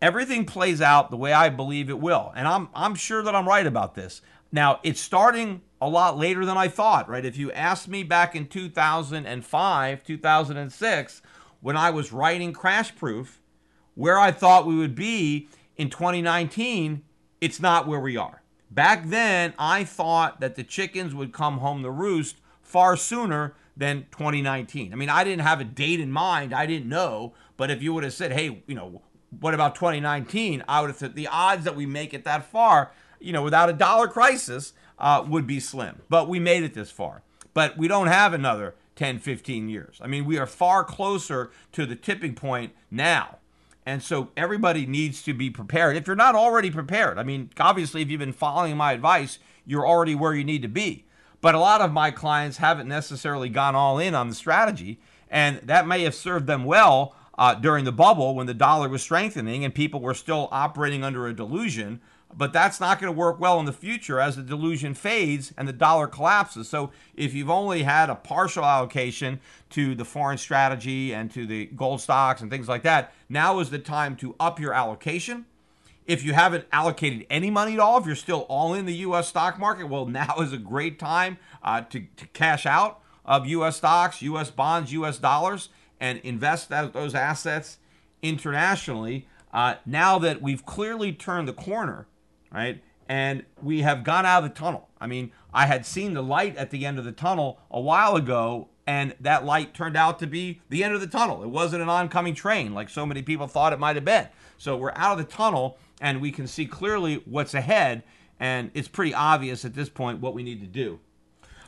everything 0.00 0.44
plays 0.44 0.80
out 0.80 1.10
the 1.10 1.16
way 1.16 1.32
I 1.32 1.48
believe 1.48 1.88
it 1.90 1.98
will, 1.98 2.32
and 2.36 2.46
I'm 2.46 2.68
I'm 2.74 2.94
sure 2.94 3.22
that 3.22 3.34
I'm 3.34 3.48
right 3.48 3.66
about 3.66 3.94
this. 3.94 4.20
Now, 4.52 4.80
it's 4.82 5.00
starting 5.00 5.62
a 5.80 5.88
lot 5.88 6.16
later 6.16 6.44
than 6.44 6.56
I 6.56 6.68
thought, 6.68 7.08
right? 7.08 7.24
If 7.24 7.36
you 7.36 7.52
asked 7.52 7.88
me 7.88 8.02
back 8.02 8.34
in 8.34 8.46
2005, 8.46 10.04
2006, 10.04 11.22
when 11.60 11.76
I 11.76 11.90
was 11.90 12.12
writing 12.12 12.52
Crash 12.52 12.94
Proof, 12.94 13.40
where 13.94 14.18
I 14.18 14.30
thought 14.30 14.66
we 14.66 14.76
would 14.76 14.94
be 14.94 15.48
in 15.76 15.90
2019, 15.90 17.02
it's 17.40 17.60
not 17.60 17.86
where 17.86 18.00
we 18.00 18.16
are. 18.16 18.42
Back 18.70 19.06
then, 19.06 19.54
I 19.58 19.84
thought 19.84 20.40
that 20.40 20.56
the 20.56 20.64
chickens 20.64 21.14
would 21.14 21.32
come 21.32 21.58
home 21.58 21.82
to 21.82 21.90
roost 21.90 22.36
far 22.62 22.96
sooner 22.96 23.54
than 23.76 24.06
2019. 24.10 24.92
I 24.92 24.96
mean, 24.96 25.08
I 25.08 25.24
didn't 25.24 25.42
have 25.42 25.60
a 25.60 25.64
date 25.64 26.00
in 26.00 26.10
mind, 26.10 26.52
I 26.54 26.66
didn't 26.66 26.88
know, 26.88 27.34
but 27.56 27.70
if 27.70 27.82
you 27.82 27.92
would 27.92 28.04
have 28.04 28.12
said, 28.12 28.32
hey, 28.32 28.62
you 28.66 28.74
know, 28.74 29.02
what 29.40 29.54
about 29.54 29.74
2019? 29.74 30.64
I 30.68 30.80
would 30.80 30.88
have 30.88 30.96
said 30.96 31.14
the 31.14 31.28
odds 31.28 31.64
that 31.64 31.76
we 31.76 31.86
make 31.86 32.14
it 32.14 32.24
that 32.24 32.44
far 32.44 32.92
you 33.24 33.32
know, 33.32 33.42
without 33.42 33.70
a 33.70 33.72
dollar 33.72 34.06
crisis, 34.06 34.72
uh, 34.98 35.24
would 35.26 35.46
be 35.46 35.60
slim. 35.60 36.02
But 36.08 36.28
we 36.28 36.38
made 36.38 36.62
it 36.62 36.74
this 36.74 36.90
far. 36.90 37.22
But 37.52 37.76
we 37.76 37.88
don't 37.88 38.08
have 38.08 38.32
another 38.32 38.74
10, 38.96 39.18
15 39.18 39.68
years. 39.68 39.98
I 40.00 40.06
mean, 40.06 40.24
we 40.24 40.38
are 40.38 40.46
far 40.46 40.84
closer 40.84 41.50
to 41.72 41.86
the 41.86 41.96
tipping 41.96 42.34
point 42.34 42.72
now. 42.90 43.38
And 43.86 44.02
so 44.02 44.30
everybody 44.36 44.86
needs 44.86 45.22
to 45.24 45.34
be 45.34 45.50
prepared. 45.50 45.96
If 45.96 46.06
you're 46.06 46.16
not 46.16 46.34
already 46.34 46.70
prepared, 46.70 47.18
I 47.18 47.22
mean, 47.22 47.50
obviously, 47.60 48.02
if 48.02 48.08
you've 48.08 48.20
been 48.20 48.32
following 48.32 48.76
my 48.76 48.92
advice, 48.92 49.38
you're 49.66 49.86
already 49.86 50.14
where 50.14 50.34
you 50.34 50.44
need 50.44 50.62
to 50.62 50.68
be. 50.68 51.04
But 51.40 51.54
a 51.54 51.60
lot 51.60 51.82
of 51.82 51.92
my 51.92 52.10
clients 52.10 52.56
haven't 52.56 52.88
necessarily 52.88 53.50
gone 53.50 53.74
all 53.74 53.98
in 53.98 54.14
on 54.14 54.28
the 54.28 54.34
strategy, 54.34 54.98
and 55.28 55.58
that 55.58 55.86
may 55.86 56.02
have 56.04 56.14
served 56.14 56.46
them 56.46 56.64
well 56.64 57.14
uh, 57.36 57.54
during 57.54 57.84
the 57.84 57.92
bubble 57.92 58.34
when 58.34 58.46
the 58.46 58.54
dollar 58.54 58.88
was 58.88 59.02
strengthening 59.02 59.64
and 59.64 59.74
people 59.74 60.00
were 60.00 60.14
still 60.14 60.48
operating 60.50 61.04
under 61.04 61.26
a 61.26 61.34
delusion 61.34 62.00
but 62.36 62.52
that's 62.52 62.80
not 62.80 63.00
going 63.00 63.12
to 63.12 63.18
work 63.18 63.38
well 63.38 63.60
in 63.60 63.66
the 63.66 63.72
future 63.72 64.20
as 64.20 64.36
the 64.36 64.42
delusion 64.42 64.94
fades 64.94 65.52
and 65.56 65.68
the 65.68 65.72
dollar 65.72 66.06
collapses. 66.06 66.68
So 66.68 66.90
if 67.14 67.34
you've 67.34 67.50
only 67.50 67.82
had 67.84 68.10
a 68.10 68.14
partial 68.14 68.64
allocation 68.64 69.40
to 69.70 69.94
the 69.94 70.04
foreign 70.04 70.38
strategy 70.38 71.14
and 71.14 71.30
to 71.32 71.46
the 71.46 71.66
gold 71.66 72.00
stocks 72.00 72.40
and 72.40 72.50
things 72.50 72.68
like 72.68 72.82
that, 72.82 73.12
now 73.28 73.60
is 73.60 73.70
the 73.70 73.78
time 73.78 74.16
to 74.16 74.34
up 74.40 74.58
your 74.58 74.72
allocation. 74.72 75.46
If 76.06 76.22
you 76.22 76.34
haven't 76.34 76.66
allocated 76.70 77.26
any 77.30 77.50
money 77.50 77.74
at 77.74 77.80
all, 77.80 77.98
if 77.98 78.06
you're 78.06 78.14
still 78.14 78.40
all 78.48 78.74
in 78.74 78.84
the 78.84 78.96
U.S. 78.96 79.28
stock 79.28 79.58
market, 79.58 79.88
well, 79.88 80.06
now 80.06 80.36
is 80.40 80.52
a 80.52 80.58
great 80.58 80.98
time 80.98 81.38
uh, 81.62 81.82
to, 81.82 82.00
to 82.16 82.26
cash 82.28 82.66
out 82.66 83.00
of 83.24 83.46
U.S. 83.46 83.76
stocks, 83.76 84.20
U.S. 84.22 84.50
bonds, 84.50 84.92
U.S. 84.92 85.18
dollars, 85.18 85.70
and 86.00 86.18
invest 86.18 86.68
that, 86.68 86.92
those 86.92 87.14
assets 87.14 87.78
internationally. 88.22 89.26
Uh, 89.52 89.76
now 89.86 90.18
that 90.18 90.42
we've 90.42 90.66
clearly 90.66 91.12
turned 91.12 91.46
the 91.46 91.52
corner 91.52 92.06
right? 92.54 92.82
And 93.08 93.44
we 93.62 93.82
have 93.82 94.04
gone 94.04 94.24
out 94.24 94.44
of 94.44 94.50
the 94.50 94.58
tunnel. 94.58 94.88
I 94.98 95.06
mean, 95.06 95.32
I 95.52 95.66
had 95.66 95.84
seen 95.84 96.14
the 96.14 96.22
light 96.22 96.56
at 96.56 96.70
the 96.70 96.86
end 96.86 96.98
of 96.98 97.04
the 97.04 97.12
tunnel 97.12 97.60
a 97.70 97.80
while 97.80 98.16
ago, 98.16 98.68
and 98.86 99.14
that 99.20 99.44
light 99.44 99.74
turned 99.74 99.96
out 99.96 100.18
to 100.20 100.26
be 100.26 100.62
the 100.70 100.82
end 100.82 100.94
of 100.94 101.00
the 101.00 101.06
tunnel. 101.06 101.42
It 101.42 101.48
wasn't 101.48 101.82
an 101.82 101.88
oncoming 101.88 102.34
train 102.34 102.72
like 102.72 102.88
so 102.88 103.04
many 103.04 103.20
people 103.20 103.46
thought 103.46 103.72
it 103.72 103.78
might 103.78 103.96
have 103.96 104.04
been. 104.04 104.28
So 104.56 104.76
we're 104.76 104.92
out 104.94 105.18
of 105.18 105.26
the 105.26 105.32
tunnel, 105.32 105.78
and 106.00 106.20
we 106.22 106.30
can 106.30 106.46
see 106.46 106.64
clearly 106.64 107.22
what's 107.26 107.52
ahead, 107.52 108.02
and 108.40 108.70
it's 108.72 108.88
pretty 108.88 109.12
obvious 109.12 109.64
at 109.64 109.74
this 109.74 109.90
point 109.90 110.20
what 110.20 110.34
we 110.34 110.42
need 110.42 110.60
to 110.60 110.66
do. 110.66 111.00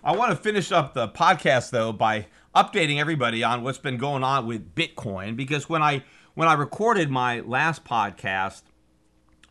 I 0.03 0.13
want 0.17 0.31
to 0.31 0.37
finish 0.37 0.71
up 0.71 0.95
the 0.95 1.09
podcast 1.09 1.71
though 1.71 1.93
by 1.93 2.27
updating 2.55 3.01
everybody 3.01 3.43
on 3.43 3.63
what's 3.63 3.79
been 3.79 3.99
going 3.99 4.23
on 4.23 4.47
with 4.47 4.75
Bitcoin 4.75 5.37
because 5.37 5.69
when 5.69 5.83
I 5.83 6.05
when 6.35 6.47
I 6.49 6.53
recorded 6.55 7.11
my 7.11 7.41
last 7.41 7.85
podcast, 7.85 8.63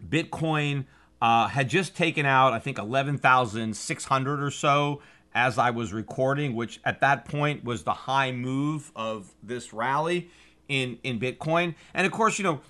Bitcoin 0.08 0.86
uh, 1.22 1.48
had 1.48 1.70
just 1.70 1.96
taken 1.96 2.26
out, 2.26 2.54
I 2.54 2.60
think, 2.60 2.78
11,600 2.78 4.44
or 4.44 4.52
so 4.52 5.02
as 5.34 5.58
I 5.58 5.70
was 5.70 5.92
recording, 5.92 6.56
which 6.56 6.80
at 6.86 7.02
that 7.02 7.26
point 7.26 7.64
was 7.64 7.84
the 7.84 7.94
high 7.94 8.32
move 8.32 8.92
of 8.96 9.34
this 9.44 9.74
rally 9.74 10.30
in, 10.70 10.98
in 11.04 11.20
Bitcoin. 11.20 11.76
And 11.94 12.08
of 12.08 12.14
course, 12.14 12.40
you 12.40 12.44
know, 12.44 12.62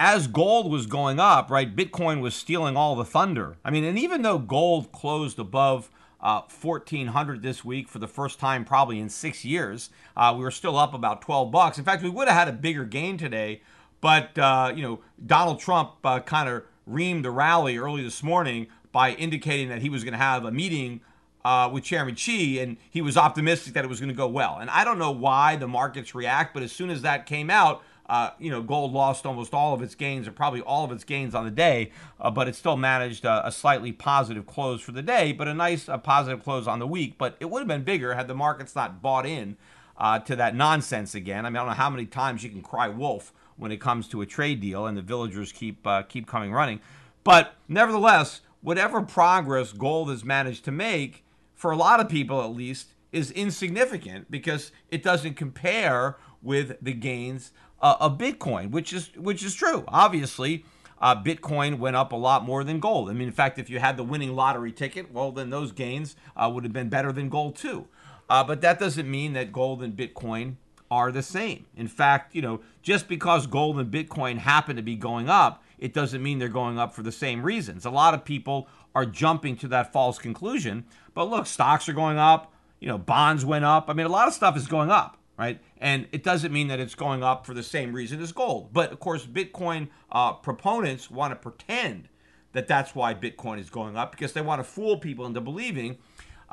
as 0.00 0.26
gold 0.26 0.70
was 0.70 0.86
going 0.86 1.20
up, 1.20 1.50
right, 1.50 1.74
Bitcoin 1.74 2.20
was 2.20 2.34
stealing 2.34 2.76
all 2.76 2.96
the 2.96 3.04
thunder. 3.04 3.56
I 3.64 3.70
mean, 3.70 3.84
and 3.84 3.98
even 3.98 4.22
though 4.22 4.38
gold 4.38 4.90
closed 4.90 5.38
above 5.38 5.90
uh, 6.20 6.42
1400 6.60 7.42
this 7.42 7.64
week 7.64 7.88
for 7.88 7.98
the 7.98 8.08
first 8.08 8.40
time 8.40 8.64
probably 8.64 8.98
in 8.98 9.08
six 9.08 9.44
years, 9.44 9.90
uh, 10.16 10.34
we 10.36 10.42
were 10.42 10.50
still 10.50 10.78
up 10.78 10.94
about 10.94 11.20
12 11.20 11.50
bucks. 11.52 11.78
In 11.78 11.84
fact, 11.84 12.02
we 12.02 12.08
would 12.08 12.26
have 12.26 12.36
had 12.36 12.48
a 12.48 12.52
bigger 12.52 12.84
gain 12.84 13.18
today, 13.18 13.60
but, 14.00 14.36
uh, 14.38 14.72
you 14.74 14.82
know, 14.82 15.00
Donald 15.24 15.60
Trump 15.60 15.92
uh, 16.04 16.20
kind 16.20 16.48
of 16.48 16.64
reamed 16.88 17.22
the 17.22 17.30
rally 17.30 17.76
early 17.78 18.02
this 18.02 18.22
morning 18.22 18.66
by 18.92 19.12
indicating 19.12 19.68
that 19.68 19.82
he 19.82 19.88
was 19.88 20.04
going 20.04 20.12
to 20.12 20.18
have 20.18 20.44
a 20.44 20.52
meeting 20.52 21.00
uh, 21.44 21.68
with 21.72 21.84
Chairman 21.84 22.14
Xi, 22.14 22.58
and 22.58 22.76
he 22.90 23.02
was 23.02 23.16
optimistic 23.16 23.74
that 23.74 23.84
it 23.84 23.88
was 23.88 24.00
going 24.00 24.08
to 24.08 24.14
go 24.14 24.26
well. 24.26 24.58
And 24.60 24.70
I 24.70 24.84
don't 24.84 24.98
know 24.98 25.10
why 25.10 25.56
the 25.56 25.68
markets 25.68 26.14
react, 26.14 26.54
but 26.54 26.62
as 26.62 26.72
soon 26.72 26.90
as 26.90 27.02
that 27.02 27.26
came 27.26 27.50
out, 27.50 27.82
uh, 28.08 28.30
you 28.38 28.50
know, 28.50 28.62
gold 28.62 28.92
lost 28.92 29.24
almost 29.24 29.54
all 29.54 29.72
of 29.72 29.82
its 29.82 29.94
gains, 29.94 30.28
or 30.28 30.32
probably 30.32 30.60
all 30.60 30.84
of 30.84 30.92
its 30.92 31.04
gains 31.04 31.34
on 31.34 31.44
the 31.44 31.50
day, 31.50 31.90
uh, 32.20 32.30
but 32.30 32.48
it 32.48 32.54
still 32.54 32.76
managed 32.76 33.24
a, 33.24 33.46
a, 33.46 33.52
slightly 33.52 33.92
positive 33.92 34.46
close 34.46 34.82
for 34.82 34.92
the 34.92 35.02
day, 35.02 35.32
but 35.32 35.48
a 35.48 35.54
nice 35.54 35.88
a 35.88 35.96
positive 35.96 36.42
close 36.44 36.66
on 36.66 36.80
the 36.80 36.86
week. 36.86 37.16
But 37.16 37.36
it 37.40 37.46
would 37.46 37.60
have 37.60 37.68
been 37.68 37.82
bigger 37.82 38.14
had 38.14 38.28
the 38.28 38.34
markets 38.34 38.74
not 38.74 39.00
bought 39.00 39.24
in 39.24 39.56
uh, 39.96 40.18
to 40.20 40.36
that 40.36 40.54
nonsense 40.54 41.14
again. 41.14 41.46
I 41.46 41.50
mean, 41.50 41.56
I 41.56 41.60
don't 41.60 41.68
know 41.68 41.74
how 41.74 41.88
many 41.90 42.04
times 42.04 42.44
you 42.44 42.50
can 42.50 42.60
cry 42.60 42.88
wolf 42.88 43.32
when 43.56 43.72
it 43.72 43.80
comes 43.80 44.08
to 44.08 44.20
a 44.20 44.26
trade 44.26 44.60
deal, 44.60 44.86
and 44.86 44.96
the 44.96 45.02
villagers 45.02 45.52
keep 45.52 45.86
uh, 45.86 46.02
keep 46.02 46.26
coming 46.26 46.52
running. 46.52 46.80
But 47.22 47.54
nevertheless, 47.68 48.40
whatever 48.60 49.02
progress 49.02 49.72
gold 49.72 50.10
has 50.10 50.24
managed 50.24 50.64
to 50.66 50.72
make, 50.72 51.24
for 51.54 51.70
a 51.70 51.76
lot 51.76 52.00
of 52.00 52.08
people 52.08 52.42
at 52.42 52.50
least, 52.50 52.94
is 53.12 53.30
insignificant 53.30 54.30
because 54.30 54.72
it 54.90 55.02
doesn't 55.02 55.34
compare 55.34 56.16
with 56.42 56.76
the 56.82 56.92
gains 56.92 57.52
uh, 57.80 57.96
of 58.00 58.18
Bitcoin, 58.18 58.70
which 58.70 58.92
is 58.92 59.10
which 59.16 59.42
is 59.42 59.54
true. 59.54 59.84
Obviously, 59.88 60.64
uh, 61.00 61.14
Bitcoin 61.22 61.78
went 61.78 61.96
up 61.96 62.12
a 62.12 62.16
lot 62.16 62.44
more 62.44 62.64
than 62.64 62.80
gold. 62.80 63.10
I 63.10 63.12
mean, 63.12 63.28
in 63.28 63.34
fact, 63.34 63.58
if 63.58 63.70
you 63.70 63.78
had 63.78 63.96
the 63.96 64.04
winning 64.04 64.34
lottery 64.34 64.72
ticket, 64.72 65.12
well, 65.12 65.32
then 65.32 65.50
those 65.50 65.72
gains 65.72 66.16
uh, 66.36 66.50
would 66.52 66.64
have 66.64 66.72
been 66.72 66.88
better 66.88 67.12
than 67.12 67.28
gold 67.28 67.56
too. 67.56 67.86
Uh, 68.28 68.42
but 68.42 68.62
that 68.62 68.78
doesn't 68.78 69.10
mean 69.10 69.34
that 69.34 69.52
gold 69.52 69.82
and 69.82 69.96
Bitcoin 69.96 70.56
are 70.94 71.10
the 71.10 71.22
same. 71.22 71.66
In 71.76 71.88
fact, 71.88 72.34
you 72.36 72.40
know, 72.40 72.60
just 72.82 73.08
because 73.08 73.48
gold 73.48 73.80
and 73.80 73.92
Bitcoin 73.92 74.38
happen 74.38 74.76
to 74.76 74.82
be 74.82 74.94
going 74.94 75.28
up, 75.28 75.62
it 75.78 75.92
doesn't 75.92 76.22
mean 76.22 76.38
they're 76.38 76.48
going 76.48 76.78
up 76.78 76.94
for 76.94 77.02
the 77.02 77.10
same 77.10 77.42
reasons. 77.42 77.84
A 77.84 77.90
lot 77.90 78.14
of 78.14 78.24
people 78.24 78.68
are 78.94 79.04
jumping 79.04 79.56
to 79.56 79.68
that 79.68 79.92
false 79.92 80.18
conclusion. 80.18 80.84
But 81.12 81.24
look, 81.24 81.46
stocks 81.46 81.88
are 81.88 81.92
going 81.92 82.16
up, 82.16 82.52
you 82.78 82.86
know, 82.86 82.96
bonds 82.96 83.44
went 83.44 83.64
up. 83.64 83.90
I 83.90 83.92
mean, 83.92 84.06
a 84.06 84.10
lot 84.10 84.28
of 84.28 84.34
stuff 84.34 84.56
is 84.56 84.68
going 84.68 84.90
up, 84.90 85.18
right? 85.36 85.60
And 85.78 86.06
it 86.12 86.22
doesn't 86.22 86.52
mean 86.52 86.68
that 86.68 86.78
it's 86.78 86.94
going 86.94 87.24
up 87.24 87.44
for 87.44 87.54
the 87.54 87.62
same 87.64 87.92
reason 87.92 88.22
as 88.22 88.30
gold. 88.30 88.72
But 88.72 88.92
of 88.92 89.00
course, 89.00 89.26
Bitcoin 89.26 89.88
uh, 90.12 90.34
proponents 90.34 91.10
want 91.10 91.32
to 91.32 91.36
pretend 91.36 92.08
that 92.52 92.68
that's 92.68 92.94
why 92.94 93.14
Bitcoin 93.14 93.58
is 93.58 93.68
going 93.68 93.96
up 93.96 94.12
because 94.12 94.32
they 94.32 94.40
want 94.40 94.60
to 94.60 94.64
fool 94.64 94.96
people 94.98 95.26
into 95.26 95.40
believing 95.40 95.98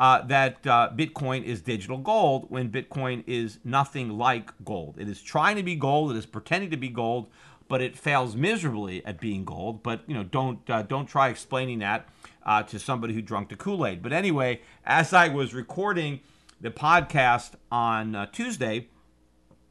uh, 0.01 0.19
that 0.23 0.65
uh, 0.65 0.89
Bitcoin 0.95 1.43
is 1.43 1.61
digital 1.61 1.99
gold 1.99 2.47
when 2.49 2.71
Bitcoin 2.71 3.23
is 3.27 3.59
nothing 3.63 4.09
like 4.09 4.51
gold. 4.65 4.95
It 4.97 5.07
is 5.07 5.21
trying 5.21 5.57
to 5.57 5.63
be 5.63 5.75
gold. 5.75 6.09
It 6.09 6.17
is 6.17 6.25
pretending 6.25 6.71
to 6.71 6.77
be 6.77 6.89
gold, 6.89 7.27
but 7.67 7.83
it 7.83 7.95
fails 7.95 8.35
miserably 8.35 9.05
at 9.05 9.19
being 9.19 9.45
gold. 9.45 9.83
But 9.83 10.01
you 10.07 10.15
know, 10.15 10.23
don't 10.23 10.67
uh, 10.67 10.81
don't 10.81 11.05
try 11.05 11.29
explaining 11.29 11.79
that 11.79 12.09
uh, 12.43 12.63
to 12.63 12.79
somebody 12.79 13.13
who 13.13 13.21
drunk 13.21 13.49
the 13.49 13.55
Kool 13.55 13.85
Aid. 13.85 14.01
But 14.01 14.11
anyway, 14.11 14.61
as 14.87 15.13
I 15.13 15.27
was 15.27 15.53
recording 15.53 16.21
the 16.59 16.71
podcast 16.71 17.51
on 17.71 18.15
uh, 18.15 18.25
Tuesday, 18.25 18.87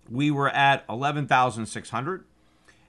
we 0.08 0.30
were 0.30 0.50
at 0.50 0.84
eleven 0.88 1.26
thousand 1.26 1.66
six 1.66 1.90
hundred, 1.90 2.22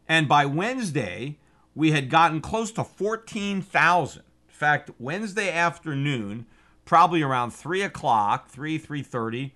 and 0.07 0.27
by 0.27 0.45
Wednesday 0.45 1.39
we 1.73 1.89
had 1.89 2.11
gotten 2.11 2.39
close 2.39 2.71
to 2.73 2.83
fourteen 2.83 3.63
thousand. 3.63 4.25
In 4.47 4.53
fact, 4.53 4.91
Wednesday 4.99 5.51
afternoon 5.51 6.45
probably 6.91 7.21
around 7.21 7.51
three 7.51 7.83
o'clock, 7.83 8.49
three 8.49 8.77
three 8.77 9.01
thirty. 9.01 9.53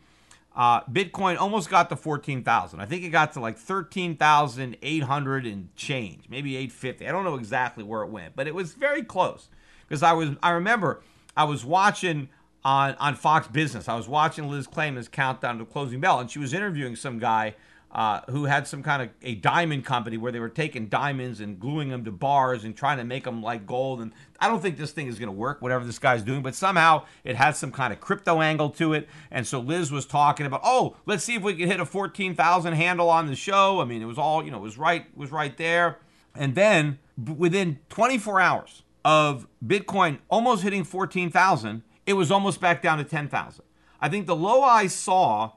Uh, 0.55 0.79
Bitcoin 0.85 1.37
almost 1.37 1.69
got 1.69 1.89
to 1.89 1.95
fourteen 1.97 2.45
thousand. 2.45 2.79
I 2.79 2.85
think 2.85 3.03
it 3.03 3.09
got 3.09 3.33
to 3.33 3.41
like 3.41 3.57
thirteen 3.57 4.15
thousand 4.15 4.77
eight 4.81 5.03
hundred 5.03 5.45
and 5.45 5.67
change, 5.75 6.29
maybe 6.29 6.55
eight 6.55 6.71
fifty. 6.71 7.05
I 7.05 7.11
don't 7.11 7.25
know 7.25 7.35
exactly 7.35 7.83
where 7.83 8.03
it 8.03 8.09
went, 8.09 8.37
but 8.37 8.47
it 8.47 8.55
was 8.55 8.71
very 8.71 9.03
close 9.03 9.49
because 9.85 10.01
I 10.01 10.13
was. 10.13 10.29
I 10.41 10.51
remember 10.51 11.01
I 11.35 11.43
was 11.43 11.65
watching 11.65 12.29
on 12.63 12.95
on 13.01 13.15
Fox 13.15 13.49
Business. 13.49 13.89
I 13.89 13.97
was 13.97 14.07
watching 14.07 14.49
Liz 14.49 14.65
Claman's 14.65 15.09
countdown 15.09 15.57
to 15.57 15.65
closing 15.65 15.99
bell, 15.99 16.21
and 16.21 16.31
she 16.31 16.39
was 16.39 16.53
interviewing 16.53 16.95
some 16.95 17.19
guy 17.19 17.55
uh, 17.95 18.19
who 18.29 18.43
had 18.43 18.67
some 18.67 18.83
kind 18.83 19.01
of 19.01 19.09
a 19.21 19.35
diamond 19.35 19.85
company 19.85 20.17
where 20.17 20.29
they 20.29 20.39
were 20.41 20.49
taking 20.49 20.87
diamonds 20.87 21.39
and 21.39 21.57
gluing 21.57 21.87
them 21.87 22.03
to 22.03 22.11
bars 22.11 22.65
and 22.65 22.75
trying 22.75 22.97
to 22.97 23.05
make 23.05 23.23
them 23.23 23.41
like 23.41 23.65
gold. 23.65 24.01
And 24.01 24.11
I 24.37 24.49
don't 24.49 24.61
think 24.61 24.77
this 24.77 24.91
thing 24.91 25.07
is 25.07 25.17
going 25.17 25.29
to 25.29 25.35
work, 25.35 25.61
whatever 25.61 25.85
this 25.85 25.97
guy's 25.97 26.21
doing, 26.21 26.43
but 26.43 26.55
somehow 26.55 27.05
it 27.23 27.37
had 27.37 27.55
some 27.55 27.71
kind 27.71 27.93
of 27.93 28.01
crypto 28.01 28.41
angle 28.41 28.69
to 28.71 28.91
it. 28.91 29.07
And 29.31 29.47
so 29.47 29.61
Liz 29.61 29.93
was 29.93 30.05
talking 30.05 30.45
about, 30.45 30.59
oh, 30.61 30.97
let's 31.05 31.23
see 31.23 31.35
if 31.35 31.41
we 31.41 31.55
can 31.55 31.69
hit 31.69 31.79
a 31.79 31.85
14,000 31.85 32.73
handle 32.73 33.09
on 33.09 33.27
the 33.27 33.35
show. 33.35 33.79
I 33.79 33.85
mean, 33.85 34.01
it 34.01 34.07
was 34.07 34.17
all, 34.17 34.43
you 34.43 34.51
know, 34.51 34.57
it 34.57 34.63
was 34.63 34.77
right, 34.77 35.03
it 35.03 35.17
was 35.17 35.31
right 35.31 35.55
there. 35.55 35.97
And 36.35 36.53
then 36.53 36.99
within 37.37 37.79
24 37.87 38.41
hours 38.41 38.83
of 39.05 39.47
Bitcoin 39.65 40.19
almost 40.27 40.63
hitting 40.63 40.83
14,000, 40.83 41.81
it 42.05 42.13
was 42.13 42.29
almost 42.29 42.59
back 42.59 42.81
down 42.81 42.97
to 42.97 43.05
10,000. 43.05 43.63
I 44.01 44.09
think 44.09 44.27
the 44.27 44.35
low 44.35 44.63
I 44.63 44.87
saw 44.87 45.53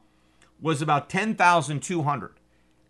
was 0.61 0.83
about 0.83 1.09
10,200. 1.09 2.35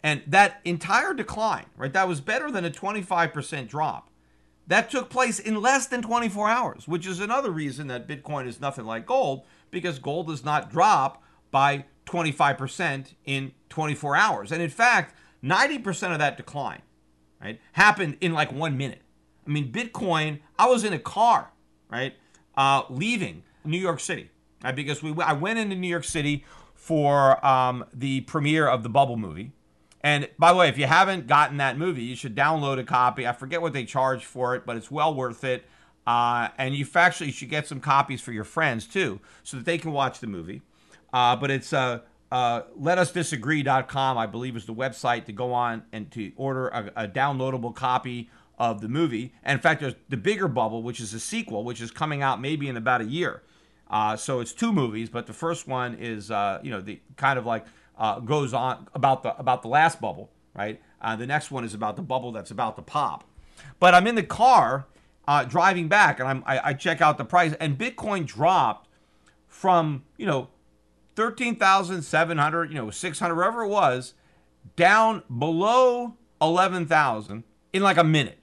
And 0.02 0.22
that 0.26 0.60
entire 0.64 1.12
decline, 1.12 1.66
right, 1.76 1.92
that 1.92 2.08
was 2.08 2.20
better 2.20 2.50
than 2.50 2.64
a 2.64 2.70
25% 2.70 3.68
drop. 3.68 4.10
That 4.66 4.90
took 4.90 5.08
place 5.08 5.38
in 5.38 5.60
less 5.60 5.86
than 5.86 6.02
24 6.02 6.48
hours, 6.48 6.86
which 6.86 7.06
is 7.06 7.20
another 7.20 7.50
reason 7.50 7.86
that 7.88 8.06
Bitcoin 8.06 8.46
is 8.46 8.60
nothing 8.60 8.84
like 8.84 9.06
gold, 9.06 9.44
because 9.70 9.98
gold 9.98 10.28
does 10.28 10.44
not 10.44 10.70
drop 10.70 11.22
by 11.50 11.84
25% 12.06 13.14
in 13.24 13.52
24 13.70 14.16
hours. 14.16 14.52
And 14.52 14.62
in 14.62 14.70
fact, 14.70 15.14
90% 15.42 16.12
of 16.12 16.18
that 16.18 16.36
decline, 16.36 16.82
right, 17.40 17.60
happened 17.72 18.18
in 18.20 18.32
like 18.32 18.52
one 18.52 18.76
minute. 18.76 19.02
I 19.46 19.50
mean, 19.50 19.72
Bitcoin, 19.72 20.40
I 20.58 20.68
was 20.68 20.84
in 20.84 20.92
a 20.92 20.98
car, 20.98 21.50
right, 21.90 22.14
uh, 22.56 22.82
leaving 22.90 23.42
New 23.64 23.78
York 23.78 24.00
City, 24.00 24.30
right, 24.62 24.76
because 24.76 25.02
we, 25.02 25.14
I 25.22 25.32
went 25.32 25.58
into 25.58 25.76
New 25.76 25.88
York 25.88 26.04
City 26.04 26.44
for 26.78 27.44
um, 27.44 27.84
the 27.92 28.20
premiere 28.22 28.68
of 28.68 28.84
the 28.84 28.88
Bubble 28.88 29.16
movie. 29.16 29.50
And 30.00 30.28
by 30.38 30.52
the 30.52 30.58
way, 30.58 30.68
if 30.68 30.78
you 30.78 30.86
haven't 30.86 31.26
gotten 31.26 31.56
that 31.56 31.76
movie, 31.76 32.04
you 32.04 32.14
should 32.14 32.36
download 32.36 32.78
a 32.78 32.84
copy. 32.84 33.26
I 33.26 33.32
forget 33.32 33.60
what 33.60 33.72
they 33.72 33.84
charge 33.84 34.24
for 34.24 34.54
it, 34.54 34.64
but 34.64 34.76
it's 34.76 34.88
well 34.88 35.12
worth 35.12 35.42
it. 35.42 35.64
Uh, 36.06 36.48
and 36.56 36.76
you 36.76 36.86
actually 36.94 37.32
should 37.32 37.50
get 37.50 37.66
some 37.66 37.80
copies 37.80 38.20
for 38.20 38.30
your 38.30 38.44
friends 38.44 38.86
too, 38.86 39.20
so 39.42 39.56
that 39.56 39.66
they 39.66 39.76
can 39.76 39.92
watch 39.92 40.20
the 40.20 40.28
movie. 40.28 40.62
Uh, 41.12 41.34
but 41.34 41.50
it's 41.50 41.72
uh, 41.72 42.00
uh, 42.30 42.62
letusdisagree.com, 42.80 44.16
I 44.16 44.26
believe, 44.26 44.56
is 44.56 44.64
the 44.64 44.72
website 44.72 45.24
to 45.24 45.32
go 45.32 45.52
on 45.52 45.82
and 45.92 46.10
to 46.12 46.32
order 46.36 46.68
a, 46.68 46.92
a 46.94 47.08
downloadable 47.08 47.74
copy 47.74 48.30
of 48.56 48.80
the 48.80 48.88
movie. 48.88 49.34
And 49.42 49.56
in 49.56 49.60
fact, 49.60 49.80
there's 49.80 49.96
the 50.08 50.16
bigger 50.16 50.46
bubble, 50.46 50.84
which 50.84 51.00
is 51.00 51.12
a 51.12 51.20
sequel, 51.20 51.64
which 51.64 51.80
is 51.80 51.90
coming 51.90 52.22
out 52.22 52.40
maybe 52.40 52.68
in 52.68 52.76
about 52.76 53.00
a 53.00 53.04
year. 53.04 53.42
Uh, 53.90 54.16
so 54.16 54.40
it's 54.40 54.52
two 54.52 54.72
movies, 54.72 55.08
but 55.08 55.26
the 55.26 55.32
first 55.32 55.66
one 55.66 55.94
is 55.94 56.30
uh, 56.30 56.60
you 56.62 56.70
know 56.70 56.80
the 56.80 57.00
kind 57.16 57.38
of 57.38 57.46
like 57.46 57.64
uh, 57.98 58.20
goes 58.20 58.52
on 58.52 58.86
about 58.94 59.22
the 59.22 59.36
about 59.38 59.62
the 59.62 59.68
last 59.68 60.00
bubble, 60.00 60.30
right? 60.54 60.80
Uh, 61.00 61.16
the 61.16 61.26
next 61.26 61.50
one 61.50 61.64
is 61.64 61.74
about 61.74 61.96
the 61.96 62.02
bubble 62.02 62.32
that's 62.32 62.50
about 62.50 62.76
to 62.76 62.82
pop. 62.82 63.24
But 63.80 63.94
I'm 63.94 64.06
in 64.06 64.14
the 64.14 64.22
car 64.22 64.86
uh, 65.26 65.44
driving 65.44 65.88
back, 65.88 66.20
and 66.20 66.28
I'm 66.28 66.42
I, 66.46 66.70
I 66.70 66.72
check 66.74 67.00
out 67.00 67.18
the 67.18 67.24
price, 67.24 67.54
and 67.60 67.78
Bitcoin 67.78 68.26
dropped 68.26 68.88
from 69.46 70.04
you 70.16 70.26
know 70.26 70.48
thirteen 71.16 71.56
thousand 71.56 72.02
seven 72.02 72.38
hundred, 72.38 72.70
you 72.70 72.76
know 72.76 72.90
six 72.90 73.18
hundred, 73.18 73.36
wherever 73.36 73.62
it 73.62 73.68
was, 73.68 74.14
down 74.76 75.22
below 75.38 76.14
eleven 76.42 76.86
thousand 76.86 77.44
in 77.72 77.82
like 77.82 77.96
a 77.96 78.04
minute. 78.04 78.38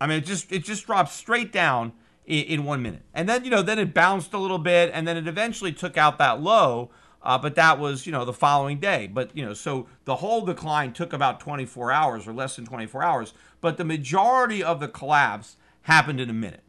I 0.00 0.06
mean, 0.06 0.18
it 0.18 0.24
just 0.24 0.52
it 0.52 0.64
just 0.64 0.86
dropped 0.86 1.10
straight 1.10 1.52
down 1.52 1.92
in, 2.26 2.44
in, 2.44 2.64
one 2.64 2.82
minute. 2.82 3.02
And 3.14 3.28
then, 3.28 3.44
you 3.44 3.50
know, 3.50 3.62
then 3.62 3.78
it 3.78 3.94
bounced 3.94 4.32
a 4.32 4.38
little 4.38 4.58
bit 4.58 4.90
and 4.92 5.06
then 5.06 5.16
it 5.16 5.26
eventually 5.26 5.72
took 5.72 5.96
out 5.96 6.18
that 6.18 6.40
low. 6.40 6.90
Uh, 7.22 7.38
but 7.38 7.54
that 7.54 7.78
was, 7.78 8.04
you 8.04 8.12
know, 8.12 8.24
the 8.24 8.32
following 8.32 8.80
day. 8.80 9.06
But, 9.06 9.30
you 9.36 9.44
know, 9.44 9.54
so 9.54 9.86
the 10.04 10.16
whole 10.16 10.44
decline 10.44 10.92
took 10.92 11.12
about 11.12 11.38
24 11.38 11.92
hours 11.92 12.26
or 12.26 12.32
less 12.32 12.56
than 12.56 12.66
24 12.66 13.02
hours. 13.02 13.32
But 13.60 13.76
the 13.76 13.84
majority 13.84 14.62
of 14.62 14.80
the 14.80 14.88
collapse 14.88 15.56
happened 15.82 16.20
in 16.20 16.28
a 16.28 16.34
minute. 16.34 16.62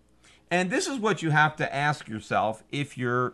And 0.51 0.69
this 0.69 0.87
is 0.87 0.99
what 0.99 1.23
you 1.23 1.31
have 1.31 1.55
to 1.55 1.75
ask 1.75 2.07
yourself 2.07 2.63
if 2.71 2.97
you're 2.97 3.33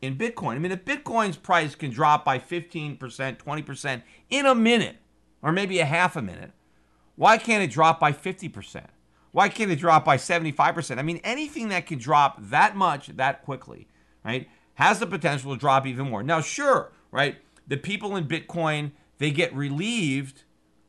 in 0.00 0.16
Bitcoin. 0.16 0.54
I 0.54 0.58
mean, 0.58 0.72
if 0.72 0.84
Bitcoin's 0.84 1.36
price 1.36 1.74
can 1.74 1.90
drop 1.90 2.24
by 2.24 2.38
15%, 2.38 2.98
20% 2.98 4.02
in 4.30 4.46
a 4.46 4.54
minute, 4.54 4.96
or 5.42 5.52
maybe 5.52 5.78
a 5.80 5.84
half 5.84 6.16
a 6.16 6.22
minute, 6.22 6.52
why 7.16 7.36
can't 7.36 7.62
it 7.62 7.70
drop 7.70 8.00
by 8.00 8.12
50%? 8.12 8.86
Why 9.34 9.48
can't 9.48 9.68
it 9.68 9.80
drop 9.80 10.04
by 10.04 10.16
75%? 10.16 10.96
I 10.96 11.02
mean, 11.02 11.20
anything 11.24 11.68
that 11.70 11.86
can 11.86 11.98
drop 11.98 12.36
that 12.38 12.76
much 12.76 13.08
that 13.08 13.42
quickly, 13.42 13.88
right, 14.24 14.48
has 14.74 15.00
the 15.00 15.08
potential 15.08 15.52
to 15.52 15.58
drop 15.58 15.88
even 15.88 16.08
more. 16.08 16.22
Now, 16.22 16.40
sure, 16.40 16.92
right, 17.10 17.38
the 17.66 17.76
people 17.76 18.14
in 18.14 18.28
Bitcoin, 18.28 18.92
they 19.18 19.32
get 19.32 19.52
relieved 19.52 20.44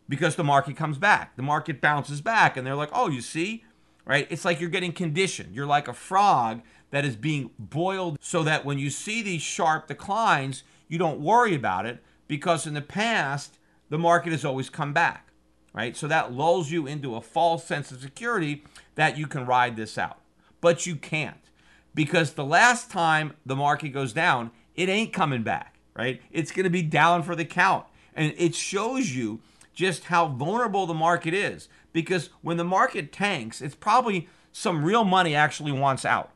because 0.08 0.36
the 0.36 0.44
market 0.44 0.78
comes 0.78 1.00
back. 1.00 1.36
The 1.36 1.42
market 1.42 1.82
bounces 1.82 2.22
back 2.22 2.56
and 2.56 2.68
they're 2.68 2.76
like, 2.76 2.92
"Oh, 2.94 3.10
you 3.10 3.20
see?" 3.20 3.64
Right? 4.06 4.28
It's 4.30 4.46
like 4.46 4.62
you're 4.62 4.70
getting 4.70 4.94
conditioned. 4.94 5.56
You're 5.56 5.66
like 5.66 5.88
a 5.88 5.94
frog 5.94 6.62
that 6.92 7.04
is 7.04 7.16
being 7.16 7.50
boiled 7.58 8.20
so 8.22 8.44
that 8.44 8.64
when 8.64 8.78
you 8.78 8.92
see 8.92 9.24
these 9.24 9.42
sharp 9.42 9.88
declines, 9.88 10.62
you 10.88 11.00
don't 11.00 11.20
worry 11.20 11.56
about 11.56 11.88
it 11.88 12.04
because 12.28 12.68
in 12.68 12.76
the 12.76 12.82
past, 12.84 13.58
the 13.90 13.98
market 13.98 14.34
has 14.34 14.46
always 14.46 14.70
come 14.70 14.94
back 14.94 15.32
right? 15.76 15.96
So 15.96 16.08
that 16.08 16.32
lulls 16.32 16.72
you 16.72 16.88
into 16.88 17.16
a 17.16 17.22
false 17.22 17.66
sense 17.66 17.92
of 17.92 18.02
security 18.02 18.64
that 18.96 19.18
you 19.18 19.28
can 19.28 19.46
ride 19.46 19.76
this 19.76 19.98
out. 19.98 20.20
But 20.62 20.88
you 20.88 20.96
can't 20.96 21.38
because 21.94 22.34
the 22.34 22.46
last 22.46 22.90
time 22.90 23.34
the 23.46 23.56
market 23.56 23.90
goes 23.90 24.14
down, 24.14 24.52
it 24.76 24.90
ain't 24.90 25.14
coming 25.14 25.44
back, 25.44 25.76
right? 25.96 26.22
It's 26.32 26.52
going 26.52 26.64
to 26.64 26.70
be 26.70 26.82
down 26.82 27.24
for 27.24 27.36
the 27.36 27.46
count. 27.46 27.86
And 28.16 28.34
it 28.38 28.56
shows 28.56 29.16
you 29.16 29.42
just 29.74 30.06
how 30.06 30.28
vulnerable 30.28 30.86
the 30.86 30.94
market 30.94 31.34
is 31.34 31.68
because 31.92 32.30
when 32.42 32.56
the 32.56 32.64
market 32.64 33.12
tanks, 33.12 33.62
it's 33.62 33.76
probably 33.76 34.30
some 34.54 34.86
real 34.86 35.04
money 35.04 35.36
actually 35.36 35.74
wants 35.74 36.06
out. 36.06 36.32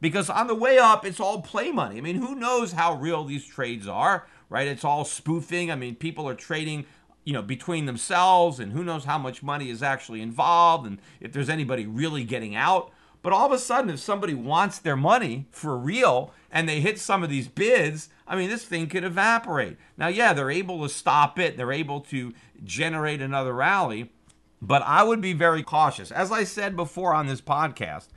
Because 0.00 0.28
on 0.28 0.48
the 0.48 0.54
way 0.54 0.78
up, 0.78 1.04
it's 1.04 1.20
all 1.20 1.42
play 1.42 1.70
money. 1.70 1.98
I 1.98 2.00
mean, 2.00 2.16
who 2.16 2.34
knows 2.34 2.72
how 2.72 2.94
real 2.94 3.24
these 3.24 3.46
trades 3.46 3.86
are, 3.86 4.26
right? 4.48 4.66
It's 4.66 4.84
all 4.84 5.04
spoofing. 5.04 5.70
I 5.70 5.76
mean, 5.76 5.94
people 5.94 6.28
are 6.28 6.34
trading 6.34 6.86
you 7.30 7.34
know, 7.34 7.42
between 7.42 7.86
themselves, 7.86 8.58
and 8.58 8.72
who 8.72 8.82
knows 8.82 9.04
how 9.04 9.16
much 9.16 9.40
money 9.40 9.70
is 9.70 9.84
actually 9.84 10.20
involved, 10.20 10.84
and 10.84 10.98
if 11.20 11.30
there's 11.32 11.48
anybody 11.48 11.86
really 11.86 12.24
getting 12.24 12.56
out. 12.56 12.90
But 13.22 13.32
all 13.32 13.46
of 13.46 13.52
a 13.52 13.58
sudden, 13.60 13.88
if 13.88 14.00
somebody 14.00 14.34
wants 14.34 14.80
their 14.80 14.96
money 14.96 15.46
for 15.52 15.78
real 15.78 16.34
and 16.50 16.68
they 16.68 16.80
hit 16.80 16.98
some 16.98 17.22
of 17.22 17.30
these 17.30 17.46
bids, 17.46 18.08
I 18.26 18.34
mean, 18.34 18.50
this 18.50 18.64
thing 18.64 18.88
could 18.88 19.04
evaporate. 19.04 19.76
Now, 19.96 20.08
yeah, 20.08 20.32
they're 20.32 20.50
able 20.50 20.82
to 20.82 20.88
stop 20.88 21.38
it, 21.38 21.56
they're 21.56 21.70
able 21.70 22.00
to 22.00 22.34
generate 22.64 23.22
another 23.22 23.52
rally, 23.52 24.10
but 24.60 24.82
I 24.82 25.04
would 25.04 25.20
be 25.20 25.32
very 25.32 25.62
cautious. 25.62 26.10
As 26.10 26.32
I 26.32 26.42
said 26.42 26.74
before 26.74 27.14
on 27.14 27.28
this 27.28 27.40
podcast, 27.40 28.08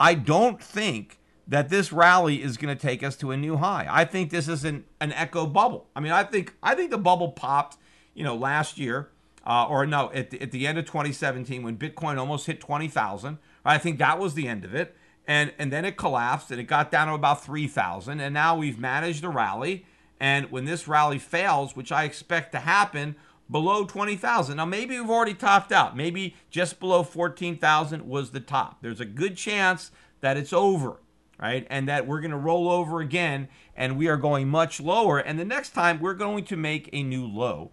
I 0.00 0.14
don't 0.14 0.60
think 0.60 1.20
that 1.46 1.68
this 1.68 1.92
rally 1.92 2.42
is 2.42 2.56
going 2.56 2.76
to 2.76 2.86
take 2.86 3.04
us 3.04 3.14
to 3.18 3.30
a 3.30 3.36
new 3.36 3.58
high. 3.58 3.86
I 3.88 4.04
think 4.04 4.30
this 4.30 4.48
is 4.48 4.64
an, 4.64 4.84
an 5.00 5.12
echo 5.12 5.46
bubble. 5.46 5.86
I 5.94 6.00
mean, 6.00 6.10
I 6.10 6.24
think 6.24 6.56
I 6.60 6.74
think 6.74 6.90
the 6.90 6.98
bubble 6.98 7.30
popped 7.30 7.76
you 8.18 8.24
know, 8.24 8.34
last 8.34 8.78
year, 8.78 9.10
uh, 9.46 9.64
or 9.68 9.86
no, 9.86 10.10
at 10.12 10.30
the, 10.30 10.42
at 10.42 10.50
the 10.50 10.66
end 10.66 10.76
of 10.76 10.84
2017 10.86 11.62
when 11.62 11.76
Bitcoin 11.76 12.18
almost 12.18 12.46
hit 12.46 12.60
20,000. 12.60 13.38
I 13.64 13.78
think 13.78 14.00
that 14.00 14.18
was 14.18 14.34
the 14.34 14.48
end 14.48 14.64
of 14.64 14.74
it. 14.74 14.96
And, 15.28 15.52
and 15.56 15.72
then 15.72 15.84
it 15.84 15.96
collapsed 15.96 16.50
and 16.50 16.58
it 16.58 16.64
got 16.64 16.90
down 16.90 17.06
to 17.06 17.14
about 17.14 17.44
3,000. 17.44 18.18
And 18.18 18.34
now 18.34 18.56
we've 18.56 18.78
managed 18.78 19.22
a 19.22 19.28
rally. 19.28 19.86
And 20.18 20.50
when 20.50 20.64
this 20.64 20.88
rally 20.88 21.18
fails, 21.20 21.76
which 21.76 21.92
I 21.92 22.02
expect 22.02 22.50
to 22.52 22.58
happen, 22.58 23.14
below 23.48 23.84
20,000. 23.84 24.56
Now, 24.56 24.64
maybe 24.64 24.98
we've 24.98 25.08
already 25.08 25.34
topped 25.34 25.70
out. 25.70 25.96
Maybe 25.96 26.34
just 26.50 26.80
below 26.80 27.04
14,000 27.04 28.08
was 28.08 28.32
the 28.32 28.40
top. 28.40 28.82
There's 28.82 29.00
a 29.00 29.04
good 29.04 29.36
chance 29.36 29.92
that 30.22 30.36
it's 30.36 30.52
over, 30.52 30.96
right? 31.40 31.68
And 31.70 31.88
that 31.88 32.08
we're 32.08 32.20
going 32.20 32.32
to 32.32 32.36
roll 32.36 32.68
over 32.68 33.00
again 33.00 33.48
and 33.76 33.96
we 33.96 34.08
are 34.08 34.16
going 34.16 34.48
much 34.48 34.80
lower. 34.80 35.20
And 35.20 35.38
the 35.38 35.44
next 35.44 35.70
time 35.70 36.00
we're 36.00 36.14
going 36.14 36.44
to 36.46 36.56
make 36.56 36.90
a 36.92 37.04
new 37.04 37.24
low 37.24 37.70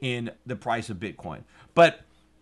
in 0.00 0.30
the 0.46 0.56
price 0.56 0.90
of 0.90 0.98
Bitcoin. 0.98 1.42
But 1.74 2.00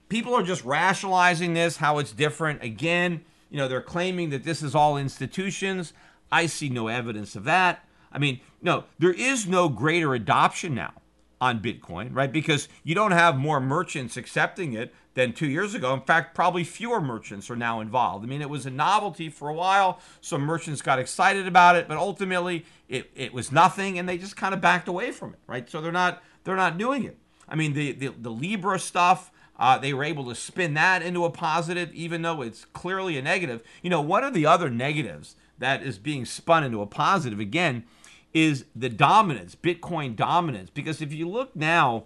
people 0.09 0.35
are 0.35 0.43
just 0.43 0.65
rationalizing 0.65 1.55
this, 1.55 1.77
how 1.77 1.99
it's 1.99 2.13
different. 2.13 2.63
Again, 2.63 3.25
you 3.51 3.59
know, 3.59 3.69
they're 3.69 3.81
claiming 3.81 4.31
that 4.31 4.45
this 4.45 4.63
is 4.63 4.75
all 4.75 4.97
institutions. 4.97 5.93
I 6.31 6.47
see 6.47 6.69
no 6.69 6.89
evidence 6.89 7.37
of 7.37 7.45
that. 7.45 7.85
I 8.13 8.19
mean, 8.19 8.41
no, 8.63 8.85
there 8.99 9.13
is 9.13 9.47
no 9.47 9.69
greater 9.69 10.15
adoption 10.15 10.75
now 10.75 10.95
on 11.41 11.61
Bitcoin, 11.61 12.15
right? 12.15 12.33
Because 12.33 12.69
you 12.83 12.95
don't 12.95 13.11
have 13.11 13.37
more 13.37 13.61
merchants 13.61 14.17
accepting 14.17 14.73
it 14.73 14.95
than 15.15 15.33
two 15.33 15.47
years 15.47 15.75
ago. 15.75 15.93
In 15.93 16.01
fact, 16.01 16.35
probably 16.35 16.65
fewer 16.65 17.01
merchants 17.01 17.51
are 17.51 17.57
now 17.57 17.81
involved. 17.81 18.25
I 18.25 18.29
mean, 18.29 18.41
it 18.41 18.51
was 18.51 18.65
a 18.65 18.71
novelty 18.71 19.29
for 19.29 19.49
a 19.49 19.55
while. 19.55 20.01
Some 20.21 20.43
merchants 20.43 20.83
got 20.83 20.99
excited 20.99 21.47
about 21.47 21.77
it, 21.77 21.89
but 21.89 21.99
ultimately 21.99 22.65
it, 22.89 23.11
it 23.15 23.33
was 23.33 23.53
nothing 23.53 23.99
and 23.99 24.09
they 24.09 24.19
just 24.19 24.37
kind 24.37 24.55
of 24.55 24.61
backed 24.61 24.89
away 24.89 25.13
from 25.13 25.35
it, 25.35 25.41
right? 25.47 25.69
So 25.69 25.81
they're 25.81 25.93
not 25.93 26.23
they're 26.45 26.57
not 26.57 26.79
doing 26.79 27.05
it. 27.05 27.19
I 27.49 27.55
mean, 27.55 27.75
the, 27.75 27.93
the, 27.93 28.09
the 28.09 28.31
Libra 28.31 28.79
stuff, 28.79 29.31
uh, 29.59 29.79
they 29.79 29.95
were 29.95 30.05
able 30.05 30.29
to 30.29 30.35
spin 30.35 30.75
that 30.75 31.03
into 31.03 31.25
a 31.25 31.31
positive, 31.31 31.93
even 31.95 32.23
though 32.23 32.43
it's 32.43 32.65
clearly 32.65 33.17
a 33.19 33.23
negative. 33.23 33.63
You 33.83 33.91
know, 33.91 34.01
one 34.01 34.25
of 34.25 34.35
the 34.35 34.47
other 34.47 34.71
negatives 34.71 35.37
that 35.59 35.83
is 35.83 35.99
being 35.99 36.25
spun 36.25 36.65
into 36.65 36.83
a 36.83 36.87
positive, 36.87 37.41
again, 37.41 37.85
is 38.35 38.67
the 38.75 38.89
dominance, 38.89 39.55
Bitcoin 39.55 40.15
dominance. 40.15 40.71
Because 40.71 41.01
if 41.01 41.13
you 41.13 41.29
look 41.29 41.55
now 41.57 42.05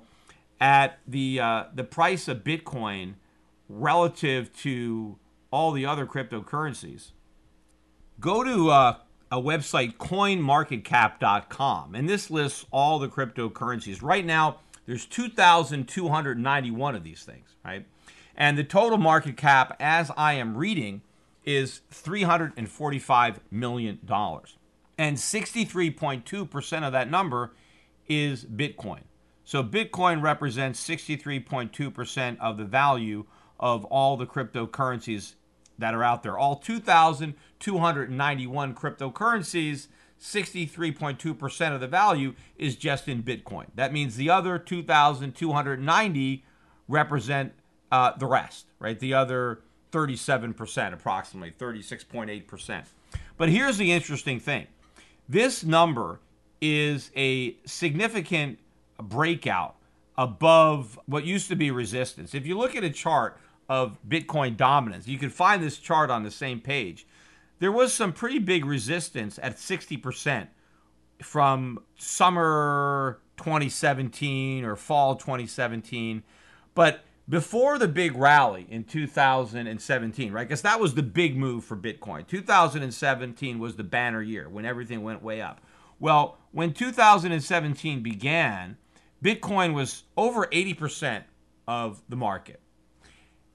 at 0.60 0.98
the, 1.06 1.40
uh, 1.40 1.64
the 1.74 1.84
price 1.84 2.28
of 2.28 2.44
Bitcoin 2.44 3.14
relative 3.68 4.54
to 4.58 5.18
all 5.50 5.72
the 5.72 5.86
other 5.86 6.06
cryptocurrencies, 6.06 7.10
go 8.20 8.44
to 8.44 8.70
uh, 8.70 8.98
a 9.32 9.40
website, 9.40 9.96
coinmarketcap.com, 9.96 11.94
and 11.94 12.08
this 12.08 12.30
lists 12.30 12.66
all 12.70 12.98
the 12.98 13.08
cryptocurrencies. 13.08 14.02
Right 14.02 14.24
now, 14.24 14.58
there's 14.90 15.06
2,291 15.06 16.94
of 16.96 17.04
these 17.04 17.22
things, 17.22 17.54
right? 17.64 17.86
And 18.34 18.58
the 18.58 18.64
total 18.64 18.98
market 18.98 19.36
cap, 19.36 19.76
as 19.78 20.10
I 20.16 20.32
am 20.32 20.56
reading, 20.56 21.02
is 21.44 21.82
$345 21.92 23.36
million. 23.52 24.00
And 24.98 25.16
63.2% 25.16 26.82
of 26.82 26.92
that 26.92 27.08
number 27.08 27.52
is 28.08 28.44
Bitcoin. 28.44 29.02
So 29.44 29.62
Bitcoin 29.62 30.22
represents 30.22 30.84
63.2% 30.84 32.36
of 32.40 32.56
the 32.56 32.64
value 32.64 33.26
of 33.60 33.84
all 33.84 34.16
the 34.16 34.26
cryptocurrencies 34.26 35.34
that 35.78 35.94
are 35.94 36.02
out 36.02 36.24
there. 36.24 36.36
All 36.36 36.56
2,291 36.56 38.74
cryptocurrencies 38.74 39.86
63.2% 40.20 41.74
of 41.74 41.80
the 41.80 41.88
value 41.88 42.34
is 42.56 42.76
just 42.76 43.08
in 43.08 43.22
Bitcoin. 43.22 43.66
That 43.74 43.92
means 43.92 44.16
the 44.16 44.28
other 44.28 44.58
2,290 44.58 46.44
represent 46.88 47.52
uh, 47.90 48.12
the 48.16 48.26
rest, 48.26 48.66
right? 48.78 48.98
The 48.98 49.14
other 49.14 49.60
37%, 49.92 50.92
approximately 50.92 51.50
36.8%. 51.50 52.84
But 53.36 53.48
here's 53.48 53.78
the 53.78 53.92
interesting 53.92 54.38
thing 54.38 54.66
this 55.28 55.64
number 55.64 56.20
is 56.60 57.10
a 57.16 57.56
significant 57.64 58.58
breakout 58.98 59.76
above 60.18 60.98
what 61.06 61.24
used 61.24 61.48
to 61.48 61.56
be 61.56 61.70
resistance. 61.70 62.34
If 62.34 62.46
you 62.46 62.58
look 62.58 62.76
at 62.76 62.84
a 62.84 62.90
chart 62.90 63.38
of 63.68 63.96
Bitcoin 64.06 64.56
dominance, 64.56 65.08
you 65.08 65.18
can 65.18 65.30
find 65.30 65.62
this 65.62 65.78
chart 65.78 66.10
on 66.10 66.24
the 66.24 66.30
same 66.30 66.60
page 66.60 67.06
there 67.60 67.70
was 67.70 67.92
some 67.92 68.12
pretty 68.12 68.40
big 68.40 68.64
resistance 68.64 69.38
at 69.42 69.56
60% 69.56 70.48
from 71.22 71.78
summer 71.96 73.20
2017 73.36 74.64
or 74.64 74.76
fall 74.76 75.14
2017. 75.16 76.22
But 76.74 77.04
before 77.28 77.78
the 77.78 77.86
big 77.86 78.16
rally 78.16 78.66
in 78.68 78.84
2017, 78.84 80.32
right? 80.32 80.48
Because 80.48 80.62
that 80.62 80.80
was 80.80 80.94
the 80.94 81.02
big 81.02 81.36
move 81.36 81.64
for 81.64 81.76
Bitcoin. 81.76 82.26
2017 82.26 83.58
was 83.58 83.76
the 83.76 83.84
banner 83.84 84.22
year 84.22 84.48
when 84.48 84.64
everything 84.64 85.02
went 85.02 85.22
way 85.22 85.40
up. 85.40 85.60
Well, 86.00 86.38
when 86.50 86.72
2017 86.72 88.02
began, 88.02 88.78
Bitcoin 89.22 89.74
was 89.74 90.04
over 90.16 90.46
80% 90.46 91.24
of 91.68 92.02
the 92.08 92.16
market. 92.16 92.60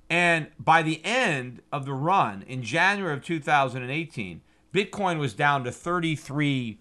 And 0.09 0.47
by 0.59 0.81
the 0.81 1.03
end 1.03 1.61
of 1.71 1.85
the 1.85 1.93
run 1.93 2.43
in 2.43 2.61
January 2.61 3.13
of 3.13 3.23
2018, 3.23 4.41
Bitcoin 4.73 5.19
was 5.19 5.33
down 5.33 5.63
to 5.63 5.71
33% 5.71 6.77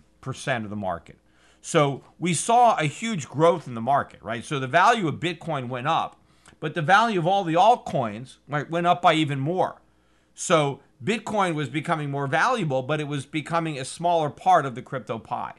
of 0.64 0.70
the 0.70 0.76
market. 0.76 1.18
So 1.60 2.04
we 2.18 2.34
saw 2.34 2.76
a 2.76 2.84
huge 2.84 3.26
growth 3.26 3.66
in 3.66 3.74
the 3.74 3.80
market, 3.80 4.22
right? 4.22 4.44
So 4.44 4.60
the 4.60 4.66
value 4.66 5.08
of 5.08 5.14
Bitcoin 5.14 5.68
went 5.68 5.86
up, 5.86 6.20
but 6.60 6.74
the 6.74 6.82
value 6.82 7.18
of 7.18 7.26
all 7.26 7.44
the 7.44 7.54
altcoins 7.54 8.36
right, 8.48 8.68
went 8.68 8.86
up 8.86 9.00
by 9.00 9.14
even 9.14 9.40
more. 9.40 9.80
So 10.34 10.80
Bitcoin 11.02 11.54
was 11.54 11.68
becoming 11.68 12.10
more 12.10 12.26
valuable, 12.26 12.82
but 12.82 13.00
it 13.00 13.08
was 13.08 13.24
becoming 13.24 13.78
a 13.78 13.84
smaller 13.84 14.28
part 14.28 14.66
of 14.66 14.74
the 14.74 14.82
crypto 14.82 15.18
pie. 15.18 15.54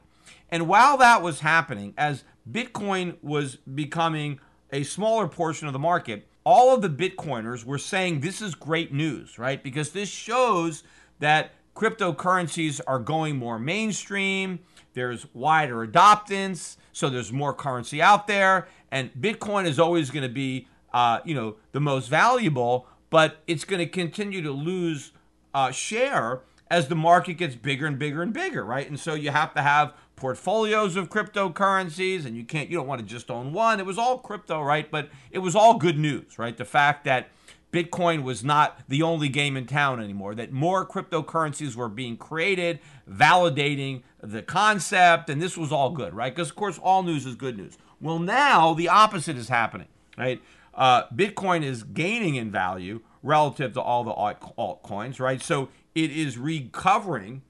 And 0.48 0.68
while 0.68 0.96
that 0.98 1.22
was 1.22 1.40
happening, 1.40 1.94
as 1.98 2.22
Bitcoin 2.48 3.16
was 3.22 3.56
becoming 3.56 4.38
a 4.72 4.84
smaller 4.84 5.26
portion 5.26 5.66
of 5.66 5.72
the 5.72 5.78
market, 5.78 6.28
all 6.46 6.72
of 6.72 6.80
the 6.80 6.88
Bitcoiners 6.88 7.64
were 7.64 7.76
saying 7.76 8.20
this 8.20 8.40
is 8.40 8.54
great 8.54 8.92
news, 8.92 9.36
right? 9.36 9.60
Because 9.60 9.90
this 9.90 10.08
shows 10.08 10.84
that 11.18 11.50
cryptocurrencies 11.74 12.80
are 12.86 13.00
going 13.00 13.36
more 13.36 13.58
mainstream, 13.58 14.60
there's 14.94 15.26
wider 15.34 15.84
adoptance, 15.84 16.76
so 16.92 17.10
there's 17.10 17.32
more 17.32 17.52
currency 17.52 18.00
out 18.00 18.28
there, 18.28 18.68
and 18.92 19.12
Bitcoin 19.14 19.66
is 19.66 19.80
always 19.80 20.10
going 20.10 20.22
to 20.22 20.32
be, 20.32 20.68
uh, 20.94 21.18
you 21.24 21.34
know, 21.34 21.56
the 21.72 21.80
most 21.80 22.06
valuable, 22.06 22.86
but 23.10 23.42
it's 23.48 23.64
going 23.64 23.80
to 23.80 23.86
continue 23.86 24.40
to 24.40 24.52
lose 24.52 25.10
uh, 25.52 25.72
share 25.72 26.42
as 26.70 26.86
the 26.86 26.94
market 26.94 27.34
gets 27.34 27.56
bigger 27.56 27.86
and 27.86 27.98
bigger 27.98 28.22
and 28.22 28.32
bigger, 28.32 28.64
right? 28.64 28.88
And 28.88 29.00
so 29.00 29.14
you 29.14 29.30
have 29.32 29.52
to 29.54 29.62
have 29.62 29.94
portfolios 30.16 30.96
of 30.96 31.10
cryptocurrencies 31.10 32.24
and 32.24 32.36
you 32.36 32.44
can't 32.44 32.70
you 32.70 32.76
don't 32.76 32.86
want 32.86 33.00
to 33.00 33.06
just 33.06 33.30
own 33.30 33.52
one. 33.52 33.78
It 33.78 33.86
was 33.86 33.98
all 33.98 34.18
crypto, 34.18 34.62
right? 34.62 34.90
But 34.90 35.10
it 35.30 35.38
was 35.38 35.54
all 35.54 35.78
good 35.78 35.98
news, 35.98 36.38
right? 36.38 36.56
The 36.56 36.64
fact 36.64 37.04
that 37.04 37.28
Bitcoin 37.72 38.22
was 38.22 38.42
not 38.42 38.80
the 38.88 39.02
only 39.02 39.28
game 39.28 39.56
in 39.56 39.66
town 39.66 40.00
anymore, 40.02 40.34
that 40.34 40.52
more 40.52 40.86
cryptocurrencies 40.86 41.74
were 41.74 41.90
being 41.90 42.16
created, 42.16 42.78
validating 43.10 44.02
the 44.22 44.40
concept, 44.40 45.28
and 45.28 45.42
this 45.42 45.58
was 45.58 45.70
all 45.72 45.90
good, 45.90 46.14
right? 46.14 46.34
Because, 46.34 46.48
of 46.48 46.56
course, 46.56 46.78
all 46.78 47.02
news 47.02 47.26
is 47.26 47.34
good 47.34 47.58
news. 47.58 47.76
Well, 48.00 48.18
now 48.18 48.72
the 48.72 48.88
opposite 48.88 49.36
is 49.36 49.48
happening, 49.48 49.88
right? 50.16 50.40
Uh, 50.74 51.04
Bitcoin 51.14 51.62
is 51.62 51.82
gaining 51.82 52.36
in 52.36 52.50
value 52.50 53.00
relative 53.22 53.72
to 53.74 53.80
all 53.80 54.04
the 54.04 54.12
alt- 54.12 54.56
altcoins, 54.56 55.20
right? 55.20 55.42
So 55.42 55.68
it 55.94 56.10
is 56.10 56.38
recovering 56.38 57.42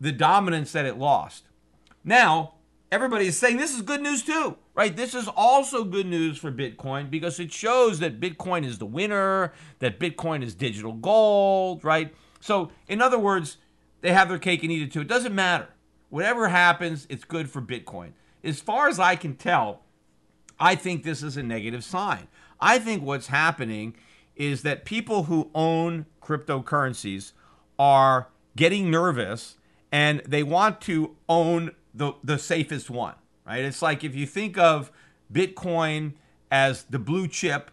the 0.00 0.12
dominance 0.12 0.72
that 0.72 0.86
it 0.86 0.96
lost. 0.96 1.44
Now, 2.04 2.54
everybody 2.90 3.26
is 3.26 3.36
saying 3.36 3.58
this 3.58 3.74
is 3.74 3.82
good 3.82 4.00
news 4.00 4.22
too, 4.22 4.56
right? 4.74 4.96
This 4.96 5.14
is 5.14 5.28
also 5.28 5.84
good 5.84 6.06
news 6.06 6.38
for 6.38 6.50
Bitcoin 6.50 7.10
because 7.10 7.38
it 7.38 7.52
shows 7.52 7.98
that 8.00 8.20
Bitcoin 8.20 8.64
is 8.64 8.78
the 8.78 8.86
winner, 8.86 9.52
that 9.80 10.00
Bitcoin 10.00 10.42
is 10.42 10.54
digital 10.54 10.92
gold, 10.92 11.84
right? 11.84 12.14
So, 12.40 12.70
in 12.88 13.02
other 13.02 13.18
words, 13.18 13.58
they 14.00 14.12
have 14.12 14.28
their 14.28 14.38
cake 14.38 14.62
and 14.62 14.72
eat 14.72 14.82
it 14.82 14.92
too. 14.92 15.02
It 15.02 15.08
doesn't 15.08 15.34
matter. 15.34 15.68
Whatever 16.08 16.48
happens, 16.48 17.06
it's 17.10 17.24
good 17.24 17.50
for 17.50 17.60
Bitcoin. 17.60 18.12
As 18.42 18.60
far 18.60 18.88
as 18.88 18.98
I 18.98 19.14
can 19.16 19.36
tell, 19.36 19.82
I 20.58 20.74
think 20.74 21.04
this 21.04 21.22
is 21.22 21.36
a 21.36 21.42
negative 21.42 21.84
sign. 21.84 22.28
I 22.60 22.78
think 22.78 23.02
what's 23.02 23.28
happening 23.28 23.94
is 24.36 24.62
that 24.62 24.84
people 24.84 25.24
who 25.24 25.50
own 25.54 26.06
cryptocurrencies 26.22 27.32
are 27.78 28.28
getting 28.56 28.90
nervous 28.90 29.56
and 29.92 30.22
they 30.26 30.42
want 30.42 30.80
to 30.82 31.16
own 31.28 31.72
the, 31.94 32.12
the 32.22 32.38
safest 32.38 32.90
one, 32.90 33.14
right? 33.46 33.64
It's 33.64 33.82
like 33.82 34.04
if 34.04 34.14
you 34.14 34.26
think 34.26 34.58
of 34.58 34.90
Bitcoin 35.32 36.14
as 36.50 36.84
the 36.84 36.98
blue 36.98 37.28
chip 37.28 37.70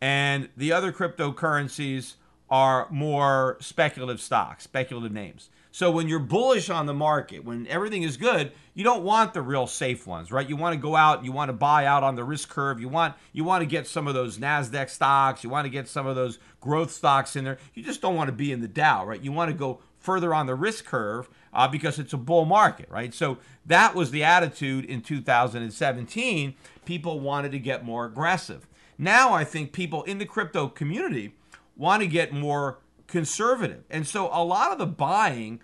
and 0.00 0.48
the 0.56 0.72
other 0.72 0.92
cryptocurrencies 0.92 2.14
are 2.50 2.86
more 2.90 3.56
speculative 3.60 4.20
stocks, 4.20 4.64
speculative 4.64 5.12
names. 5.12 5.48
So 5.74 5.90
when 5.90 6.06
you're 6.06 6.18
bullish 6.18 6.68
on 6.68 6.84
the 6.84 6.92
market, 6.92 7.44
when 7.44 7.66
everything 7.66 8.02
is 8.02 8.18
good, 8.18 8.52
you 8.74 8.84
don't 8.84 9.02
want 9.04 9.32
the 9.32 9.40
real 9.40 9.66
safe 9.66 10.06
ones, 10.06 10.30
right? 10.30 10.46
You 10.46 10.54
want 10.54 10.74
to 10.74 10.78
go 10.80 10.94
out, 10.94 11.24
you 11.24 11.32
want 11.32 11.48
to 11.48 11.54
buy 11.54 11.86
out 11.86 12.02
on 12.02 12.14
the 12.14 12.24
risk 12.24 12.50
curve. 12.50 12.78
You 12.78 12.90
want 12.90 13.14
you 13.32 13.42
want 13.42 13.62
to 13.62 13.66
get 13.66 13.86
some 13.86 14.06
of 14.06 14.12
those 14.12 14.36
Nasdaq 14.36 14.90
stocks, 14.90 15.42
you 15.42 15.48
want 15.48 15.64
to 15.64 15.70
get 15.70 15.88
some 15.88 16.06
of 16.06 16.14
those 16.14 16.38
growth 16.60 16.90
stocks 16.90 17.36
in 17.36 17.44
there. 17.44 17.56
You 17.72 17.82
just 17.82 18.02
don't 18.02 18.16
want 18.16 18.28
to 18.28 18.32
be 18.32 18.52
in 18.52 18.60
the 18.60 18.68
Dow, 18.68 19.06
right? 19.06 19.22
You 19.22 19.32
want 19.32 19.50
to 19.50 19.56
go 19.56 19.80
further 20.02 20.34
on 20.34 20.46
the 20.46 20.54
risk 20.54 20.84
curve 20.84 21.28
uh, 21.52 21.68
because 21.68 21.98
it's 21.98 22.12
a 22.12 22.18
bull 22.18 22.44
market, 22.44 22.88
right? 22.90 23.14
So 23.14 23.38
that 23.64 23.94
was 23.94 24.10
the 24.10 24.24
attitude 24.24 24.84
in 24.84 25.00
2017. 25.00 26.54
People 26.84 27.20
wanted 27.20 27.52
to 27.52 27.58
get 27.58 27.84
more 27.84 28.04
aggressive. 28.04 28.66
Now 28.98 29.32
I 29.32 29.44
think 29.44 29.72
people 29.72 30.02
in 30.04 30.18
the 30.18 30.26
crypto 30.26 30.68
community 30.68 31.34
want 31.76 32.02
to 32.02 32.08
get 32.08 32.32
more 32.32 32.80
conservative. 33.06 33.84
And 33.90 34.06
so 34.06 34.28
a 34.32 34.44
lot 34.44 34.72
of 34.72 34.78
the 34.78 34.86
buying 34.86 35.60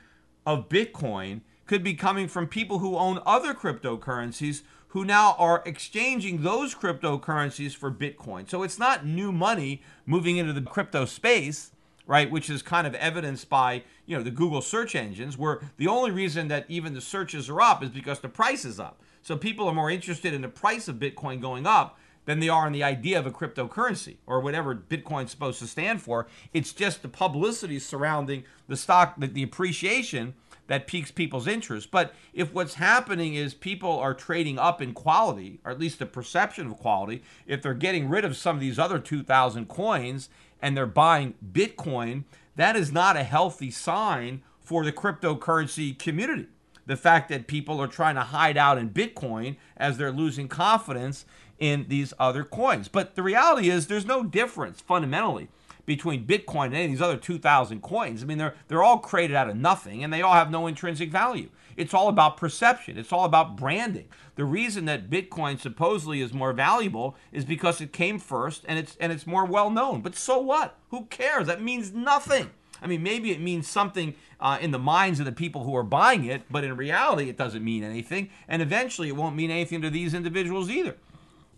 of 0.47 0.68
Bitcoin 0.68 1.43
could 1.66 1.82
be 1.82 1.95
coming 1.95 2.28
from 2.28 2.47
people 2.47 2.78
who 2.78 2.97
own 2.97 3.20
other 3.26 3.53
cryptocurrencies 3.55 4.62
who 4.89 5.05
now 5.05 5.34
are 5.39 5.62
exchanging 5.66 6.43
those 6.43 6.74
cryptocurrencies 6.74 7.74
for 7.74 7.91
Bitcoin. 7.91 8.49
So 8.49 8.62
it's 8.62 8.78
not 8.78 9.05
new 9.05 9.32
money 9.32 9.82
moving 10.07 10.39
into 10.39 10.55
the 10.55 10.62
crypto 10.62 11.05
space 11.05 11.72
right? 12.09 12.29
Which 12.29 12.51
is 12.51 12.63
kind 12.63 12.87
of 12.89 12.95
evidenced 12.97 13.49
by 13.49 13.85
you 14.07 14.17
know 14.17 14.25
the 14.25 14.33
Google 14.33 14.63
search 14.63 14.97
engines, 14.97 15.39
where 15.39 15.61
the 15.77 15.87
only 15.87 16.11
reason 16.11 16.49
that 16.49 16.65
even 16.69 16.95
the 16.95 17.01
searches 17.01 17.49
are 17.49 17.61
up 17.61 17.85
is 17.85 17.91
because 17.91 18.19
the 18.19 18.29
price 18.29 18.65
is 18.65 18.81
up. 18.81 19.01
So 19.23 19.37
people 19.37 19.69
are 19.69 19.75
more 19.75 19.91
interested 19.91 20.35
in 20.35 20.43
the 20.43 20.49
price 20.49 20.89
of 20.89 20.97
Bitcoin 20.97 21.41
going 21.41 21.67
up 21.67 21.99
than 22.25 22.41
they 22.41 22.49
are 22.49 22.67
in 22.67 22.73
the 22.73 22.83
idea 22.83 23.19
of 23.19 23.27
a 23.27 23.31
cryptocurrency 23.31 24.17
or 24.27 24.41
whatever 24.41 24.75
Bitcoin's 24.75 25.31
supposed 25.31 25.59
to 25.61 25.67
stand 25.67 26.03
for. 26.03 26.27
It's 26.53 26.73
just 26.73 27.03
the 27.03 27.09
publicity 27.09 27.79
surrounding 27.79 28.45
the 28.67 28.77
stock, 28.77 29.15
the, 29.19 29.27
the 29.27 29.43
appreciation 29.43 30.35
that 30.67 30.87
piques 30.87 31.11
people's 31.11 31.47
interest. 31.47 31.91
But 31.91 32.15
if 32.33 32.53
what's 32.53 32.75
happening 32.75 33.35
is 33.35 33.55
people 33.55 33.99
are 33.99 34.15
trading 34.15 34.59
up 34.59 34.81
in 34.81 34.93
quality, 34.93 35.61
or 35.65 35.73
at 35.73 35.81
least 35.81 35.99
the 35.99 36.07
perception 36.07 36.67
of 36.67 36.77
quality, 36.77 37.23
if 37.47 37.63
they're 37.63 37.75
getting 37.75 38.09
rid 38.09 38.25
of 38.25 38.37
some 38.37 38.57
of 38.57 38.61
these 38.61 38.79
other 38.79 38.99
2,000 38.99 39.67
coins 39.67 40.29
and 40.61 40.77
they're 40.77 40.87
buying 40.87 41.35
Bitcoin, 41.53 42.25
that 42.57 42.77
is 42.77 42.93
not 42.93 43.17
a 43.17 43.23
healthy 43.23 43.71
sign 43.71 44.43
for 44.61 44.85
the 44.85 44.93
cryptocurrency 44.93 45.99
community. 45.99 46.47
The 46.87 46.97
fact 46.97 47.29
that 47.29 47.47
people 47.47 47.81
are 47.81 47.87
trying 47.87 48.15
to 48.15 48.23
hide 48.23 48.57
out 48.57 48.79
in 48.79 48.91
Bitcoin 48.91 49.57
as 49.77 49.99
they're 49.99 50.13
losing 50.13 50.49
confidence 50.49 51.25
in 51.59 51.87
these 51.89 52.15
other 52.19 52.45
coins. 52.45 52.89
But 52.89 53.15
the 53.15 53.23
reality 53.23 53.69
is 53.69 53.87
there's 53.87 54.07
no 54.07 54.23
difference 54.23 54.81
fundamentally 54.81 55.49
between 55.87 56.27
Bitcoin 56.27 56.67
and 56.67 56.75
any 56.75 56.85
of 56.85 56.91
these 56.91 57.03
other 57.03 57.17
2,000 57.17 57.83
coins. 57.83 58.23
I 58.23 58.27
mean, 58.27 58.39
they're, 58.39 58.55
they're 58.69 58.83
all 58.83 58.99
created 58.99 59.37
out 59.37 59.49
of 59.49 59.57
nothing 59.57 60.05
and 60.05 60.13
they 60.13 60.23
all 60.23 60.35
have 60.35 60.51
no 60.51 60.67
intrinsic 60.67 61.11
value. 61.11 61.49
It's 61.79 61.95
all 61.95 62.09
about 62.09 62.37
perception, 62.37 62.99
it's 62.99 63.12
all 63.12 63.24
about 63.24 63.57
branding. 63.57 64.09
The 64.35 64.45
reason 64.45 64.85
that 64.87 65.09
Bitcoin 65.09 65.61
supposedly 65.61 66.20
is 66.20 66.35
more 66.35 66.53
valuable 66.53 67.16
is 67.31 67.45
because 67.45 67.81
it 67.81 67.93
came 67.93 68.18
first 68.18 68.64
and 68.66 68.79
it's, 68.79 68.97
and 69.01 69.12
it's 69.12 69.29
more 69.29 69.45
well 69.45 69.70
known. 69.70 70.01
But 70.01 70.16
so 70.16 70.41
what? 70.41 70.76
Who 70.91 71.07
cares? 71.07 71.47
That 71.47 71.62
means 71.62 71.93
nothing. 71.93 72.51
I 72.83 72.89
mean, 72.89 73.05
maybe 73.05 73.31
it 73.31 73.41
means 73.41 73.68
something 73.68 74.16
uh, 74.41 74.59
in 74.61 74.72
the 74.72 74.79
minds 74.79 75.20
of 75.20 75.26
the 75.26 75.33
people 75.33 75.62
who 75.62 75.76
are 75.76 75.85
buying 75.85 76.24
it, 76.24 76.43
but 76.51 76.64
in 76.64 76.76
reality, 76.76 77.29
it 77.29 77.37
doesn't 77.37 77.64
mean 77.64 77.85
anything. 77.85 78.31
And 78.49 78.61
eventually, 78.61 79.09
it 79.09 79.16
won't 79.16 79.37
mean 79.37 79.51
anything 79.51 79.81
to 79.83 79.91
these 79.91 80.14
individuals 80.14 80.68
either. 80.68 80.97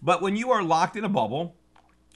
But 0.02 0.20
when 0.20 0.36
you 0.36 0.50
are 0.50 0.62
locked 0.62 0.96
in 0.96 1.04
a 1.04 1.08
bubble, 1.08 1.56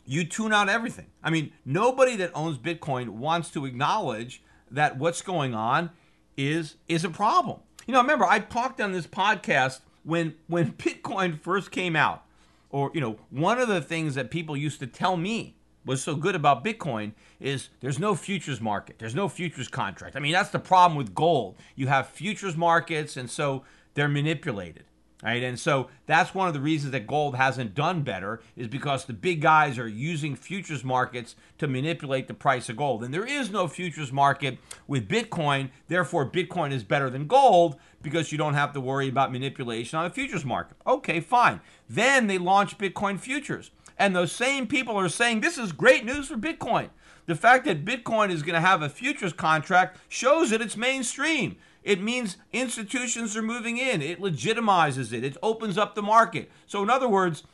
you 0.04 0.24
tune 0.24 0.52
out 0.52 0.68
everything. 0.68 1.06
I 1.22 1.30
mean, 1.30 1.52
nobody 1.64 2.16
that 2.16 2.32
owns 2.34 2.58
Bitcoin 2.58 3.10
wants 3.10 3.50
to 3.52 3.64
acknowledge 3.64 4.42
that 4.70 4.98
what's 4.98 5.22
going 5.22 5.54
on 5.54 5.90
is 6.36 6.76
is 6.88 7.04
a 7.04 7.10
problem. 7.10 7.60
You 7.86 7.92
know, 7.92 8.00
remember 8.00 8.24
I 8.24 8.38
talked 8.38 8.80
on 8.80 8.92
this 8.92 9.06
podcast 9.06 9.80
when 10.04 10.34
when 10.46 10.72
Bitcoin 10.78 11.40
first 11.40 11.70
came 11.70 11.96
out, 11.96 12.24
or 12.70 12.90
you 12.94 13.00
know, 13.00 13.18
one 13.30 13.58
of 13.58 13.68
the 13.68 13.80
things 13.80 14.14
that 14.14 14.30
people 14.30 14.56
used 14.56 14.80
to 14.80 14.86
tell 14.86 15.16
me 15.16 15.56
was 15.84 16.02
so 16.02 16.16
good 16.16 16.34
about 16.34 16.64
Bitcoin 16.64 17.12
is 17.40 17.68
there's 17.80 17.98
no 17.98 18.14
futures 18.14 18.60
market. 18.60 18.98
There's 18.98 19.14
no 19.14 19.28
futures 19.28 19.68
contract. 19.68 20.16
I 20.16 20.20
mean, 20.20 20.32
that's 20.32 20.50
the 20.50 20.58
problem 20.58 20.96
with 20.96 21.14
gold. 21.14 21.56
You 21.76 21.88
have 21.88 22.08
futures 22.08 22.56
markets 22.56 23.16
and 23.16 23.28
so 23.30 23.64
they're 23.92 24.08
manipulated. 24.08 24.84
Right? 25.24 25.42
And 25.42 25.58
so 25.58 25.88
that's 26.04 26.34
one 26.34 26.48
of 26.48 26.54
the 26.54 26.60
reasons 26.60 26.92
that 26.92 27.06
gold 27.06 27.34
hasn't 27.34 27.74
done 27.74 28.02
better 28.02 28.42
is 28.56 28.68
because 28.68 29.06
the 29.06 29.14
big 29.14 29.40
guys 29.40 29.78
are 29.78 29.88
using 29.88 30.36
futures 30.36 30.84
markets 30.84 31.34
to 31.56 31.66
manipulate 31.66 32.28
the 32.28 32.34
price 32.34 32.68
of 32.68 32.76
gold. 32.76 33.02
And 33.02 33.14
there 33.14 33.26
is 33.26 33.50
no 33.50 33.66
futures 33.66 34.12
market 34.12 34.58
with 34.86 35.08
Bitcoin. 35.08 35.70
Therefore, 35.88 36.30
Bitcoin 36.30 36.72
is 36.72 36.84
better 36.84 37.08
than 37.08 37.26
gold 37.26 37.76
because 38.02 38.32
you 38.32 38.38
don't 38.38 38.52
have 38.52 38.74
to 38.74 38.82
worry 38.82 39.08
about 39.08 39.32
manipulation 39.32 39.98
on 39.98 40.04
a 40.04 40.10
futures 40.10 40.44
market. 40.44 40.76
Okay, 40.86 41.20
fine. 41.20 41.62
Then 41.88 42.26
they 42.26 42.36
launch 42.36 42.76
Bitcoin 42.76 43.18
futures. 43.18 43.70
And 43.98 44.14
those 44.14 44.30
same 44.30 44.66
people 44.66 44.98
are 44.98 45.08
saying 45.08 45.40
this 45.40 45.56
is 45.56 45.72
great 45.72 46.04
news 46.04 46.28
for 46.28 46.36
Bitcoin. 46.36 46.90
The 47.24 47.34
fact 47.34 47.64
that 47.64 47.86
Bitcoin 47.86 48.30
is 48.30 48.42
going 48.42 48.54
to 48.54 48.60
have 48.60 48.82
a 48.82 48.90
futures 48.90 49.32
contract 49.32 49.98
shows 50.10 50.50
that 50.50 50.60
it's 50.60 50.76
mainstream. 50.76 51.56
It 51.84 52.00
means 52.00 52.38
institutions 52.52 53.36
are 53.36 53.42
moving 53.42 53.76
in. 53.76 54.02
It 54.02 54.20
legitimizes 54.20 55.12
it. 55.12 55.22
It 55.22 55.36
opens 55.42 55.78
up 55.78 55.94
the 55.94 56.02
market. 56.02 56.50
So, 56.66 56.82
in 56.82 56.90
other 56.90 57.08
words, 57.08 57.44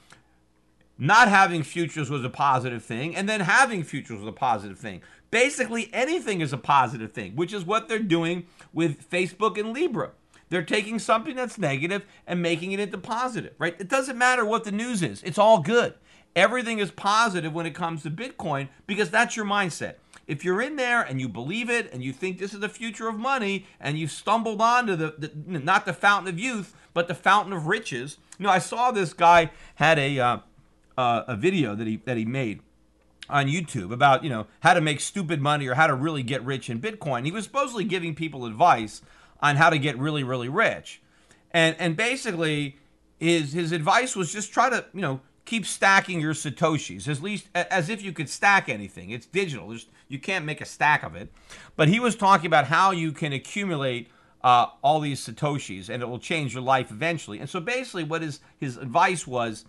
not 0.97 1.29
having 1.29 1.65
futures 1.65 2.09
was 2.09 2.25
a 2.25 2.31
positive 2.31 2.85
thing, 2.85 3.17
and 3.17 3.29
then 3.29 3.41
having 3.41 3.83
futures 3.83 4.21
was 4.21 4.29
a 4.29 4.33
positive 4.33 4.79
thing. 4.79 5.03
Basically, 5.31 5.91
anything 5.93 6.41
is 6.41 6.53
a 6.53 6.59
positive 6.59 7.13
thing, 7.13 7.35
which 7.35 7.53
is 7.53 7.65
what 7.65 7.89
they're 7.89 7.99
doing 7.99 8.47
with 8.73 9.11
Facebook 9.11 9.59
and 9.59 9.73
Libra. 9.73 10.13
They're 10.49 10.63
taking 10.63 10.99
something 10.99 11.37
that's 11.37 11.59
negative 11.59 12.05
and 12.27 12.43
making 12.43 12.73
it 12.73 12.81
into 12.81 12.99
positive, 12.99 13.55
right? 13.59 13.77
It 13.79 13.89
doesn't 13.89 14.19
matter 14.19 14.45
what 14.45 14.65
the 14.65 14.73
news 14.73 15.03
is, 15.03 15.23
it's 15.23 15.39
all 15.39 15.61
good. 15.61 15.95
Everything 16.37 16.79
is 16.79 16.91
positive 16.93 17.53
when 17.53 17.67
it 17.67 17.75
comes 17.75 18.03
to 18.03 18.11
Bitcoin 18.11 18.69
because 18.87 19.11
that's 19.11 19.37
your 19.37 19.47
mindset. 19.47 19.95
If 20.31 20.45
you're 20.45 20.63
in 20.63 20.77
there 20.77 21.03
and 21.03 21.21
you 21.21 21.29
believe 21.29 21.69
it 21.69 21.93
and 21.93 22.05
you 22.05 22.13
think 22.13 22.39
this 22.39 22.55
is 22.55 22.61
the 22.61 22.69
future 22.69 23.09
of 23.09 23.17
money 23.17 23.67
and 23.81 23.99
you've 23.99 24.13
stumbled 24.13 24.61
onto 24.61 24.95
the, 24.95 25.15
the 25.19 25.31
not 25.59 25.87
the 25.87 25.93
fountain 25.93 26.33
of 26.33 26.39
youth, 26.39 26.75
but 26.95 27.09
the 27.09 27.15
fountain 27.15 27.53
of 27.53 27.67
riches. 27.67 28.17
You 28.39 28.45
know, 28.45 28.51
I 28.51 28.61
saw 28.61 28.93
this 28.93 29.13
guy 29.13 29.51
had 29.75 29.99
a 29.99 30.21
uh, 30.21 30.39
uh, 30.97 31.25
a 31.27 31.37
video 31.37 31.75
that 31.75 31.87
he 31.87 31.97
that 32.05 32.17
he 32.17 32.25
made 32.25 32.61
on 33.29 33.47
YouTube 33.47 33.93
about 33.93 34.23
you 34.23 34.31
know 34.31 34.47
how 34.61 34.73
to 34.73 34.81
make 34.81 35.01
stupid 35.01 35.41
money 35.41 35.67
or 35.67 35.75
how 35.75 35.89
to 35.89 35.95
really 35.95 36.23
get 36.23 36.45
rich 36.45 36.71
in 36.71 36.81
Bitcoin. 36.81 37.25
He 37.25 37.33
was 37.33 37.45
supposedly 37.45 37.85
giving 37.85 38.15
people 38.15 38.47
advice 38.47 39.03
on 39.41 39.57
how 39.57 39.69
to 39.69 39.79
get 39.79 39.99
really 39.99 40.23
really 40.23 40.49
rich, 40.49 41.03
and 41.51 41.75
and 41.79 41.97
basically 41.97 42.79
his 43.19 43.53
his 43.53 43.73
advice 43.73 44.15
was 44.15 44.33
just 44.33 44.53
try 44.53 44.71
to 44.71 44.85
you 44.95 45.01
know 45.01 45.21
keep 45.51 45.67
stacking 45.67 46.21
your 46.21 46.33
satoshis 46.33 47.09
as 47.09 47.21
least 47.21 47.49
as 47.57 47.89
if 47.89 48.01
you 48.01 48.13
could 48.13 48.29
stack 48.29 48.69
anything. 48.69 49.11
It's 49.11 49.27
digital. 49.27 49.69
There's, 49.69 49.87
you 50.07 50.21
can't 50.21 50.45
make 50.45 50.61
a 50.61 50.65
stack 50.65 51.03
of 51.03 51.17
it. 51.17 51.33
But 51.75 51.89
he 51.89 51.99
was 51.99 52.15
talking 52.15 52.47
about 52.47 52.67
how 52.67 52.93
you 52.93 53.11
can 53.11 53.33
accumulate 53.33 54.09
uh, 54.45 54.67
all 54.81 55.01
these 55.01 55.27
satoshis 55.27 55.89
and 55.89 56.05
it 56.05 56.07
will 56.07 56.21
change 56.21 56.55
your 56.55 56.63
life 56.63 56.93
eventually. 56.93 57.41
And 57.41 57.51
so 57.51 57.59
basically 57.59 58.05
what 58.05 58.23
his 58.23 58.39
his 58.59 58.77
advice 58.77 59.27
was 59.27 59.65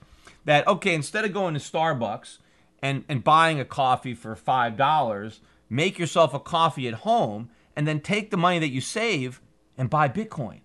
that 0.45 0.67
okay 0.67 0.93
instead 0.93 1.25
of 1.25 1.34
going 1.34 1.55
to 1.55 1.59
starbucks 1.59 2.38
and 2.84 3.03
and 3.09 3.23
buying 3.23 3.59
a 3.59 3.65
coffee 3.65 4.13
for 4.13 4.36
five 4.36 4.77
dollars 4.77 5.41
make 5.67 5.97
yourself 5.97 6.36
a 6.36 6.39
coffee 6.39 6.88
at 6.88 6.93
home 6.93 7.49
and 7.75 7.88
then 7.88 7.99
take 7.99 8.29
the 8.29 8.38
money 8.38 8.59
that 8.59 8.69
you 8.69 8.82
save 8.82 9.41
and 9.79 9.89
buy 9.89 10.07
bitcoin 10.07 10.59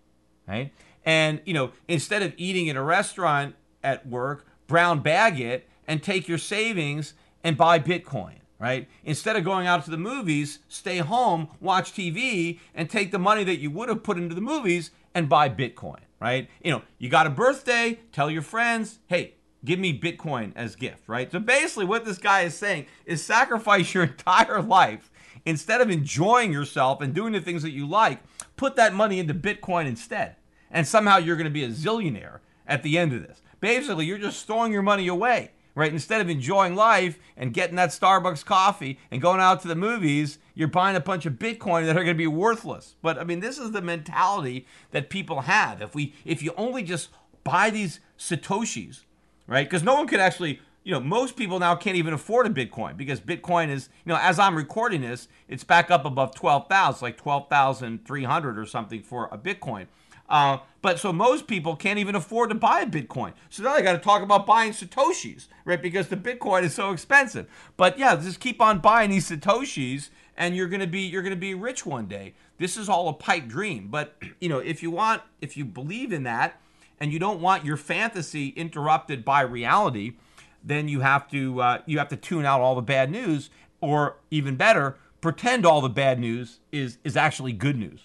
right? 0.47 0.73
And 1.07 1.41
you 1.47 1.55
know 1.55 1.73
instead 1.89 2.23
of 2.23 2.35
eating 2.37 2.67
in 2.67 2.77
a 2.77 2.83
restaurant 2.83 3.55
at 3.83 4.07
work 4.07 4.47
brown 4.67 5.01
bag 5.01 5.41
it 5.41 5.69
and 5.87 6.03
take 6.03 6.29
your 6.29 6.39
savings 6.39 7.15
and 7.45 7.57
buy 7.57 7.79
Bitcoin, 7.79 8.37
right? 8.59 8.89
Instead 9.05 9.37
of 9.37 9.45
going 9.45 9.67
out 9.67 9.85
to 9.85 9.91
the 9.91 9.97
movies, 9.97 10.61
stay 10.69 10.99
home, 10.99 11.49
watch 11.61 11.93
TV, 11.93 12.59
and 12.75 12.91
take 12.91 13.13
the 13.13 13.19
money 13.19 13.45
that 13.45 13.59
you 13.59 13.71
would 13.71 13.89
have 13.89 14.03
put 14.03 14.19
into 14.19 14.35
the 14.35 14.41
movies 14.41 14.91
and 15.15 15.29
buy 15.29 15.49
Bitcoin, 15.49 16.01
right? 16.21 16.49
You 16.63 16.73
know, 16.73 16.83
you 16.99 17.09
got 17.09 17.27
a 17.27 17.31
birthday, 17.31 18.01
tell 18.13 18.31
your 18.31 18.43
friends, 18.43 18.99
hey, 19.07 19.35
give 19.65 19.79
me 19.79 19.99
Bitcoin 19.99 20.53
as 20.57 20.77
gift, 20.77 21.09
right? 21.09 21.31
So 21.31 21.39
basically, 21.39 21.85
what 21.85 22.05
this 22.05 22.19
guy 22.19 22.43
is 22.43 22.57
saying 22.57 22.87
is 23.05 23.23
sacrifice 23.23 23.95
your 23.95 24.03
entire 24.05 24.63
life 24.63 25.11
instead 25.45 25.81
of 25.81 25.91
enjoying 25.91 26.53
yourself 26.53 27.01
and 27.01 27.15
doing 27.15 27.33
the 27.33 27.41
things 27.41 27.63
that 27.63 27.71
you 27.71 27.87
like, 27.87 28.21
put 28.57 28.77
that 28.77 28.95
money 28.95 29.19
into 29.19 29.35
Bitcoin 29.35 29.87
instead. 29.87 30.37
And 30.71 30.87
somehow 30.87 31.19
you're 31.19 31.37
going 31.37 31.45
to 31.45 31.51
be 31.51 31.65
a 31.65 31.69
zillionaire 31.69 32.41
at 32.67 32.83
the 32.83 32.99
end 32.99 33.13
of 33.13 33.23
this. 33.23 33.41
Basically, 33.61 34.07
you're 34.07 34.19
just 34.19 34.47
throwing 34.47 34.73
your 34.73 34.83
money 34.83 35.09
away, 35.09 35.53
right? 35.75 35.93
Instead 35.93 36.21
of 36.21 36.29
enjoying 36.29 36.75
life 36.75 37.19
and 37.37 37.55
getting 37.55 37.77
that 37.77 37.91
Starbucks 37.91 38.45
coffee 38.45 38.99
and 39.11 39.23
going 39.23 39.41
out 39.41 39.63
to 39.63 39.69
the 39.69 39.75
movies, 39.75 40.39
you're 40.55 40.69
buying 40.69 40.97
a 40.97 41.01
bunch 41.01 41.27
of 41.27 41.35
Bitcoin 41.35 41.87
that 41.87 41.97
are 41.97 42.05
going 42.05 42.09
to 42.09 42.15
be 42.15 42.27
worthless. 42.27 42.97
But 43.03 43.19
I 43.19 43.25
mean, 43.25 43.41
this 43.41 43.59
is 43.59 43.73
the 43.73 43.83
mentality 43.83 44.67
that 44.91 45.11
people 45.11 45.43
have. 45.43 45.83
If 45.83 45.95
we, 45.95 46.15
if 46.25 46.43
you 46.43 46.53
only 46.57 46.83
just 46.83 47.09
buy 47.45 47.71
these 47.71 48.01
satoshis, 48.19 49.01
right? 49.47 49.69
Because 49.69 49.83
no 49.83 49.95
one 49.95 50.07
could 50.07 50.21
actually 50.21 50.61
you 50.87 50.93
know, 50.93 51.01
most 51.01 51.35
people 51.35 51.59
now 51.59 51.75
can't 51.75 51.97
even 51.97 52.15
afford 52.15 52.47
a 52.47 52.49
Bitcoin 52.49 52.97
because 52.97 53.21
Bitcoin 53.21 53.71
is, 53.71 53.89
you 54.05 54.13
know, 54.13 54.21
as 54.23 54.39
I'm 54.39 54.55
recording 54.55 55.01
this, 55.01 55.27
it's 55.49 55.65
back 55.65 55.91
up 55.91 56.05
above 56.05 56.37
12,000, 56.37 57.05
like 57.05 57.17
12,300 57.17 58.57
or 58.57 58.65
something 58.65 59.03
for 59.03 59.29
a 59.33 59.37
Bitcoin. 59.37 59.89
Uh, 60.29 60.59
but 60.83 60.99
so 60.99 61.13
most 61.13 61.47
people 61.47 61.75
can't 61.75 61.99
even 61.99 62.15
afford 62.15 62.51
to 62.51 62.55
buy 62.55 62.81
a 62.81 62.87
Bitcoin. 62.87 63.33
So 63.51 63.63
now 63.63 63.75
they 63.75 63.83
got 63.83 63.93
to 63.93 63.99
talk 63.99 64.23
about 64.23 64.47
buying 64.47 64.73
Satoshis, 64.73 65.47
right? 65.65 65.81
Because 65.81 66.09
the 66.09 66.17
Bitcoin 66.17 66.63
is 66.63 66.75
so 66.75 66.93
expensive. 66.93 67.49
But 67.77 67.99
yeah, 67.99 68.17
just 68.17 68.41
keep 68.41 68.61
on 68.61 68.79
buying 68.79 69.11
these 69.11 69.29
Satoshis 69.29 70.11
and 70.37 70.55
you're 70.55 70.69
going 70.69 70.81
to 70.81 70.87
be 70.87 71.01
you're 71.01 71.23
going 71.23 71.35
to 71.35 71.41
be 71.41 71.55
rich 71.55 71.87
one 71.87 72.07
day. 72.07 72.35
This 72.59 72.77
is 72.77 72.89
all 72.89 73.09
a 73.09 73.13
pipe 73.13 73.49
dream. 73.49 73.89
But, 73.89 74.17
you 74.41 74.49
know, 74.49 74.59
if 74.59 74.83
you 74.83 74.91
want 74.91 75.23
if 75.41 75.57
you 75.57 75.65
believe 75.65 76.13
in 76.13 76.23
that 76.25 76.61
and 77.01 77.13
you 77.13 77.19
don't 77.19 77.41
want 77.41 77.65
your 77.65 77.77
fantasy 77.77 78.49
interrupted 78.51 79.25
by 79.25 79.41
reality, 79.43 80.15
then 80.63 80.89
you 80.89 81.01
have 81.01 81.29
to 81.31 81.61
uh, 81.61 81.79
you 81.87 81.99
have 81.99 82.09
to 82.09 82.17
tune 82.17 82.45
out 82.45 82.61
all 82.61 82.75
the 82.75 82.83
bad 82.83 83.11
news 83.11 83.51
or 83.81 84.17
even 84.31 84.57
better, 84.57 84.97
pretend 85.21 85.67
all 85.67 85.81
the 85.81 85.89
bad 85.89 86.19
news 86.19 86.61
is 86.73 86.99
is 87.05 87.17
actually 87.17 87.53
good 87.53 87.77
news. 87.77 88.03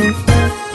Música 0.00 0.69